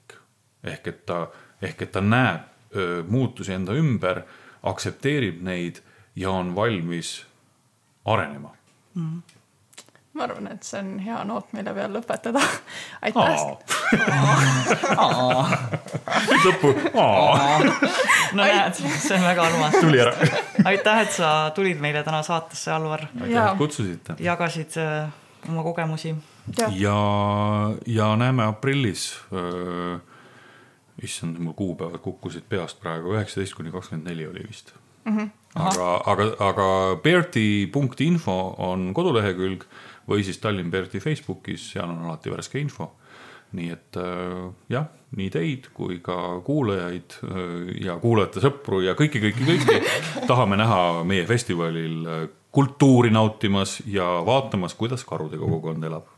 ehk 0.64 0.88
et 0.88 1.06
ta, 1.06 1.28
ehk 1.62 1.82
et 1.82 1.92
ta 1.92 2.02
näeb 2.02 2.76
äh, 2.76 3.00
muutusi 3.08 3.54
enda 3.54 3.74
ümber, 3.74 4.24
aktsepteerib 4.64 5.42
neid 5.42 5.80
ja 6.16 6.32
on 6.32 6.56
valmis 6.56 7.26
arenema 8.06 8.54
mm. 8.94 9.06
-hmm 9.06 9.40
ma 10.20 10.24
arvan, 10.24 10.48
et 10.52 10.64
see 10.68 10.80
on 10.82 11.00
hea 11.00 11.20
noot, 11.28 11.54
mille 11.56 11.74
peal 11.74 11.94
lõpetada. 11.96 12.42
aitäh. 13.06 13.44
nüüd 16.28 16.48
lõppu. 16.48 16.74
No 18.34 18.44
näed, 18.44 18.74
see 18.80 19.18
on 19.18 19.24
väga 19.24 19.48
armas. 19.48 19.78
tuli 19.80 20.02
ära. 20.04 20.14
aitäh, 20.66 21.02
et 21.06 21.16
sa 21.16 21.32
tulid 21.56 21.80
meile 21.82 22.04
täna 22.04 22.22
saatesse, 22.26 22.72
Alvar. 22.72 23.08
aitäh, 23.22 23.52
et 23.52 23.58
kutsusite. 23.58 24.18
jagasid 24.20 24.78
äh, 24.82 25.10
oma 25.50 25.64
kogemusi. 25.64 26.16
ja, 26.76 27.00
ja 27.86 28.16
näeme 28.16 28.46
aprillis 28.46 29.12
äh, 29.34 30.02
issand, 31.04 31.40
mul 31.40 31.54
kuupäevad 31.54 32.02
kukkusid 32.04 32.50
peast 32.50 32.80
praegu, 32.82 33.16
üheksateist 33.16 33.56
kuni 33.56 33.72
kakskümmend 33.72 34.10
neli 34.12 34.28
oli 34.28 34.44
vist 34.48 34.74
mm. 35.06 35.18
-hmm. 35.18 35.30
aga, 35.56 36.02
aga, 36.06 36.24
aga 36.40 36.68
Berti.info 37.04 38.56
on 38.58 38.94
kodulehekülg 38.94 39.64
või 40.10 40.24
siis 40.24 40.38
Tallinn 40.38 40.72
Berti 40.72 41.00
Facebookis, 41.00 41.72
seal 41.72 41.90
on 41.90 42.06
alati 42.06 42.32
värske 42.32 42.60
info. 42.60 42.92
Nii 43.58 43.70
et 43.74 43.98
äh, 43.98 44.50
jah, 44.70 44.90
nii 45.18 45.30
teid 45.34 45.70
kui 45.74 46.00
ka 46.06 46.40
kuulajaid 46.46 47.18
äh, 47.26 47.46
ja 47.86 47.98
kuulajate 48.02 48.44
sõpru 48.46 48.84
ja 48.86 48.96
kõiki, 49.00 49.22
kõiki, 49.24 49.48
kõiki 49.48 49.80
tahame 50.30 50.60
näha 50.60 50.82
meie 51.10 51.26
festivalil 51.30 52.02
äh, 52.06 52.26
kultuuri 52.52 53.14
nautimas 53.14 53.80
ja 53.90 54.08
vaatamas, 54.26 54.74
kuidas 54.78 55.06
karude 55.06 55.38
kogukond 55.38 55.84
elab. 55.84 56.10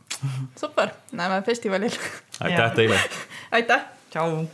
super, 0.56 0.94
näeme 1.12 1.42
festivalil. 1.42 2.00
aitäh 2.40 2.74
teile. 2.74 3.00
aitäh. 3.58 3.86
tšau 4.10 4.44